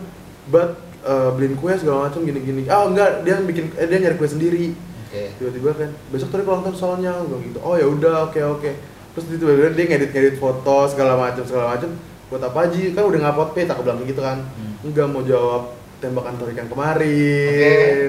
buat 0.49 0.73
eh, 1.05 1.29
beliin 1.37 1.55
kue 1.61 1.73
segala 1.77 2.09
macam 2.09 2.25
gini-gini. 2.25 2.67
Ah 2.67 2.89
enggak 2.89 3.23
dia 3.23 3.37
bikin 3.45 3.71
eh, 3.77 3.87
dia 3.87 3.99
nyari 4.01 4.17
kue 4.17 4.29
sendiri. 4.29 4.67
Oke. 5.15 5.31
tiba-tiba 5.39 5.71
kan 5.79 5.91
besok 6.11 6.35
tadi 6.35 6.43
ulang 6.43 6.65
tahun 6.67 6.77
soalnya. 6.77 7.13
Bilang 7.23 7.43
gitu 7.47 7.59
oh 7.63 7.75
ya 7.79 7.87
udah 7.87 8.15
oke 8.33 8.41
oke. 8.59 8.71
Terus 9.15 9.25
tiba-tiba 9.31 9.71
dia 9.77 9.85
ngedit 9.87 10.11
ngedit 10.11 10.37
foto 10.43 10.91
segala 10.91 11.15
macam 11.15 11.45
segala 11.47 11.77
macam. 11.77 11.91
Buat 12.33 12.43
apa 12.51 12.59
aja? 12.67 12.81
Kan 12.97 13.05
udah 13.07 13.21
ngupload 13.23 13.51
page 13.55 13.71
aku 13.71 13.83
bilang 13.85 13.99
gitu 14.03 14.21
kan. 14.25 14.39
Hmm. 14.43 14.75
enggak 14.89 15.07
mau 15.07 15.23
jawab 15.23 15.63
tembakan 16.03 16.35
Torik 16.41 16.57
yang 16.59 16.71
kemarin. 16.73 18.09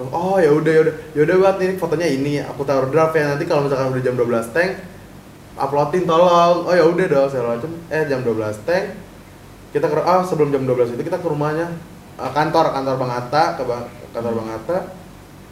Oh 0.00 0.40
ya 0.40 0.48
udah 0.48 0.72
ya 0.72 0.80
udah. 0.88 0.94
Ya 1.12 1.20
udah 1.28 1.36
buat 1.38 1.56
ini 1.60 1.74
fotonya 1.76 2.08
ini 2.08 2.32
aku 2.40 2.64
taruh 2.64 2.88
draft 2.88 3.14
ya. 3.14 3.36
Nanti 3.36 3.44
kalau 3.44 3.68
misalkan 3.68 3.92
udah 3.92 4.02
jam 4.02 4.16
12 4.16 4.56
tank 4.56 4.70
uploadin 5.60 6.08
tolong. 6.08 6.64
Oh 6.64 6.74
ya 6.74 6.88
udah 6.88 7.04
dong 7.04 7.28
segala 7.28 7.60
macam. 7.60 7.70
Eh 7.92 8.02
jam 8.08 8.24
12 8.24 8.64
tank 8.64 9.10
kita 9.70 9.86
ke 9.86 10.02
ah 10.02 10.22
sebelum 10.26 10.50
jam 10.50 10.66
12 10.66 10.98
itu 10.98 11.02
kita 11.06 11.18
ke 11.22 11.28
rumahnya 11.30 11.70
eh, 12.20 12.32
kantor 12.36 12.66
kantor 12.70 12.94
Bang 13.00 13.12
Atta 13.12 13.44
ke 13.56 13.62
Bang, 13.64 13.84
kantor 14.12 14.32
Bang 14.36 14.50
Atta 14.52 14.78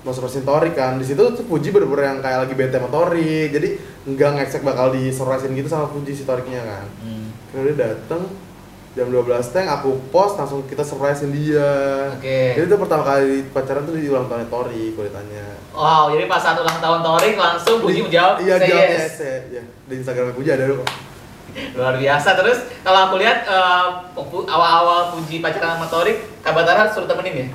mau 0.07 0.15
surprisein 0.15 0.47
Tori 0.47 0.71
kan 0.73 0.95
di 0.95 1.05
situ 1.05 1.19
tuh 1.19 1.45
Puji 1.45 1.75
bener-bener 1.75 2.15
yang 2.15 2.19
kayak 2.23 2.47
lagi 2.47 2.55
bete 2.55 2.79
sama 2.79 2.89
Tori 2.89 3.51
jadi 3.51 3.69
nggak 4.07 4.31
ngecek 4.39 4.63
bakal 4.63 4.95
di 4.95 5.11
surprisein 5.11 5.53
gitu 5.53 5.67
sama 5.67 5.91
Puji 5.91 6.15
si 6.15 6.23
Toriknya 6.23 6.63
kan 6.63 6.87
Hmm. 7.03 7.35
Terus 7.49 7.75
dia 7.75 7.97
dateng 7.97 8.29
jam 8.97 9.15
12 9.15 9.55
tank 9.55 9.69
aku 9.71 9.95
post 10.11 10.35
langsung 10.35 10.67
kita 10.67 10.83
surprisein 10.83 11.31
dia 11.31 11.71
Oke. 12.15 12.59
jadi 12.59 12.67
itu 12.67 12.77
pertama 12.79 13.07
kali 13.07 13.47
pacaran 13.55 13.87
tuh 13.87 13.95
di 13.95 14.11
ulang 14.11 14.27
tahunnya 14.27 14.49
Tori 14.51 14.83
kalau 14.95 15.07
ditanya 15.07 15.47
Wow, 15.71 16.05
jadi 16.11 16.27
pas 16.27 16.43
saat 16.43 16.59
ulang 16.59 16.79
tahun 16.83 17.01
Torik 17.07 17.35
langsung 17.39 17.79
Puji 17.79 18.01
menjawab 18.07 18.43
iya 18.43 18.57
say 18.59 18.67
jawab 18.71 18.87
yes. 18.91 18.99
yes, 18.99 19.15
ya, 19.23 19.37
ya. 19.61 19.63
di 19.87 19.95
Instagramnya 20.03 20.35
Puji 20.35 20.51
ada 20.51 20.65
kok 20.67 20.89
Luar 21.73 21.95
biasa. 21.95 22.35
Terus 22.35 22.59
kalau 22.81 23.01
aku 23.07 23.17
lihat 23.17 23.45
pu- 24.13 24.45
awal-awal 24.45 25.13
Puji 25.13 25.39
pacaran 25.39 25.75
sama 25.75 25.87
Torik, 25.87 26.19
Kabatara 26.41 26.89
suruh 26.89 27.07
temenin 27.07 27.45
ya? 27.45 27.49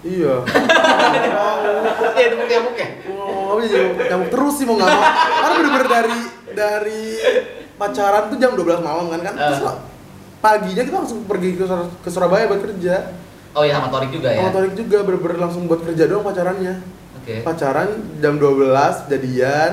iya 0.00 0.32
Iya, 2.16 2.26
itu 2.26 2.36
nyamuk 2.40 2.74
ya? 2.74 2.88
Oh, 3.06 3.60
iya, 3.60 3.80
nyamuk 4.06 4.28
terus 4.28 4.54
sih 4.56 4.64
mau 4.64 4.74
nggak 4.74 4.88
mau. 4.88 5.02
Karena 5.36 5.54
bener-bener 5.54 5.88
dari 5.88 6.18
dari 6.50 7.02
pacaran 7.74 8.28
tuh 8.28 8.36
jam 8.36 8.52
12 8.52 8.80
malam 8.80 9.06
kan 9.08 9.20
kan. 9.22 9.34
Terus 9.34 9.60
Eh. 9.62 9.76
paginya 10.40 10.82
kita 10.82 10.96
langsung 10.96 11.20
pergi 11.24 11.52
ke, 11.54 11.64
Sur- 11.64 11.92
ke 12.00 12.08
Surabaya 12.08 12.44
buat 12.46 12.62
kerja. 12.62 13.12
Oh 13.50 13.60
iya 13.60 13.76
sama 13.76 13.90
Torik 13.90 14.10
juga 14.10 14.30
ya? 14.30 14.40
Sama 14.40 14.52
Torik 14.54 14.74
juga 14.74 14.98
bener-bener 15.02 15.38
langsung 15.38 15.62
buat 15.66 15.80
kerja 15.82 16.04
doang 16.06 16.22
pacarannya. 16.22 16.74
Oke. 17.18 17.34
Pacaran 17.42 17.88
jam 18.16 18.34
12 18.36 18.72
jadian, 19.06 19.72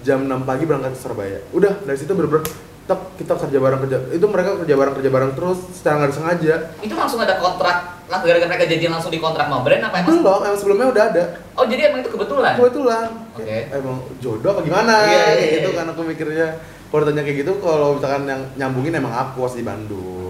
jam 0.00 0.18
6 0.20 0.42
pagi 0.42 0.64
berangkat 0.64 0.92
ke 0.92 1.00
Surabaya. 1.00 1.38
Udah 1.50 1.78
dari 1.80 1.94
situ 1.94 2.10
bener-bener 2.10 2.42
tetap 2.90 3.14
kita 3.14 3.38
kerja 3.38 3.58
bareng 3.62 3.80
kerja. 3.86 3.98
Itu 4.10 4.26
mereka 4.26 4.58
kerja 4.66 4.74
bareng 4.74 4.94
kerja 4.98 5.10
bareng 5.14 5.32
terus 5.38 5.58
secara 5.70 5.94
nggak 6.02 6.10
disengaja. 6.10 6.54
Itu 6.82 6.94
langsung 6.98 7.22
ada 7.22 7.38
kontrak, 7.38 8.02
lah 8.10 8.18
gara-gara 8.18 8.50
mereka 8.50 8.66
janjian 8.66 8.90
langsung 8.90 9.14
di 9.14 9.22
kontrak 9.22 9.46
sama 9.46 9.62
brand 9.62 9.86
apa 9.86 10.02
emang? 10.02 10.10
Belum, 10.10 10.40
emang 10.42 10.58
sebelumnya 10.58 10.86
udah 10.90 11.04
ada. 11.14 11.24
Oh 11.54 11.64
jadi 11.70 11.94
emang 11.94 12.02
itu 12.02 12.10
kebetulan? 12.10 12.58
kebetulan 12.58 13.06
Oke. 13.30 13.46
Kayak, 13.46 13.64
emang 13.78 13.96
jodoh 14.18 14.50
apa 14.50 14.60
gimana 14.66 14.94
Iya, 15.06 15.06
iya, 15.06 15.22
kayak 15.22 15.38
iya. 15.38 15.54
gitu 15.62 15.70
kan 15.78 15.86
aku 15.86 16.00
mikirnya 16.02 16.48
kalau 16.90 17.02
ditanya 17.06 17.22
kayak 17.22 17.38
gitu 17.46 17.52
kalau 17.62 17.88
misalkan 17.94 18.22
yang 18.26 18.42
nyambungin 18.58 18.98
emang 18.98 19.14
aku 19.14 19.38
asli 19.46 19.62
Bandung 19.62 20.29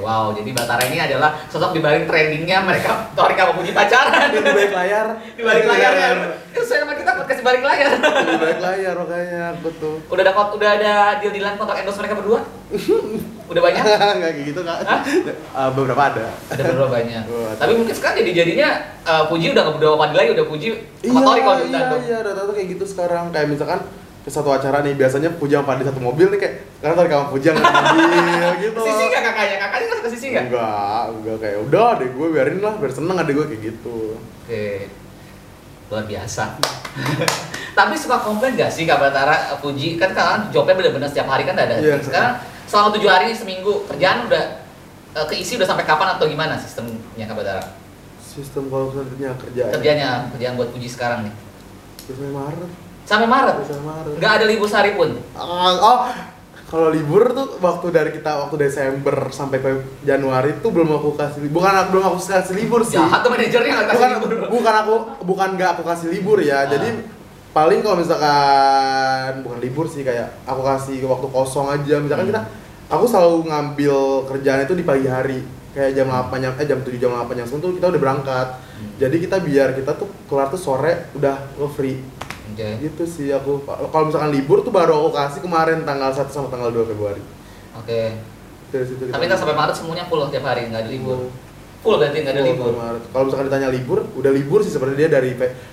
wow. 0.00 0.32
Jadi 0.32 0.50
Batara 0.56 0.82
ini 0.88 0.98
adalah 0.98 1.36
sosok 1.46 1.76
di 1.76 1.80
balik 1.84 2.08
trendingnya 2.08 2.64
mereka 2.64 3.12
sama 3.44 3.52
Puji 3.56 3.70
pacaran. 3.76 4.28
di 4.32 4.40
balik 4.40 4.72
layar 4.72 5.06
di 5.36 5.42
balik 5.44 5.64
layar 5.68 5.92
ya. 5.94 6.08
Itu 6.50 6.60
sesuai 6.64 6.80
sama 6.82 6.94
kita 6.96 7.10
podcast 7.20 7.38
di 7.40 7.44
balik 7.46 7.62
layar. 7.62 7.90
di 8.00 8.38
balik 8.40 8.60
layar 8.60 8.94
makanya 8.96 9.44
tuh 9.60 9.94
udah 10.08 10.22
ada 10.24 10.32
udah 10.56 10.70
ada 10.80 10.94
deal-dealan 11.20 11.54
kontrak 11.60 11.76
endorse 11.84 12.00
mereka 12.00 12.16
berdua? 12.18 12.40
udah 13.50 13.62
banyak? 13.66 13.82
nggak 13.82 14.32
kayak 14.34 14.46
gitu 14.46 14.60
kak? 14.62 14.78
Ah, 15.50 15.68
beberapa 15.74 16.02
ada 16.14 16.26
Ada 16.48 16.62
beberapa 16.70 16.90
banyak. 16.90 17.24
Tapi 17.58 17.72
mungkin 17.74 17.94
sekarang 17.94 18.16
jadi 18.22 18.30
jadinya 18.44 18.68
eh, 19.04 19.24
Puji 19.26 19.52
udah 19.52 19.62
nggak 19.66 19.74
berdua 19.76 19.94
lagi, 19.98 20.30
udah 20.34 20.46
Puji 20.46 20.68
sama 21.00 21.34
iya 21.34 21.42
kalau 21.42 21.58
iya 21.64 21.80
iya 22.06 22.18
rata-rata 22.22 22.52
kayak 22.54 22.68
gitu 22.78 22.84
sekarang 22.86 23.24
kayak 23.34 23.48
misalkan 23.50 23.80
ke 24.20 24.28
satu 24.28 24.52
acara 24.52 24.84
nih 24.84 24.92
biasanya 25.00 25.32
Puji 25.40 25.56
sama 25.56 25.72
Fadli 25.72 25.84
satu 25.88 26.00
mobil 26.00 26.28
nih 26.28 26.38
kayak 26.38 26.54
sekarang 26.76 26.96
tadi 27.00 27.08
kamu 27.08 27.26
Puji 27.32 27.46
sama 27.50 27.60
mobil 27.64 28.50
gitu 28.60 28.80
Sisi 28.84 29.04
nggak 29.08 29.22
kakaknya? 29.24 29.56
Kakaknya 29.56 29.84
nggak 29.88 29.98
suka 29.98 30.10
sisi 30.12 30.26
nggak? 30.28 30.44
enggak 30.52 31.02
enggak 31.08 31.36
kayak 31.40 31.58
udah 31.64 31.88
deh 31.96 32.08
gue 32.12 32.26
biarin 32.28 32.58
lah 32.60 32.74
biar 32.76 32.92
seneng 32.92 33.16
adek 33.16 33.34
gue 33.36 33.46
kayak 33.48 33.62
gitu 33.72 33.98
Oke, 34.44 34.90
luar 35.88 36.04
biasa. 36.10 36.58
Tapi 37.78 37.94
suka 37.94 38.18
komplain 38.18 38.58
gak 38.58 38.74
sih 38.74 38.82
Kak 38.82 38.98
Batara, 38.98 39.54
Puji? 39.62 39.94
Kan 39.94 40.10
kalian 40.10 40.50
jobnya 40.50 40.74
bener-bener 40.74 41.06
setiap 41.06 41.30
hari 41.30 41.46
kan 41.46 41.54
ada. 41.54 41.78
Iya. 41.78 42.02
Sekarang 42.02 42.42
selama 42.66 42.90
tujuh 42.98 43.06
hari 43.06 43.30
seminggu 43.30 43.86
kerjaan 43.86 44.26
udah 44.26 44.44
eh, 45.14 45.26
keisi 45.30 45.54
udah 45.54 45.70
sampai 45.70 45.86
kapan 45.86 46.18
atau 46.18 46.26
gimana 46.26 46.58
sistemnya 46.58 47.30
Kak 47.30 47.38
Batara? 47.38 47.62
sistem 48.30 48.70
kalau 48.70 48.94
selanjutnya 48.94 49.34
kerjaan 49.34 49.70
Kerjanya, 49.74 50.10
kerjaan 50.34 50.54
buat 50.54 50.70
Puji 50.70 50.86
sekarang 50.86 51.26
nih. 51.26 51.34
Sampai 52.06 52.30
Maret. 52.30 52.70
Sampai 53.10 53.26
Maret? 53.26 53.66
Sampai 53.66 53.82
Maret. 53.82 54.12
Nggak 54.16 54.32
ada 54.38 54.44
libur 54.46 54.68
sehari 54.70 54.94
pun? 54.94 55.18
Ah, 55.34 55.74
oh, 55.74 55.98
kalau 56.70 56.94
libur 56.94 57.34
tuh 57.34 57.58
waktu 57.58 57.86
dari 57.90 58.10
kita 58.14 58.30
waktu 58.38 58.54
Desember 58.62 59.26
sampai 59.34 59.58
Januari 60.06 60.62
tuh 60.62 60.70
belum 60.70 60.86
aku 60.94 61.18
kasih 61.18 61.50
bukan 61.50 61.66
aku 61.74 61.88
belum 61.90 62.04
aku 62.06 62.18
kasih 62.22 62.54
libur 62.54 62.86
sih. 62.86 62.94
Jahat 62.94 63.26
tuh 63.26 63.34
manajernya 63.34 63.74
kasih 63.82 63.90
Bukan 63.90 64.10
libur. 64.14 64.30
bukan 64.48 64.74
aku 64.78 64.94
bukan 65.26 65.48
nggak 65.58 65.70
aku 65.74 65.82
kasih 65.82 66.08
libur 66.08 66.38
ya. 66.38 66.62
Ah. 66.62 66.70
Jadi 66.70 67.02
paling 67.50 67.82
kalau 67.82 67.98
misalkan 67.98 69.42
bukan 69.42 69.58
libur 69.58 69.90
sih 69.90 70.06
kayak 70.06 70.30
aku 70.46 70.62
kasih 70.62 71.02
waktu 71.10 71.26
kosong 71.26 71.66
aja. 71.66 71.98
Misalkan 71.98 72.30
Hmm. 72.30 72.32
kita 72.38 72.42
aku 72.86 73.04
selalu 73.10 73.50
ngambil 73.50 73.96
kerjaan 74.30 74.62
itu 74.62 74.74
di 74.78 74.86
pagi 74.86 75.10
hari. 75.10 75.42
Kayak 75.70 75.90
jam 75.94 76.06
8 76.06 76.38
jam 76.38 76.52
eh 76.54 76.66
jam 76.66 76.78
7 76.82 76.98
jam 76.98 77.10
8 77.10 77.34
jam 77.34 77.46
10 77.46 77.58
tuh 77.58 77.74
kita 77.74 77.90
udah 77.90 77.98
berangkat. 77.98 78.46
Hmm. 78.78 78.90
Jadi 78.94 79.16
kita 79.18 79.42
biar 79.42 79.74
kita 79.74 79.98
tuh 79.98 80.06
keluar 80.30 80.46
tuh 80.46 80.58
sore 80.58 81.10
udah 81.18 81.34
free 81.74 81.98
Oke. 82.50 82.68
gitu 82.80 83.02
sih 83.04 83.28
aku 83.28 83.62
kalau 83.86 84.04
misalkan 84.06 84.30
libur 84.30 84.60
tuh 84.60 84.70
baru 84.70 84.98
aku 84.98 85.10
kasih 85.12 85.40
kemarin 85.40 85.82
tanggal 85.82 86.10
1 86.10 86.26
sama 86.26 86.46
tanggal 86.46 86.68
2 86.68 86.84
Februari 86.84 87.22
Oke. 87.74 88.02
dari 88.68 88.84
situ 88.84 89.02
kita- 89.02 89.12
Tapi 89.12 89.24
ntar 89.24 89.36
sampai 89.36 89.56
Maret 89.56 89.74
semuanya 89.74 90.04
full 90.04 90.22
tiap 90.26 90.44
hari, 90.44 90.66
nggak 90.66 90.80
ada 90.80 90.90
libur. 90.90 91.18
Full 91.80 91.96
berarti 91.96 92.18
nggak 92.20 92.34
ada 92.34 92.42
libur. 92.44 92.70
Maret. 92.72 93.02
kalau 93.08 93.24
misalkan 93.24 93.46
ditanya 93.46 93.68
libur 93.68 93.98
udah 94.12 94.30
libur 94.30 94.60
sih 94.60 94.68
sebenarnya 94.68 94.98
dia 95.00 95.10
dari 95.12 95.30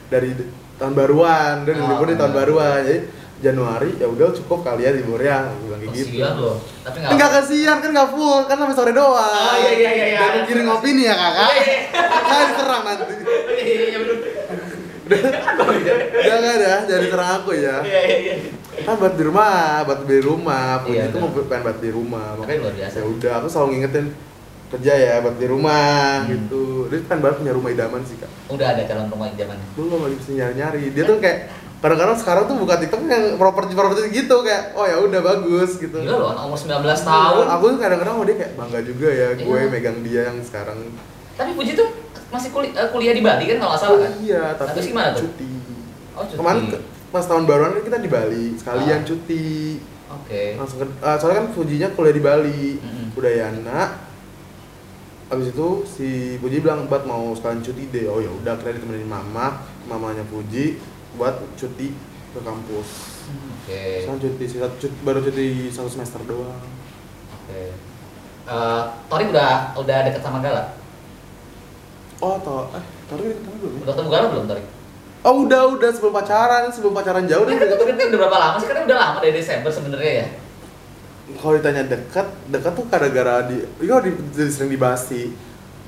dari 0.07 0.29
tahun 0.75 0.93
baruan 0.93 1.53
dia 1.61 1.73
udah 1.73 1.83
Oh, 1.83 1.91
libur 1.91 2.07
di 2.07 2.15
tahun 2.15 2.31
iya. 2.31 2.37
baruan 2.37 2.79
jadi 2.81 3.01
Januari 3.37 3.93
ya 3.93 4.07
udah 4.07 4.33
cukup 4.33 4.59
kali 4.63 4.81
ya 4.81 4.91
liburnya 4.91 5.45
aku 5.45 5.61
bilang 5.63 5.79
kayak 5.79 5.93
gitu 5.95 6.09
Kasihan 6.11 6.35
loh. 6.37 6.57
Tapi 6.81 6.97
nggak. 6.97 7.11
Enggak 7.11 7.29
kasihan 7.31 7.77
kan 7.77 7.89
nggak 7.91 8.09
full 8.09 8.39
kan 8.43 8.55
sampai 8.57 8.75
sore 8.75 8.91
doang. 8.91 9.13
Oh, 9.13 9.55
iya, 9.59 9.71
iya, 9.73 9.89
iya, 9.91 10.05
iya. 10.07 10.19
Dan 10.31 10.43
kirim 10.43 10.63
ngopi 10.65 10.89
nih 10.91 11.05
ya 11.05 11.15
kakak. 11.15 11.49
Iya, 11.51 11.61
iya. 11.61 11.79
Saya 12.27 12.43
diserang 12.47 12.81
nanti. 12.83 13.03
Iya 13.51 13.63
iya 13.63 13.85
iya. 13.91 13.99
Udah 15.07 16.35
nggak 16.37 16.55
ada, 16.57 16.73
jadi 16.85 17.05
serang 17.07 17.31
aku 17.37 17.51
ya. 17.53 17.75
Iya 17.81 18.01
iya 18.03 18.17
iya. 18.21 18.35
kan 18.77 18.95
buat 18.95 19.13
di 19.13 19.23
rumah, 19.23 19.81
buat 19.83 20.01
di 20.03 20.19
rumah, 20.19 20.79
Puji 20.79 20.93
Iya, 20.93 21.03
itu 21.09 21.17
mau 21.17 21.29
pengen 21.33 21.61
buat 21.63 21.79
di 21.79 21.89
rumah, 21.89 22.25
Tapi 22.29 22.39
makanya 22.39 22.59
luar 22.61 22.75
biasa. 22.77 22.95
ya 22.95 23.03
udah 23.03 23.31
aku 23.35 23.47
selalu 23.49 23.67
ngingetin 23.73 24.05
kerja 24.67 24.93
ya 24.93 25.13
buat 25.19 25.35
di 25.35 25.47
rumah 25.47 26.21
Hmm. 26.21 26.29
gitu. 26.29 26.63
Dia 26.87 26.99
kan 27.03 27.17
baru 27.17 27.33
punya 27.35 27.53
rumah 27.53 27.69
idaman 27.69 28.01
sih 28.03 28.15
kak. 28.15 28.29
Udah 28.47 28.67
ada 28.69 28.83
calon 28.83 29.07
rumah 29.07 29.27
idaman. 29.27 29.57
Belum 29.73 29.99
lagi 29.99 30.15
mesti 30.15 30.31
nyari 30.33 30.53
nyari. 30.55 30.83
Dia 30.91 31.03
tuh 31.03 31.17
kayak 31.17 31.39
kadang-kadang 31.77 32.17
sekarang 32.17 32.43
tuh 32.45 32.55
buka 32.57 32.75
TikTok 32.75 33.01
yang 33.03 33.25
properti 33.35 33.71
properti 33.73 33.99
gitu 34.11 34.35
kayak 34.41 34.73
oh 34.73 34.83
ya 34.83 34.97
udah 34.99 35.21
bagus 35.21 35.77
gitu. 35.77 35.97
Gila 35.97 36.15
loh, 36.15 36.31
umur 36.43 36.57
19 36.57 36.83
tahun. 37.01 37.45
Aku 37.49 37.63
tuh 37.67 37.79
kadang-kadang 37.79 38.13
oh 38.13 38.25
dia 38.25 38.35
kayak 38.35 38.53
bangga 38.53 38.79
juga 38.81 39.09
ya 39.09 39.27
gue 39.33 39.59
megang 39.67 39.97
dia 40.01 40.21
yang 40.27 40.37
sekarang. 40.41 40.77
Tapi 41.33 41.53
Puji 41.53 41.71
tuh 41.73 41.85
masih 42.27 42.49
kuliah, 42.49 42.87
kuliah 42.87 43.13
di 43.13 43.21
Bali 43.21 43.43
kan 43.45 43.57
kalau 43.57 43.71
nggak 43.71 43.81
salah 43.81 43.99
kan? 44.01 44.11
iya 44.19 44.43
tapi 44.53 44.69
terus 44.73 44.87
gimana 44.87 45.09
tuh? 45.11 45.21
cuti 45.23 45.51
Oh 46.11 46.23
cuti. 46.23 46.35
kemarin 46.35 46.63
ke- 46.67 46.83
pas 47.07 47.23
tahun 47.23 47.43
baruan 47.43 47.71
kan 47.71 47.83
kita 47.83 47.97
di 47.97 48.09
Bali 48.09 48.45
sekalian 48.53 48.99
Ah. 48.99 49.05
cuti 49.05 49.45
Oke. 50.09 50.43
langsung 50.55 50.77
ke, 50.77 50.85
ah, 50.99 51.15
soalnya 51.15 51.37
kan 51.39 51.47
Fujinya 51.51 51.87
kuliah 51.89 52.11
di 52.11 52.21
Bali 52.21 52.61
Mm-mm. 52.75 53.07
Udayana 53.13 53.79
abis 55.27 55.47
itu 55.49 55.67
si 55.85 56.07
Puji 56.37 56.59
bilang 56.59 56.85
buat 56.85 57.03
mau 57.03 57.31
sekalian 57.31 57.59
cuti 57.59 57.83
deh 57.89 58.05
oh 58.05 58.17
ya 58.17 58.31
udah 58.33 58.53
akhirnya 58.53 58.77
ditemenin 58.77 59.05
mama 59.05 59.59
mamanya 59.83 60.23
Puji 60.23 60.79
buat 61.13 61.35
cuti 61.53 61.91
ke 62.29 62.39
kampus 62.39 62.87
Oke. 63.57 64.03
sekarang 64.03 64.19
cuti 64.21 64.43
cuti, 64.47 64.87
baru 65.01 65.19
cuti 65.21 65.45
satu 65.67 65.87
semester 65.87 66.23
doang 66.23 66.63
Oke. 67.37 67.71
Eh, 68.45 68.81
Tori 69.05 69.25
udah 69.27 69.51
udah 69.75 69.97
deket 70.01 70.19
sama 70.21 70.39
Gala? 70.39 70.71
Oh 72.19 72.35
tau 72.41 72.71
eh 72.73 72.83
taruh 73.07 73.23
ini 73.23 73.33
ketemu 73.37 73.55
belum 73.61 73.71
ya? 73.73 73.79
Udah 73.83 73.93
ketemu 73.93 74.09
Gala 74.09 74.27
belum 74.33 74.45
Tori? 74.49 74.63
oh 75.27 75.35
udah 75.43 75.61
udah 75.75 75.89
sebelum 75.91 76.13
pacaran 76.13 76.63
sebelum 76.71 76.93
pacaran 76.95 77.25
jauh 77.27 77.43
Udah 77.43 77.55
deh 77.57 77.67
ketemu 77.67 77.91
udah 78.09 78.19
berapa 78.25 78.37
lama 78.37 78.55
sih? 78.61 78.67
Karena 78.69 78.81
udah 78.87 78.97
lama 78.97 79.17
dari 79.19 79.33
Desember 79.35 79.71
sebenarnya 79.73 80.13
ya. 80.23 80.27
kalau 81.27 81.53
ditanya 81.59 81.83
dekat 81.83 82.27
dekat 82.47 82.71
tuh 82.71 82.85
gara-gara 82.87 83.43
di 83.51 83.59
iya 83.83 83.99
di, 83.99 84.15
di- 84.15 84.47
sering 84.53 84.71
dibahas 84.71 85.03
sih 85.11 85.27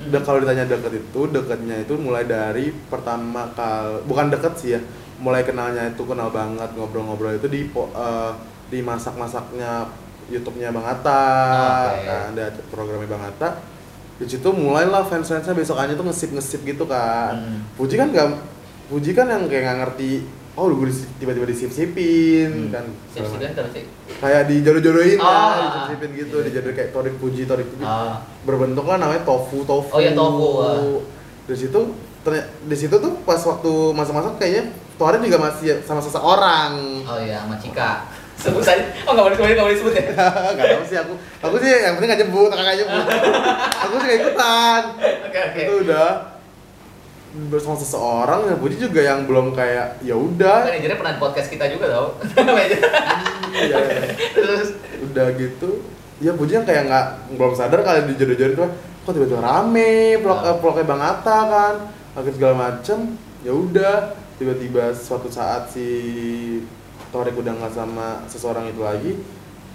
Hmm. 0.00 0.16
Dan 0.16 0.24
kalau 0.24 0.40
ditanya 0.40 0.64
deket 0.64 0.96
itu 0.96 1.20
dekatnya 1.28 1.84
itu 1.84 1.92
mulai 2.00 2.24
dari 2.24 2.72
pertama 2.72 3.52
kal 3.52 4.00
bukan 4.08 4.32
deket 4.32 4.56
sih 4.56 4.72
ya 4.72 4.80
mulai 5.20 5.44
kenalnya 5.44 5.92
itu 5.92 6.00
kenal 6.08 6.32
banget 6.32 6.72
ngobrol-ngobrol 6.72 7.36
itu 7.36 7.44
di 7.52 7.68
eh, 7.68 8.32
di 8.72 8.80
masak-masaknya 8.80 9.92
YouTube-nya 10.32 10.72
Bang 10.72 10.88
Atta 10.88 11.20
Oke. 11.92 12.08
kan 12.08 12.32
ada 12.32 12.48
programnya 12.72 13.12
Bang 13.12 13.28
Atta 13.28 13.60
di 14.20 14.28
situ 14.28 14.48
mulailah 14.50 15.00
fans-fansnya 15.02 15.50
besokannya 15.50 15.96
tuh 15.96 16.04
ngesip-ngesip 16.04 16.60
gitu 16.62 16.84
kan 16.84 17.32
Hmm. 17.34 17.64
Puji 17.74 17.96
kan 17.96 18.08
nggak 18.08 18.28
Puji 18.86 19.10
kan 19.10 19.24
yang 19.24 19.46
kayak 19.46 19.62
nggak 19.64 19.78
ngerti 19.80 20.10
oh 20.52 20.68
gue 20.68 20.86
disi- 20.86 21.08
tiba-tiba 21.16 21.46
disip-sipin 21.46 22.50
Hmm. 22.50 22.68
kan 22.68 22.84
Sip 23.08 23.24
sih. 23.24 23.84
kayak 24.20 24.42
dijodoh-jodohin 24.44 25.16
Oh, 25.16 25.24
kan, 25.24 25.32
ah, 25.32 25.56
disip-sipin 25.64 26.10
gitu, 26.18 26.36
iya. 26.36 26.44
dijodoh 26.44 26.72
kayak 26.74 26.90
torik 26.90 27.14
puji, 27.16 27.42
torik 27.44 27.64
puji. 27.66 27.80
Ah. 27.80 28.20
Berbentuk 28.42 28.84
lah 28.84 28.98
namanya 28.98 29.22
tofu, 29.22 29.62
tofu. 29.62 29.88
Oh 29.88 29.98
iya, 29.98 30.12
tofu, 30.12 30.46
ah. 30.58 30.76
Di 31.46 31.56
situ 31.56 31.80
ternyata 32.20 32.52
di 32.60 32.76
situ 32.76 32.92
tuh 32.92 33.16
pas 33.22 33.40
waktu 33.40 33.72
masa-masa 33.90 34.36
kayaknya 34.36 34.74
Torik 35.00 35.24
juga 35.24 35.40
masih 35.40 35.80
sama 35.80 35.96
seseorang. 35.98 36.76
Oh 37.08 37.16
iya, 37.16 37.40
sama 37.40 37.56
Cika. 37.56 38.04
Sebut 38.36 38.60
saja. 38.60 38.84
Oh 39.08 39.16
nggak 39.16 39.24
boleh 39.24 39.36
nggak 39.36 39.46
boleh 39.48 39.54
nggak 39.56 39.66
boleh 39.68 39.78
sebut 39.80 39.94
ya. 39.96 40.04
Gak 40.56 40.66
tau 40.68 40.84
sih 40.84 40.96
aku. 40.96 41.12
Aku 41.40 41.56
sih 41.56 41.72
yang 41.72 41.96
penting 41.96 42.08
gak 42.08 42.20
nyebut, 42.20 42.48
kakak 42.48 42.76
nyebut. 42.76 43.04
aku 43.84 43.94
sih 43.96 44.06
gak 44.06 44.18
ikutan. 44.20 44.82
Oke 45.24 45.38
oke. 45.40 45.60
Itu 45.60 45.74
udah 45.88 46.08
bersama 47.30 47.78
seseorang 47.78 48.40
ya 48.44 48.58
Puji 48.58 48.76
juga 48.76 49.00
yang 49.00 49.22
belum 49.22 49.54
kayak 49.54 50.02
ya 50.02 50.18
udah 50.18 50.66
Manajernya 50.66 50.98
pernah 50.98 51.14
di 51.14 51.20
podcast 51.22 51.48
kita 51.48 51.64
juga 51.68 51.86
tau. 51.88 52.08
Iya. 53.50 53.76
Terus 54.30 54.68
udah 55.04 55.26
gitu 55.34 55.80
ya 56.18 56.32
Puji 56.32 56.52
yang 56.54 56.66
kayak 56.66 56.86
nggak 56.86 57.06
belum 57.34 57.54
sadar 57.54 57.80
kali 57.80 58.04
dijodoh-jodohin 58.08 58.52
tuh 58.54 58.70
kok 59.00 59.12
tiba-tiba 59.12 59.40
rame 59.40 60.20
vlog 60.20 60.38
Ah. 60.38 60.52
eh, 60.52 60.56
vlognya 60.60 60.84
Bang 60.84 61.00
Atta 61.00 61.38
kan 61.48 61.74
akhir 62.14 62.32
segala 62.36 62.54
macem 62.56 62.98
ya 63.40 63.50
udah 63.50 64.12
tiba-tiba 64.40 64.88
suatu 64.90 65.28
saat 65.28 65.68
si 65.68 65.86
Torik 67.10 67.36
udah 67.36 67.52
nggak 67.52 67.70
sama 67.70 68.24
seseorang 68.24 68.66
itu 68.66 68.80
lagi 68.80 69.12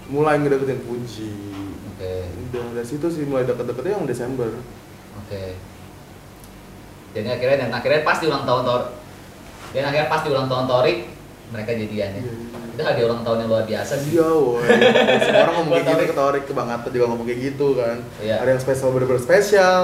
mulai 0.07 0.37
ngedeketin 0.37 0.81
Puji 0.81 1.31
Oke. 1.93 2.13
udah 2.49 2.65
dari 2.73 2.87
situ 2.87 3.05
sih 3.05 3.23
mulai 3.23 3.45
deket-deketnya 3.45 3.95
yang 3.95 4.05
Desember 4.05 4.49
Oke. 5.15 5.53
Jadi 7.13 7.27
akhirnya 7.29 7.57
dan 7.61 7.71
akhirnya 7.71 8.03
pas 8.03 8.19
di 8.19 8.27
ulang 8.27 8.43
tahun 8.43 8.61
Tor. 8.61 8.81
Dan 9.71 9.83
akhirnya 9.85 10.05
pas 10.05 10.19
di 10.19 10.29
ulang 10.29 10.45
tahun 10.45 10.65
Torik 10.67 10.97
mereka 11.47 11.71
jadian 11.71 12.09
ya. 12.11 12.19
Iya. 12.19 12.33
Itu 12.75 12.81
hadiah 12.83 13.05
ulang 13.07 13.21
tahun 13.23 13.37
yang 13.39 13.49
luar 13.49 13.63
biasa 13.63 13.93
sih. 13.95 14.11
iya 14.11 14.27
woi 14.27 14.59
semua 15.23 15.41
orang 15.41 15.55
ngomong 15.55 15.71
kayak 15.73 15.87
gitu 15.87 16.03
ke 16.05 16.13
Torik 16.13 16.43
ke 16.43 16.51
Bang 16.51 16.67
Atta 16.67 16.91
juga 16.91 17.05
ngomong 17.07 17.23
kayak 17.23 17.39
gitu 17.41 17.67
kan 17.73 17.97
Iya. 18.19 18.35
ada 18.43 18.49
yang 18.51 18.59
spesial 18.59 18.91
bener-bener 18.91 19.23
spesial 19.23 19.83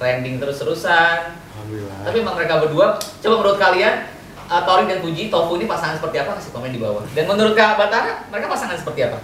Trending 0.00 0.40
terus-terusan. 0.40 1.18
Alhamdulillah 1.70 1.98
Tapi 2.02 2.16
emang 2.18 2.34
mereka 2.34 2.54
berdua, 2.58 2.86
coba 2.98 3.34
menurut 3.36 3.58
kalian 3.58 3.94
uh, 4.44 4.62
Torik 4.64 4.86
dan 4.86 4.98
Puji, 5.00 5.22
Tofu 5.28 5.54
ini 5.54 5.64
pasangan 5.64 5.94
seperti 5.94 6.16
apa? 6.18 6.30
Kasih 6.34 6.50
komen 6.50 6.70
di 6.70 6.78
bawah. 6.78 7.06
Dan 7.08 7.24
menurut 7.24 7.54
Kak 7.54 7.76
Batara, 7.76 8.26
mereka 8.26 8.46
pasangan 8.48 8.74
seperti 8.74 9.02
apa? 9.04 9.18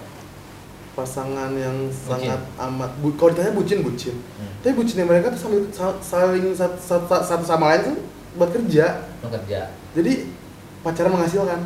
pasangan 0.94 1.53
yang 1.53 1.76
sangat 1.92 2.40
amat 2.57 2.88
bu, 2.97 3.12
kalau 3.14 3.28
ditanya 3.28 3.53
bucin 3.53 3.84
bucin 3.84 4.16
Hmm. 4.32 4.49
tapi 4.64 4.72
bucinnya 4.72 5.05
mereka 5.05 5.28
tuh 5.28 5.36
sambil 5.36 5.61
sa- 5.68 6.01
saling 6.01 6.57
satu, 6.57 6.72
satu, 6.80 7.05
satu 7.20 7.44
sama 7.44 7.68
lain 7.68 7.84
tuh 7.84 7.97
buat 8.32 8.49
kerja 8.49 9.05
Bekerja. 9.20 9.76
jadi 9.92 10.24
pacaran 10.80 11.12
menghasilkan 11.12 11.61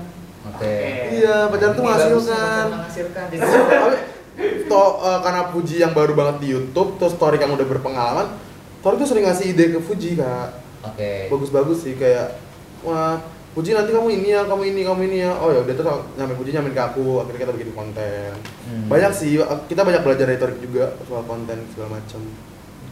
Oke. 0.51 0.74
iya 1.14 1.47
pacaran 1.47 1.72
tuh 1.72 1.85
menghasilkan 1.87 2.64
menghasilkan. 2.74 3.26
To, 4.66 4.83
eh, 5.01 5.18
karena 5.20 5.43
Puji 5.47 5.78
yang 5.78 5.93
baru 5.93 6.11
banget 6.12 6.37
di 6.41 6.49
YouTube 6.51 6.97
terus 6.97 7.14
Torik 7.14 7.39
yang 7.39 7.53
udah 7.53 7.66
berpengalaman 7.68 8.35
Torik 8.81 8.99
tuh 8.99 9.07
sering 9.07 9.26
ngasih 9.26 9.53
ide 9.53 9.70
ke 9.70 9.78
Fuji 9.78 10.16
kak 10.16 10.59
Oke. 10.81 11.28
bagus-bagus 11.28 11.78
sih 11.85 11.95
kayak 11.97 12.41
wah 12.81 13.20
Puji 13.51 13.74
nanti 13.74 13.91
kamu 13.91 14.14
ini 14.14 14.31
ya, 14.31 14.47
kamu 14.47 14.62
ini, 14.62 14.87
kamu 14.87 15.11
ini 15.11 15.26
ya. 15.26 15.35
Oh 15.35 15.51
ya 15.51 15.66
udah 15.66 15.74
terus 15.74 15.91
nyampe 16.14 16.39
Puji 16.39 16.55
nyampe 16.55 16.70
ke 16.70 16.78
aku, 16.78 17.18
akhirnya 17.18 17.51
kita 17.51 17.53
bikin 17.59 17.74
konten. 17.74 18.31
Hmm. 18.62 18.87
Banyak 18.87 19.11
sih, 19.11 19.43
kita 19.43 19.83
banyak 19.83 20.07
belajar 20.07 20.31
dari 20.31 20.39
Torik 20.39 20.62
juga 20.62 20.95
soal 21.03 21.26
konten 21.26 21.59
segala 21.74 21.99
macam. 21.99 22.22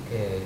Oke. 0.03 0.43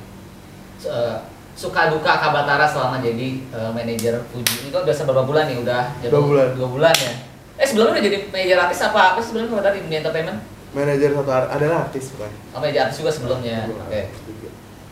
So, 0.76 0.92
eh, 0.92 1.16
suka 1.56 1.88
duka 1.88 2.12
Kak 2.20 2.28
Batara 2.28 2.68
selama 2.68 3.00
jadi 3.00 3.40
eh, 3.40 3.70
manajer 3.72 4.20
Fuji 4.28 4.54
ini 4.60 4.68
kan 4.68 4.84
udah 4.84 4.92
seberapa 4.92 5.24
bulan 5.24 5.48
nih? 5.48 5.64
Udah 5.64 5.82
Dua 6.04 6.20
bulan. 6.20 6.48
Dua 6.60 6.68
bulan 6.68 6.92
ya. 6.92 7.12
Eh 7.56 7.64
sebelumnya 7.64 7.96
udah 7.96 8.04
jadi 8.04 8.16
manajer 8.28 8.58
artis 8.60 8.80
apa 8.84 9.16
apa 9.16 9.20
sebelumnya 9.24 9.48
Kak 9.48 9.58
Batara 9.64 9.74
di 9.80 9.82
dunia 9.88 9.98
entertainment? 10.04 10.38
Manajer 10.76 11.08
satu 11.16 11.30
adalah 11.32 11.88
artis 11.88 12.04
bukan? 12.12 12.30
Oh 12.52 12.60
manajer 12.60 12.80
artis 12.84 13.00
juga 13.00 13.08
sebelumnya. 13.08 13.64
Oke. 13.64 14.12
juga. 14.28 14.48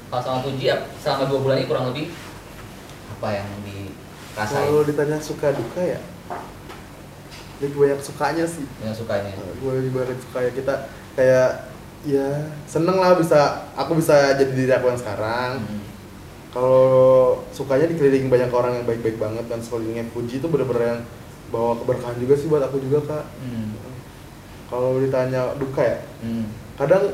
Kalau 0.09 0.23
sama 0.25 0.39
Fuji 0.41 0.65
ap- 0.73 0.89
selama 0.97 1.29
dua 1.29 1.39
bulan 1.45 1.57
ini 1.61 1.69
kurang 1.69 1.93
lebih 1.93 2.09
apa 3.21 3.37
yang 3.37 3.49
dirasain? 3.69 4.65
Kalau 4.65 4.81
ditanya 4.89 5.21
suka 5.21 5.53
duka 5.53 5.85
ya, 5.85 6.01
lebih 7.61 7.77
banyak 7.77 8.01
sukanya 8.01 8.49
sih. 8.49 8.65
Yang 8.81 9.05
sukanya? 9.05 9.29
Gue 9.61 9.77
lebih 9.77 9.93
banyak 9.93 10.17
suka 10.25 10.49
ya 10.49 10.51
kita 10.57 10.75
kayak 11.13 11.69
ya 12.09 12.49
seneng 12.65 12.97
lah 12.97 13.13
bisa 13.21 13.69
aku 13.77 14.01
bisa 14.01 14.33
jadi 14.41 14.49
diri 14.57 14.73
aku 14.73 14.89
yang 14.89 14.97
sekarang. 14.97 15.61
Hmm. 15.61 15.85
Kalau 16.51 17.45
sukanya 17.53 17.93
dikelilingi 17.93 18.33
banyak 18.33 18.49
orang 18.51 18.81
yang 18.81 18.87
baik-baik 18.89 19.21
banget 19.21 19.45
dan 19.53 19.61
sekelilingnya 19.61 20.09
Puji 20.17 20.41
itu 20.41 20.49
bener-bener 20.49 20.97
yang 20.97 21.01
bawa 21.53 21.77
keberkahan 21.77 22.17
juga 22.19 22.35
sih 22.41 22.49
buat 22.49 22.65
aku 22.65 22.81
juga 22.81 23.05
kak. 23.05 23.25
Hmm. 23.45 23.77
Kalau 24.73 24.97
ditanya 24.97 25.53
duka 25.61 25.83
ya, 25.85 25.99
Hmm. 26.25 26.49
kadang 26.81 27.13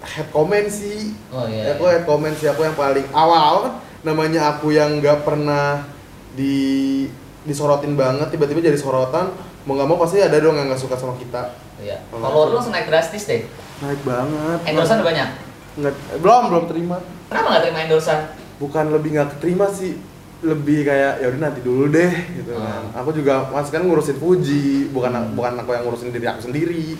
head 0.00 0.26
comment 0.32 0.72
sih. 0.72 1.12
Oh 1.28 1.44
iya. 1.44 1.76
aku 1.76 1.84
head 1.84 2.08
comment 2.08 2.32
sih 2.32 2.48
aku 2.48 2.64
yang 2.64 2.74
paling 2.74 3.04
awal 3.12 3.68
kan 3.68 3.74
namanya 4.02 4.50
aku 4.50 4.70
yang 4.70 4.98
nggak 4.98 5.22
pernah 5.22 5.86
di 6.32 7.06
disorotin 7.42 7.94
banget 7.94 8.30
tiba-tiba 8.30 8.62
jadi 8.62 8.74
sorotan 8.74 9.30
mau 9.62 9.72
nggak 9.72 9.86
mau 9.86 9.96
pasti 9.96 10.18
ada 10.18 10.34
dong 10.36 10.54
yang 10.54 10.66
nggak 10.66 10.80
suka 10.80 10.94
sama 10.94 11.14
kita 11.16 11.58
Iya. 11.74 11.98
Kalau 12.06 12.22
Follower 12.22 12.46
lu 12.46 12.54
langsung 12.54 12.70
naik 12.70 12.86
drastis 12.86 13.26
deh. 13.26 13.42
naik 13.80 13.98
banget 14.02 14.58
Endorsan 14.64 14.96
udah 14.96 15.08
banyak. 15.08 15.28
nggak 15.74 15.94
belum 16.16 16.42
belum 16.46 16.64
terima 16.66 16.96
Kenapa 17.26 17.46
nggak 17.48 17.62
terima 17.64 17.78
endorsan? 17.80 18.20
bukan 18.56 18.84
lebih 18.88 19.08
nggak 19.12 19.28
keterima 19.32 19.66
sih 19.66 19.98
lebih 20.40 20.82
kayak 20.84 21.18
ya 21.18 21.26
udah 21.28 21.40
nanti 21.40 21.60
dulu 21.60 21.86
deh 21.88 22.12
gitu 22.32 22.54
Ah. 22.54 22.62
kan 22.82 22.82
aku 22.96 23.10
juga 23.12 23.46
mas 23.48 23.66
kan 23.66 23.82
ngurusin 23.82 24.14
Fuji 24.16 24.64
bukan 24.88 25.10
Hmm. 25.10 25.32
bukan 25.32 25.52
aku 25.56 25.70
yang 25.72 25.82
ngurusin 25.82 26.10
diri 26.10 26.26
aku 26.28 26.40
sendiri 26.44 26.94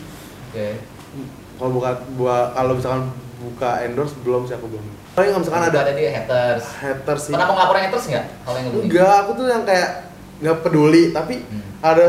Oke. 0.50 0.68
kalau 1.55 1.70
bukan 1.72 1.94
buat 2.16 2.50
kalau 2.53 2.74
misalkan 2.74 3.03
buka 3.43 3.82
endorse 3.82 4.14
belum 4.18 4.47
sih 4.47 4.55
aku 4.55 4.66
belum 4.66 4.84
paling 5.12 5.28
kalau 5.28 5.40
misalkan 5.43 5.64
ada 5.66 5.78
ada 5.82 5.93
di 5.93 6.05
haters. 6.05 6.64
haters 6.78 7.22
sih 7.22 7.32
Pernah 7.32 7.47
mau 7.47 7.55
ngelaporin 7.55 7.82
haters 7.84 8.05
nggak? 8.07 8.24
Kalau 8.40 8.57
yang 8.57 8.66
ngebully? 8.66 8.84
Enggak, 8.86 9.14
aku 9.18 9.30
tuh 9.34 9.47
yang 9.47 9.62
kayak 9.62 9.88
nggak 10.38 10.57
peduli, 10.61 11.03
tapi 11.11 11.34
Hmm. 11.43 11.62
ada 11.80 12.07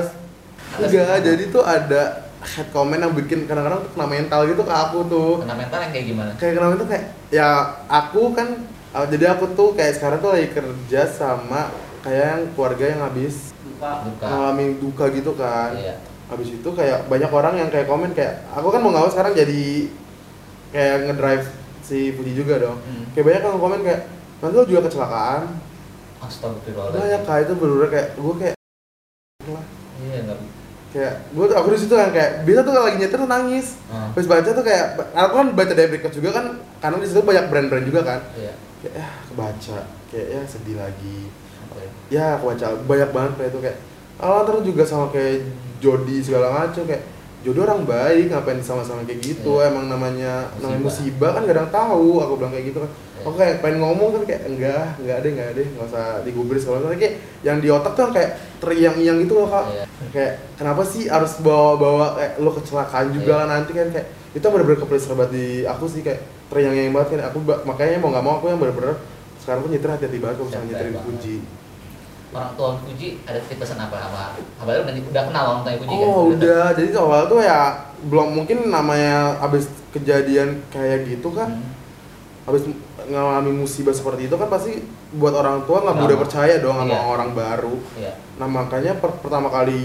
Ada 0.73 0.85
enggak, 0.87 1.05
sih. 1.09 1.23
jadi 1.25 1.43
tuh 1.49 1.61
ada 1.61 2.01
head 2.43 2.67
comment 2.69 2.97
yang 2.97 3.13
bikin 3.13 3.39
kadang-kadang 3.43 3.83
tuh 3.83 3.91
kena 3.91 4.07
mental 4.07 4.39
gitu 4.45 4.61
ke 4.61 4.73
aku 4.73 4.99
tuh. 5.05 5.31
Kena 5.41 5.55
mental 5.55 5.79
yang 5.79 5.91
kayak 5.91 6.05
gimana? 6.07 6.31
Kayak 6.35 6.53
kena 6.53 6.67
mental 6.69 6.87
kayak 6.87 7.05
ya 7.29 7.47
aku 7.85 8.21
kan 8.31 8.47
uh, 8.91 9.05
jadi 9.05 9.25
aku 9.31 9.45
tuh 9.53 9.69
kayak 9.73 9.93
sekarang 9.93 10.17
tuh 10.19 10.31
lagi 10.31 10.49
kerja 10.49 11.01
sama 11.07 11.69
kayak 12.01 12.23
yang 12.25 12.41
keluarga 12.51 12.85
yang 12.85 13.01
habis 13.01 13.51
Duka. 13.79 14.23
ngalamin 14.23 14.79
duka 14.79 15.05
gitu 15.09 15.31
kan. 15.33 15.75
Iya. 15.75 15.95
Habis 16.25 16.49
itu 16.51 16.69
kayak 16.71 17.05
banyak 17.05 17.29
orang 17.29 17.53
yang 17.55 17.69
kayak 17.69 17.85
komen 17.85 18.11
kayak 18.11 18.47
aku 18.49 18.67
kan 18.67 18.79
mau 18.79 18.89
nggak 18.89 19.03
mau 19.03 19.11
sekarang 19.11 19.33
jadi 19.33 19.91
kayak 20.73 20.95
ngedrive 21.05 21.45
si 21.79 22.11
Puji 22.11 22.33
juga 22.33 22.57
dong. 22.57 22.77
Hmm. 22.79 23.05
Kayak 23.13 23.25
banyak 23.29 23.41
yang 23.43 23.61
komen 23.61 23.79
kayak 23.81 24.01
nanti 24.39 24.55
lo 24.55 24.65
juga 24.65 24.81
kecelakaan. 24.83 25.41
Astagfirullahaladzim. 26.19 26.99
Banyak 26.99 27.21
kayak 27.23 27.41
itu 27.41 27.53
bener 27.53 27.87
kayak 27.87 28.07
gue 28.15 28.33
kayak 28.37 28.55
lah 29.45 29.65
Iya 29.99 30.19
nggak. 30.23 30.39
kayak 30.89 31.13
gue 31.27 31.45
tuh 31.45 31.57
aku 31.57 31.67
di 31.69 31.79
situ 31.79 31.93
kan 31.93 32.09
kayak 32.09 32.31
bisa 32.43 32.59
tuh 32.61 32.71
kalau 32.71 32.85
lagi 32.85 32.97
nyetir 32.97 33.17
tuh 33.17 33.27
nangis 33.27 33.67
Ah. 33.87 34.07
terus 34.13 34.25
baca 34.25 34.45
tuh 34.45 34.61
kayak 34.61 34.85
aku 35.11 35.33
kan 35.35 35.47
baca 35.51 35.73
dari 35.73 35.89
berikut 35.89 36.11
juga 36.11 36.29
kan 36.31 36.45
karena 36.79 36.97
di 36.97 37.07
situ 37.07 37.19
banyak 37.19 37.45
brand-brand 37.47 37.81
juga 37.83 38.01
kan 38.03 38.19
Iya. 38.33 38.53
kayak 38.79 38.93
ya 38.95 39.07
kebaca 39.25 39.77
kayak 40.07 40.27
ya 40.29 40.41
sedih 40.45 40.77
lagi 40.77 41.19
Oke. 41.65 41.83
ya 42.07 42.37
aku 42.37 42.43
baca 42.47 42.65
banyak 42.79 43.09
banget 43.09 43.31
kayak 43.35 43.49
itu 43.49 43.59
kayak 43.59 43.77
Allah 44.15 44.41
terus 44.43 44.63
juga 44.63 44.83
sama 44.83 45.05
kayak 45.09 45.35
Jody 45.77 46.17
segala 46.21 46.47
macam 46.53 46.83
kayak 46.85 47.03
Jody 47.43 47.59
orang 47.59 47.83
baik 47.83 48.31
ngapain 48.31 48.59
sama-sama 48.59 49.03
kayak 49.03 49.19
gitu 49.19 49.59
Iya. 49.59 49.67
emang 49.67 49.85
namanya 49.85 50.47
namanya 50.55 50.79
Musibah. 50.79 50.87
musibah 50.87 51.29
kan 51.29 51.41
gak 51.41 51.51
ada 51.51 51.59
yang 51.59 51.71
tahu 51.71 52.07
aku 52.17 52.33
bilang 52.35 52.51
kayak 52.51 52.65
gitu 52.65 52.79
kan 52.79 52.91
Iya. 52.91 53.21
aku 53.21 53.35
kayak 53.35 53.55
pengen 53.59 53.77
ngomong 53.79 54.09
kan 54.09 54.21
kayak 54.23 54.41
enggak 54.45 54.85
enggak 54.97 55.15
ada 55.15 55.27
enggak 55.29 55.47
ada 55.49 55.61
nggak 55.65 55.85
usah 55.85 56.05
digubris 56.23 56.63
kalau 56.63 56.79
kayak 56.89 57.13
yang 57.41 57.57
di 57.57 57.67
otak 57.67 57.93
tuh 57.93 58.07
kayak 58.09 58.31
teriang-iang 58.57 59.17
gitu 59.19 59.33
loh 59.35 59.47
kak 59.47 59.65
Iya. 59.67 59.83
kayak 60.09 60.33
kenapa 60.55 60.81
sih 60.83 61.03
harus 61.05 61.33
bawa-bawa 61.37 62.05
kayak 62.15 62.33
lo 62.37 62.51
kecelakaan 62.53 63.07
juga 63.11 63.27
Iya. 63.29 63.39
lah 63.39 63.47
nanti 63.49 63.71
kan 63.71 63.87
kayak 63.89 64.07
itu 64.31 64.41
bener-bener 64.43 64.79
kepleser 64.79 65.13
banget 65.13 65.31
di 65.31 65.45
aku 65.63 65.85
sih 65.85 65.99
kayak 65.99 66.19
teriang-iang 66.47 66.91
banget 66.91 67.09
kan 67.13 67.27
aku 67.27 67.37
makanya 67.63 67.97
mau 67.97 68.09
nggak 68.09 68.23
mau 68.23 68.33
aku 68.37 68.45
yang 68.47 68.57
bener-bener 68.57 68.95
sekarang 69.37 69.61
pun 69.61 69.69
nyetir 69.69 69.89
hati-hati 69.89 70.17
banget 70.17 70.35
kalau 70.37 70.47
misalnya 70.47 70.73
banget. 70.79 71.03
Fuji 71.03 71.35
Orang 72.33 72.51
tua 72.53 72.69
Puji 72.79 73.21
ada 73.23 73.37
titip 73.39 73.61
pesan 73.61 73.77
apa 73.77 73.95
sama 73.95 74.33
Abang 74.57 74.81
udah, 74.81 74.93
udah 75.07 75.23
kenal 75.23 75.43
orang 75.47 75.61
tua 75.61 75.73
Puji 75.77 75.93
kan? 75.93 76.03
Oh 76.03 76.21
udah, 76.29 76.65
jadi 76.73 76.89
awal 76.97 77.21
tuh 77.25 77.39
ya 77.39 77.59
belum 78.03 78.27
mungkin 78.33 78.67
namanya 78.67 79.37
abis 79.39 79.69
kejadian 79.89 80.59
kayak 80.67 81.07
gitu 81.07 81.29
kan, 81.29 81.47
Hmm. 81.47 82.49
abis 82.49 82.67
ngalami 83.05 83.53
musibah 83.53 83.93
seperti 83.93 84.25
itu 84.25 84.35
kan 84.35 84.49
pasti 84.49 84.83
buat 85.13 85.31
orang 85.31 85.63
tua 85.63 85.79
nggak 85.79 85.95
mudah 85.95 86.17
percaya 86.17 86.57
dong 86.57 86.75
sama 86.75 86.91
Iya. 86.91 87.05
orang 87.05 87.29
baru. 87.31 87.75
Iya. 87.95 88.13
Nah 88.35 88.47
makanya 88.49 88.97
per- 88.97 89.21
pertama 89.21 89.47
kali 89.47 89.79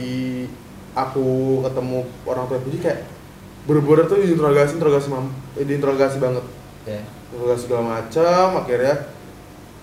aku 0.92 1.28
ketemu 1.62 1.98
orang 2.24 2.44
tua 2.46 2.58
Puji 2.58 2.78
kayak 2.80 3.04
bener-bener 3.62 4.08
tuh 4.08 4.18
diinterogasi, 4.18 4.80
interogasi 4.80 5.06
mam, 5.12 5.28
diinterogasi 5.54 6.16
banget, 6.18 6.44
Oke. 6.82 6.96
interogasi 7.28 7.60
segala 7.62 7.82
macam. 7.94 8.46
Akhirnya 8.58 8.94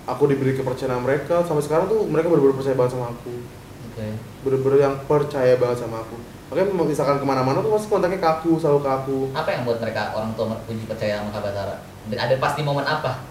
aku 0.05 0.23
diberi 0.25 0.53
kepercayaan 0.53 1.01
mereka. 1.01 1.41
Sampai 1.41 1.61
sekarang 1.61 1.85
tuh 1.85 2.05
mereka 2.05 2.29
bener-bener 2.29 2.55
percaya 2.55 2.73
banget 2.73 2.93
sama 2.93 3.09
aku 3.09 3.33
Oke. 3.89 4.07
bener-bener 4.43 4.79
yang 4.81 4.95
percaya 5.03 5.53
banget 5.55 5.77
sama 5.81 5.99
aku 5.99 6.17
makanya 6.45 6.77
misalkan 6.83 7.17
ke 7.17 7.25
mana-mana 7.25 7.57
tuh 7.57 7.73
pasti 7.73 7.89
kontaknya 7.89 8.19
ke 8.19 8.29
aku 8.29 8.51
selalu 8.55 8.79
ke 8.79 8.91
aku 8.91 9.17
Apa 9.33 9.49
yang 9.49 9.61
buat 9.63 9.79
mereka 9.79 10.13
orang 10.13 10.29
tua 10.35 10.53
Puji 10.61 10.85
percaya 10.85 11.17
sama 11.17 11.31
Kak 11.31 11.41
Batara? 11.41 11.75
Dan 12.05 12.17
ada 12.19 12.35
pasti 12.37 12.61
momen 12.61 12.83
apa? 12.83 13.25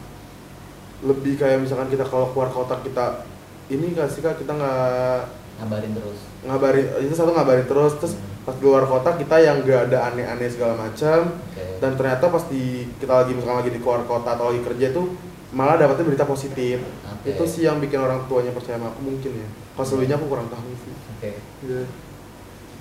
lebih 1.05 1.37
kayak 1.37 1.61
misalkan 1.61 1.87
kita 1.87 2.03
kalau 2.03 2.33
keluar 2.33 2.49
kota 2.49 2.81
kita 2.81 3.29
ini 3.66 3.93
gak 3.93 4.09
sih 4.09 4.18
kak 4.18 4.35
kita 4.35 4.51
nggak 4.51 5.20
Ngabarin 5.55 5.93
terus. 5.93 6.18
ngabarin 6.43 6.87
itu 6.99 7.14
satu 7.14 7.31
ngabarin 7.31 7.64
terus 7.64 7.93
terus 7.95 8.14
Hmm. 8.16 8.43
pas 8.43 8.57
keluar 8.57 8.83
kota 8.83 9.14
kita 9.14 9.37
yang 9.39 9.61
gak 9.62 9.89
ada 9.89 10.09
aneh-aneh 10.09 10.49
segala 10.49 10.75
macam 10.75 11.33
Oke. 11.53 11.64
dan 11.79 11.95
ternyata 11.95 12.25
pas 12.27 12.45
di 12.47 12.89
kita 12.97 13.12
lagi 13.14 13.33
misalkan 13.33 13.61
lagi 13.61 13.72
di 13.72 13.81
keluar 13.81 14.03
kota 14.05 14.33
atau 14.33 14.49
lagi 14.49 14.64
kerja 14.64 14.91
tuh 14.91 15.12
malah 15.55 15.79
dapetnya 15.79 16.05
berita 16.05 16.27
positif 16.27 16.83
Oke. 17.07 17.31
itu 17.31 17.45
sih 17.47 17.63
yang 17.63 17.79
bikin 17.79 17.97
orang 17.97 18.27
tuanya 18.27 18.51
percaya 18.51 18.75
sama 18.75 18.91
aku 18.91 19.01
mungkin 19.01 19.31
ya 19.33 19.49
kalau 19.73 19.87
selebihnya 19.87 20.19
aku 20.19 20.27
kurang 20.27 20.51
tahu 20.51 20.71
sih 20.77 20.93
Oke. 21.15 21.31
Iya. 21.63 21.83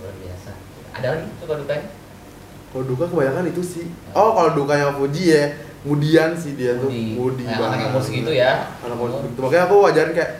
Luar 0.02 0.14
biasa. 0.18 0.52
Ada 0.94 1.08
lagi 1.10 1.26
suka 1.38 1.54
dukanya? 1.56 1.86
kalau 2.74 2.84
duka 2.84 3.06
kebanyakan 3.06 3.46
itu 3.48 3.62
sih 3.62 3.86
oh 4.12 4.34
kalau 4.34 4.50
dukanya 4.58 4.90
Fuji 4.92 5.24
ya 5.30 5.44
kemudian 5.86 6.34
sih 6.34 6.58
dia 6.58 6.74
tuh 6.76 6.90
Mudi. 6.90 7.46
Nah, 7.46 7.70
anak 7.70 7.78
yang 7.78 7.92
umur 7.94 8.02
segitu 8.02 8.32
ya. 8.34 8.66
anak 8.82 8.98
umur 8.98 9.10
segitu 9.14 9.38
makanya 9.38 9.64
aku 9.70 9.76
wajarin 9.80 10.12
kayak 10.12 10.32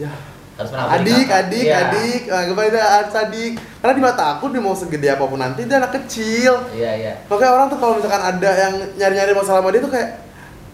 ya 0.00 0.12
Harus 0.52 0.72
adik 0.72 1.28
adik 1.28 1.64
Iya. 1.64 1.76
adik 1.88 2.20
nah, 2.28 2.42
gimana 2.44 2.68
dia 2.68 2.84
harus 2.84 3.14
adik 3.16 3.52
karena 3.56 3.92
di 3.92 4.02
mata 4.04 4.24
aku 4.36 4.44
dia 4.48 4.60
mau 4.60 4.72
segede 4.72 5.08
apa 5.08 5.24
pun 5.24 5.36
nanti 5.36 5.64
dia 5.64 5.76
anak 5.76 5.92
kecil 6.00 6.52
Iya, 6.72 6.90
iya. 6.96 7.12
makanya 7.28 7.52
orang 7.56 7.66
tuh 7.68 7.78
kalau 7.80 7.94
misalkan 8.00 8.22
ada 8.24 8.50
yang 8.52 8.74
nyari-nyari 8.96 9.32
masalah 9.32 9.60
sama 9.60 9.68
dia 9.68 9.80
tuh 9.80 9.92
kayak 9.92 10.08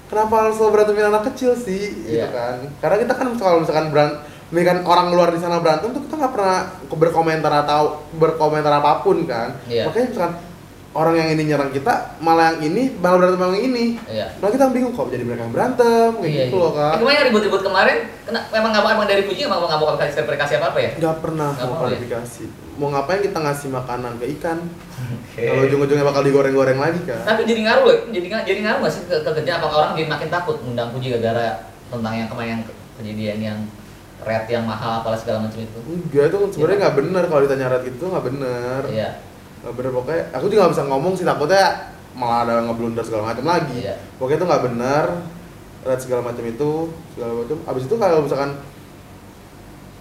kenapa 0.09 0.35
harus 0.43 0.59
berantemin 0.59 1.07
anak 1.07 1.29
kecil 1.29 1.53
sih 1.55 1.83
gitu 2.03 2.17
Iya. 2.17 2.29
kan 2.29 2.57
karena 2.79 2.97
kita 2.99 3.13
kan 3.15 3.29
kalau 3.37 3.61
misalkan 3.61 3.89
berant 3.89 4.15
ini 4.49 4.63
kan 4.63 4.81
orang 4.83 5.13
luar 5.13 5.29
di 5.29 5.39
sana 5.39 5.61
berantem 5.61 5.93
tuh 5.93 6.03
kita 6.03 6.17
nggak 6.17 6.33
pernah 6.33 6.59
berkomentar 6.89 7.53
atau 7.63 7.83
berkomentar 8.13 8.73
apa 8.75 9.01
pun 9.01 9.23
kan 9.23 9.53
Iya. 9.65 9.87
makanya 9.87 10.07
misalkan 10.09 10.33
orang 10.91 11.15
yang 11.15 11.29
ini 11.31 11.43
nyerang 11.47 11.69
kita 11.69 11.93
malah 12.19 12.51
yang 12.51 12.65
ini 12.67 12.91
malah 12.95 13.17
berantem 13.19 13.39
sama 13.39 13.53
yang 13.53 13.67
ini 13.67 13.87
Iya. 14.05 14.27
malah 14.35 14.53
kita 14.53 14.65
bingung 14.69 14.93
kok 14.93 15.09
jadi 15.09 15.23
mereka 15.23 15.43
yang 15.43 15.53
berantem 15.53 16.11
kayak 16.15 16.27
Iya, 16.27 16.43
gitu 16.43 16.55
iya. 16.55 16.63
loh 16.63 16.73
kak 16.73 16.89
Eh, 16.89 16.99
kemarin 16.99 17.23
ribut-ribut 17.29 17.63
kemarin, 17.63 17.97
kena, 18.23 18.41
memang 18.49 18.71
nggak 18.73 18.85
emang 18.91 19.07
dari 19.07 19.23
Puji 19.23 19.41
emang 19.43 19.59
nggak 19.61 19.79
mau 19.79 19.87
kasih 19.95 20.15
klarifikasi 20.17 20.53
apa 20.55 20.67
apa 20.67 20.79
ya? 20.79 20.91
nggak 20.97 21.17
pernah 21.19 21.49
Nggak 21.53 21.67
mau 21.67 21.75
ya? 21.75 21.81
klarifikasi 21.85 22.43
mau 22.75 22.89
ngapain 22.89 23.21
kita 23.21 23.39
ngasih 23.39 23.69
makanan 23.69 24.13
ke 24.17 24.27
ikan 24.35 24.59
Oke. 25.29 25.43
kalau 25.45 25.63
ujung-ujungnya 25.63 26.05
bakal 26.05 26.23
digoreng-goreng 26.23 26.79
lagi 26.79 27.01
kan 27.05 27.21
Tapi 27.23 27.43
jadi 27.45 27.61
ngaruh 27.65 27.85
loh, 27.85 27.97
jadi 28.09 28.27
jadi 28.45 28.61
ngaruh 28.63 28.79
nggak 28.81 28.93
sih 28.93 29.03
ke, 29.05 29.17
ke 29.19 29.31
kerja 29.35 29.53
apa 29.57 29.67
orang 29.69 29.91
jadi 29.93 30.09
makin 30.09 30.29
takut 30.29 30.57
ngundang 30.59 30.89
Puji 30.89 31.13
gara-gara 31.13 31.63
tentang 31.89 32.15
yang 32.15 32.29
kemarin 32.29 32.51
yang 32.51 32.63
ke- 32.63 32.77
kejadian 32.97 33.39
yang 33.45 33.59
red 34.19 34.45
yang 34.47 34.65
mahal 34.65 34.99
apalah 34.99 35.15
segala 35.15 35.39
macam 35.41 35.57
itu. 35.57 35.79
enggak 35.81 36.27
itu 36.27 36.39
sebenarnya 36.51 36.79
nggak 36.81 36.97
bener 36.97 37.23
kalau 37.25 37.41
ditanya 37.41 37.67
rat 37.69 37.83
gitu 37.83 38.05
nggak 38.05 38.25
bener 38.25 38.83
Iya. 38.89 39.11
Nggak 39.59 39.75
bener 39.75 39.91
pokoknya 39.91 40.23
aku 40.33 40.45
juga 40.47 40.61
nggak 40.65 40.75
bisa 40.75 40.85
ngomong 40.87 41.13
sih 41.13 41.25
takutnya 41.25 41.67
malah 42.15 42.39
ada 42.45 42.63
ngeblunder 42.63 43.03
segala 43.03 43.31
macam 43.31 43.45
lagi 43.45 43.79
Iya. 43.83 43.95
pokoknya 44.17 44.39
itu 44.39 44.47
nggak 44.47 44.65
bener 44.65 45.05
rat 45.83 46.01
segala 46.01 46.21
macam 46.23 46.45
itu 46.45 46.71
segala 47.13 47.33
macam 47.37 47.57
abis 47.65 47.83
itu 47.85 47.95
kalau 47.95 48.19
misalkan 48.21 48.51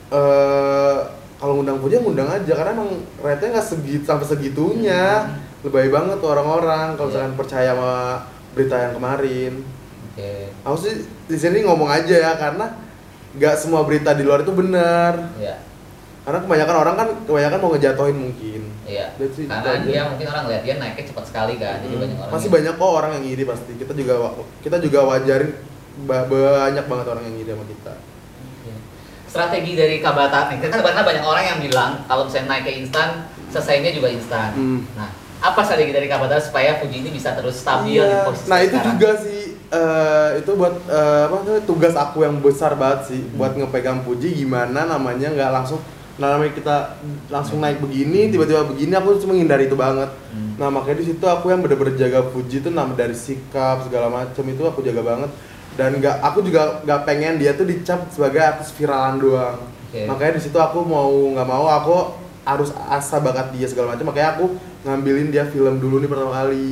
eh 0.08 0.98
kalau 1.38 1.54
ngundang 1.56 1.78
puja 1.78 2.02
ngundang 2.02 2.26
aja 2.28 2.50
karena 2.50 2.72
emang 2.74 2.92
rate 3.20 3.46
nggak 3.46 3.62
segitu 3.64 4.04
sampai 4.04 4.26
segitunya 4.26 5.28
Hmm. 5.28 5.66
lebay 5.66 5.90
banget 5.90 6.18
tuh 6.18 6.30
orang-orang 6.32 6.96
kalau 6.96 7.10
Iya. 7.10 7.14
misalkan 7.14 7.34
percaya 7.36 7.72
sama 7.74 7.94
berita 8.54 8.76
yang 8.80 8.94
kemarin 8.94 9.54
Oke. 10.08 10.32
aku 10.64 10.78
sih 10.80 10.94
di 11.28 11.38
sini 11.38 11.62
ngomong 11.62 11.86
aja 11.88 12.16
ya 12.16 12.32
karena 12.36 12.66
nggak 13.34 13.56
semua 13.56 13.84
berita 13.84 14.14
di 14.14 14.24
luar 14.24 14.42
itu 14.42 14.50
benar 14.52 15.14
Iya. 15.36 15.60
karena 16.24 16.40
kebanyakan 16.42 16.76
orang 16.78 16.96
kan 16.96 17.08
kebanyakan 17.24 17.60
mau 17.60 17.72
ngejatohin 17.72 18.18
mungkin 18.18 18.57
Iya. 18.88 19.06
Karena 19.20 19.84
dia 19.84 20.02
mungkin 20.08 20.26
orang 20.26 20.46
lihat 20.48 20.62
dia 20.64 20.76
naiknya 20.78 21.06
cepat 21.06 21.26
sekali 21.26 21.54
kan, 21.56 21.78
jadi 21.78 21.92
Hmm, 21.92 22.02
banyak 22.02 22.18
orang. 22.18 22.32
pasti 22.32 22.48
banyak 22.48 22.74
kok 22.74 22.92
orang 22.94 23.12
yang 23.14 23.26
iri 23.28 23.44
pasti 23.44 23.72
kita 23.76 23.92
juga 23.92 24.14
kita 24.58 24.78
juga 24.80 25.00
wajarin 25.06 25.52
ba- 26.02 26.24
banyak 26.24 26.86
banget 26.86 27.06
orang 27.06 27.24
yang 27.26 27.36
iri 27.38 27.52
sama 27.52 27.66
kita 27.66 27.94
Oke. 27.94 28.72
Strategi 29.28 29.72
dari 29.74 30.00
Kabata 30.00 30.48
nih, 30.48 30.58
kan 30.64 30.80
karena 30.82 31.04
banyak 31.04 31.22
orang 31.22 31.46
yang 31.46 31.60
bilang 31.60 31.92
kalau 32.04 32.24
misalnya 32.24 32.48
naik 32.50 32.64
ke 32.64 32.74
instan, 32.78 33.10
selesainya 33.48 33.92
juga 33.92 34.08
instan. 34.08 34.56
Hmm. 34.56 34.82
Nah, 34.94 35.12
apa 35.38 35.60
strategi 35.62 35.92
dari 35.92 36.08
Kabata 36.08 36.40
supaya 36.40 36.80
Fuji 36.80 36.98
ini 36.98 37.12
bisa 37.12 37.36
terus 37.36 37.60
stabil 37.60 37.94
di 37.94 38.08
Iya. 38.08 38.24
posisi 38.24 38.48
nah 38.48 38.58
itu 38.58 38.72
sekarang? 38.72 38.96
juga 38.96 39.10
sih 39.20 39.42
eh, 39.68 40.30
itu 40.40 40.52
buat 40.54 40.74
eh, 40.88 41.22
apa 41.28 41.36
tugas 41.62 41.94
aku 41.94 42.24
yang 42.24 42.40
besar 42.40 42.74
banget 42.74 43.00
sih 43.06 43.20
Hmm. 43.22 43.36
buat 43.36 43.54
ngepegang 43.54 44.02
puji 44.02 44.34
gimana 44.34 44.88
namanya 44.88 45.28
nggak 45.30 45.52
langsung 45.52 45.78
nah 46.18 46.34
namanya 46.34 46.50
kita 46.52 46.76
langsung 47.28 47.58
naik 47.58 47.78
begini 47.78 48.28
tiba-tiba 48.28 48.66
begini 48.66 48.90
aku 48.92 49.18
cuma 49.18 49.32
menghindari 49.32 49.66
itu 49.66 49.76
banget 49.76 50.10
Hmm. 50.28 50.54
nah 50.56 50.70
makanya 50.70 51.02
di 51.02 51.06
situ 51.08 51.24
aku 51.24 51.50
yang 51.50 51.62
bener-bener 51.62 51.94
jaga 51.96 52.22
puji 52.24 52.60
itu 52.60 52.70
nama 52.70 52.90
dari 52.92 53.14
sikap 53.14 53.82
segala 53.82 54.06
macam 54.08 54.44
itu 54.44 54.62
aku 54.62 54.82
jaga 54.82 55.02
banget 55.02 55.30
dan 55.74 55.94
nggak 55.94 56.16
aku 56.20 56.42
juga 56.42 56.82
nggak 56.82 57.02
pengen 57.04 57.38
dia 57.38 57.54
tuh 57.54 57.64
dicap 57.64 58.06
sebagai 58.08 58.38
artis 58.40 58.70
viralan 58.72 59.18
doang 59.18 59.58
Oke. 59.88 60.06
makanya 60.06 60.38
di 60.38 60.44
situ 60.44 60.58
aku 60.58 60.82
mau 60.82 61.10
nggak 61.10 61.48
mau 61.48 61.66
aku 61.68 61.96
harus 62.44 62.70
asa 62.88 63.18
bakat 63.18 63.50
dia 63.52 63.66
segala 63.66 63.94
macam 63.94 64.08
makanya 64.08 64.30
aku 64.36 64.46
ngambilin 64.84 65.30
dia 65.30 65.44
film 65.44 65.78
dulu 65.78 66.00
nih 66.00 66.08
pertama 66.08 66.32
kali 66.34 66.70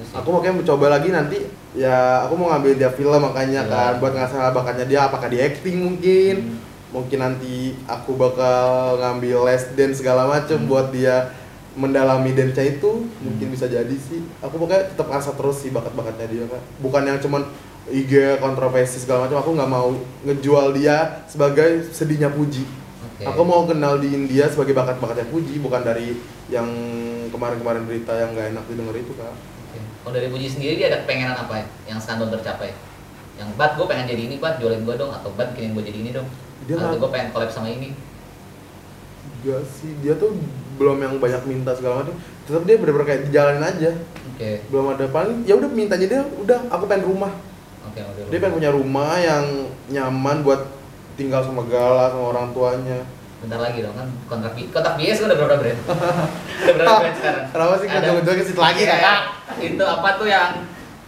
sih. 0.00 0.14
aku 0.14 0.28
makanya 0.32 0.54
mencoba 0.56 0.86
lagi 0.88 1.08
nanti 1.10 1.38
ya 1.72 1.96
aku 2.22 2.34
mau 2.34 2.48
ngambil 2.48 2.72
dia 2.76 2.90
film 2.90 3.20
makanya 3.20 3.60
Iya. 3.62 3.68
kan 3.68 3.92
buat 3.98 4.12
ngasah 4.12 4.50
bakatnya 4.50 4.84
dia 4.84 5.00
apakah 5.04 5.26
di 5.26 5.38
acting 5.38 5.76
mungkin 5.80 6.34
Hmm. 6.40 6.58
Mungkin 6.90 7.18
nanti 7.18 7.74
aku 7.84 8.14
bakal 8.14 8.96
ngambil 8.98 9.46
les 9.50 9.64
dance 9.74 9.98
segala 10.00 10.26
macem 10.26 10.58
Hmm. 10.60 10.70
buat 10.70 10.94
dia 10.94 11.34
mendalami 11.76 12.32
dance 12.32 12.56
itu 12.62 13.04
mungkin 13.20 13.52
bisa 13.52 13.68
jadi 13.68 13.92
sih 13.92 14.24
aku 14.40 14.56
pokoknya 14.56 14.96
tetap 14.96 15.12
asa 15.12 15.34
terus 15.36 15.60
sih 15.60 15.68
bakat-bakatnya 15.68 16.26
dia 16.30 16.44
kan 16.48 16.62
bukan 16.80 17.02
yang 17.04 17.18
cuman 17.20 17.42
IG 17.86 18.40
kontroversi 18.40 18.98
segala 18.98 19.28
macam 19.28 19.38
aku 19.38 19.50
nggak 19.54 19.70
mau 19.70 19.92
ngejual 20.24 20.72
dia 20.72 21.22
sebagai 21.28 21.84
sedihnya 21.92 22.32
puji 22.32 22.64
Oke. 23.12 23.28
aku 23.28 23.42
mau 23.44 23.68
kenal 23.68 24.00
di 24.00 24.08
India 24.08 24.48
sebagai 24.48 24.72
bakat-bakatnya 24.72 25.28
puji 25.28 25.60
bukan 25.60 25.84
dari 25.84 26.16
yang 26.48 26.66
kemarin-kemarin 27.28 27.84
berita 27.84 28.14
yang 28.14 28.32
nggak 28.32 28.54
enak 28.54 28.64
didengar 28.70 28.96
itu 28.96 29.12
kak. 29.18 29.34
Kalau 30.06 30.14
dari 30.14 30.30
Puji 30.30 30.46
sendiri 30.46 30.78
dia 30.78 30.86
ada 30.94 31.02
kepengenan 31.02 31.34
apa 31.34 31.58
ya? 31.58 31.66
yang 31.90 31.98
sekarang 31.98 32.22
belum 32.22 32.32
tercapai? 32.38 32.70
Yang 33.34 33.48
bat 33.58 33.74
gue 33.74 33.86
pengen 33.90 34.06
jadi 34.06 34.22
ini, 34.30 34.34
bat 34.38 34.62
jualin 34.62 34.86
gue 34.86 34.94
dong, 34.94 35.10
atau 35.10 35.34
bat 35.34 35.50
bikinin 35.50 35.74
gue 35.74 35.82
jadi 35.82 35.98
ini 35.98 36.10
dong. 36.14 36.28
Dia 36.66 36.74
atau 36.74 36.86
nggak- 36.88 36.98
gue 36.98 37.10
pengen 37.10 37.28
collab 37.30 37.48
sama 37.48 37.68
ini. 37.68 37.94
Enggak 39.36 39.62
sih, 39.68 39.90
dia 40.00 40.14
tuh 40.14 40.34
belum 40.76 40.98
yang 40.98 41.14
banyak 41.16 41.42
minta 41.44 41.70
segala 41.72 42.02
macam. 42.02 42.14
Tetap 42.44 42.62
dia 42.62 42.76
bener-bener 42.76 43.06
kayak 43.06 43.22
dijalanin 43.24 43.64
aja. 43.64 43.90
Oke. 44.28 44.50
Belum 44.68 44.86
ada 44.88 45.06
paling 45.08 45.42
ya 45.42 45.54
udah 45.54 45.66
mintanya 45.68 46.06
dia 46.08 46.20
udah 46.22 46.58
aku 46.68 46.84
pengen 46.84 47.06
rumah. 47.06 47.32
Oke, 47.84 48.00
udah. 48.00 48.22
Dia 48.28 48.38
pengen 48.38 48.54
punya 48.56 48.70
rumah 48.70 49.16
yang 49.16 49.44
nyaman 49.88 50.42
buat 50.42 50.66
tinggal 51.14 51.40
sama 51.40 51.62
Gala 51.64 52.10
sama 52.10 52.24
orang 52.30 52.50
tuanya. 52.50 53.00
Bentar 53.36 53.60
lagi 53.60 53.78
dong 53.78 53.92
kan 53.92 54.08
kontrak 54.26 54.52
bi 54.52 54.66
kontrak 54.66 54.96
bias 54.96 55.16
gue 55.16 55.28
udah 55.28 55.38
berapa 55.38 55.56
brand? 55.56 55.78
udah 55.78 56.74
berapa 56.74 56.96
brand 56.98 57.16
sekarang? 57.20 57.44
Kenapa 57.46 57.74
sih 57.76 57.86
Ada- 57.86 57.98
ujung-ujungnya 58.02 58.34
ke 58.34 58.44
situ 58.44 58.60
lagi 58.60 58.80
Iya, 58.80 58.88
kakak? 58.90 59.20
Itu 59.60 59.84
apa 59.86 60.08
tuh 60.16 60.26
yang 60.26 60.50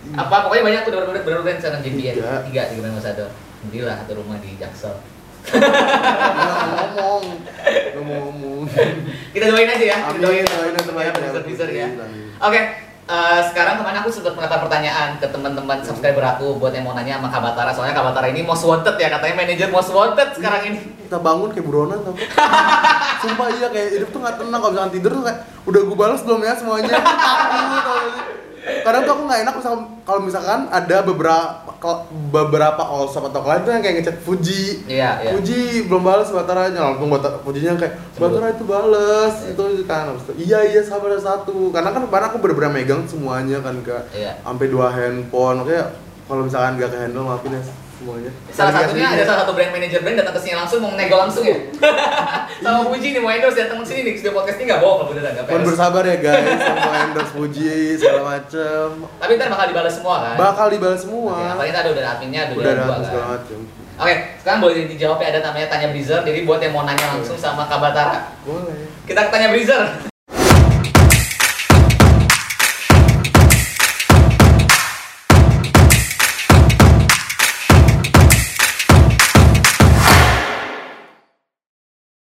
Apa 0.09 0.35
pokoknya 0.41 0.65
banyak 0.65 0.81
tuh 0.83 0.93
bener-bener 0.95 1.23
bener-bener 1.23 1.59
sekarang 1.59 1.81
jadi. 1.83 2.03
Tiga. 2.15 2.33
Tiga 2.47 2.63
brand 2.73 2.93
ambassador. 2.93 3.29
Alhamdulillah 3.29 3.97
satu 3.99 4.13
rumah 4.15 4.37
di 4.39 4.51
Jaksel. 4.55 4.95
Ngomong 5.55 7.23
mau 7.99 8.05
ngomong 8.05 8.63
Kita 9.35 9.45
doain 9.49 9.69
aja 9.69 9.85
ya. 9.85 9.97
Kita 10.03 10.11
Amin, 10.13 10.21
doain 10.23 10.45
doain 10.45 10.73
yang 10.75 10.87
terbaik 10.87 11.15
ya. 11.15 11.31
Produser 11.33 11.69
ya. 11.71 11.89
Oke, 12.39 12.61
eh, 13.09 13.41
sekarang 13.51 13.75
kemarin 13.79 13.99
aku 14.01 14.11
sempat 14.11 14.35
mengatakan 14.35 14.63
pertanyaan 14.69 15.09
ke 15.19 15.27
teman-teman 15.27 15.79
subscriber 15.83 16.25
aku 16.25 16.57
buat 16.57 16.73
yang 16.73 16.87
mau 16.87 16.95
nanya 16.95 17.19
sama 17.19 17.29
Kabatara. 17.29 17.71
Soalnya 17.75 17.95
Kabatara 17.95 18.31
ini 18.31 18.41
most 18.43 18.65
wanted 18.65 18.95
ya, 18.97 19.09
katanya 19.11 19.35
manajer 19.37 19.69
most 19.69 19.91
wanted 19.91 20.29
sekarang 20.35 20.63
ini. 20.69 20.81
kita 21.09 21.25
bangun 21.25 21.49
kayak 21.49 21.65
buronan 21.65 22.05
tau 22.05 22.13
sumpah 23.25 23.49
iya 23.49 23.73
kayak 23.73 23.97
hidup 23.97 24.13
tuh 24.13 24.21
nggak 24.21 24.37
tenang 24.45 24.61
kalau 24.61 24.73
misalkan 24.77 24.93
tidur 24.93 25.11
tuh 25.17 25.25
kayak 25.25 25.41
udah 25.65 25.81
gue 25.89 25.97
balas 25.97 26.21
belum 26.21 26.41
ya 26.45 26.53
semuanya 26.53 26.93
Takut? 27.01 28.48
Kadang 28.83 29.03
tuh 29.03 29.13
aku 29.13 29.23
nggak 29.25 29.41
enak 29.43 29.55
misal 29.55 29.73
kalau 30.03 30.21
misalkan 30.21 30.61
ada 30.69 30.97
beberapa 31.01 31.93
beberapa 32.29 32.83
all 32.83 33.07
shop 33.07 33.29
atau 33.29 33.41
klien 33.41 33.63
tuh 33.63 33.71
yang 33.71 33.81
kayak 33.81 33.97
ngechat 33.99 34.17
Fuji 34.19 34.83
Iya, 34.85 35.11
iya. 35.21 35.31
Fuji 35.31 35.87
belum 35.87 36.03
balas 36.03 36.29
Bataranya 36.29 36.81
langsung 36.83 37.09
Batar 37.09 37.39
Fujinya 37.41 37.75
kayak 37.75 37.95
Batara 38.15 38.51
itu 38.51 38.65
balas 38.65 39.35
Iya. 39.41 39.55
itu 39.55 39.63
kan 39.85 40.05
itu, 40.11 40.33
iya 40.37 40.59
iya 40.65 40.81
sabar 40.81 41.15
satu 41.15 41.71
karena 41.71 41.89
kan 41.89 42.03
kemarin 42.03 42.27
aku 42.27 42.39
bener-bener 42.39 42.73
megang 42.75 43.03
semuanya 43.05 43.59
kan 43.61 43.79
kak 43.81 44.11
Iya. 44.11 44.37
sampai 44.41 44.67
dua 44.67 44.91
handphone 44.91 45.63
kayak 45.63 45.87
kalau 46.27 46.45
misalkan 46.45 46.77
gak 46.77 46.91
ke 46.91 46.99
handle 46.99 47.25
maafin 47.25 47.55
ya 47.55 47.63
semuanya 47.99 48.31
Salah 48.49 48.73
satunya 48.73 49.07
ada 49.11 49.25
salah 49.27 49.39
satu 49.43 49.53
brand 49.53 49.73
manager 49.75 50.01
brand 50.01 50.17
datang 50.17 50.35
ke 50.39 50.41
sini 50.41 50.55
langsung 50.55 50.79
mau 50.79 50.95
nego 50.95 51.17
langsung 51.19 51.43
ya. 51.43 51.59
Sama 52.65 52.87
Puji 52.87 53.07
nih 53.13 53.21
mau 53.21 53.31
endorse 53.35 53.59
datang 53.59 53.83
ke 53.83 53.87
sini 53.87 54.01
nih 54.07 54.13
studio 54.15 54.39
podcast 54.39 54.59
ini 54.59 54.65
nggak 54.71 54.81
bohong 54.81 54.97
kalau 54.99 55.09
beneran 55.11 55.33
nggak 55.35 55.45
Mohon 55.51 55.65
bersabar 55.67 56.03
ya 56.07 56.17
guys, 56.19 56.59
sama 56.59 56.97
endorse 57.05 57.33
Fuji 57.35 57.75
segala 57.99 58.23
macem 58.25 58.87
Tapi 59.19 59.31
ntar 59.35 59.49
bakal 59.51 59.67
dibalas 59.69 59.95
semua 59.95 60.15
kan. 60.23 60.35
Bakal 60.39 60.67
dibalas 60.71 61.01
semua 61.03 61.33
Oke, 61.35 61.45
apalagi 61.51 61.71
udah 61.71 61.83
ada 61.99 62.11
adminnya, 62.15 62.41
udah, 62.49 62.57
Udah 62.57 62.71
ada 62.71 62.79
ada 62.79 62.87
dua 62.89 62.99
segala 63.03 63.25
kan. 63.25 63.35
macem 63.35 63.59
Oke, 63.99 64.15
sekarang 64.39 64.61
boleh 64.63 64.87
dijawab 64.87 65.19
ya 65.19 65.29
ada 65.35 65.41
namanya 65.43 65.67
tanya 65.67 65.91
Breezer. 65.91 66.23
Jadi 66.23 66.47
buat 66.47 66.63
yang 66.63 66.71
mau 66.71 66.87
nanya 66.87 67.19
langsung 67.19 67.35
sama 67.35 67.67
Kabatara, 67.67 68.31
Boleh 68.47 68.87
kita 69.03 69.27
tanya 69.27 69.51
Breezer. 69.51 69.83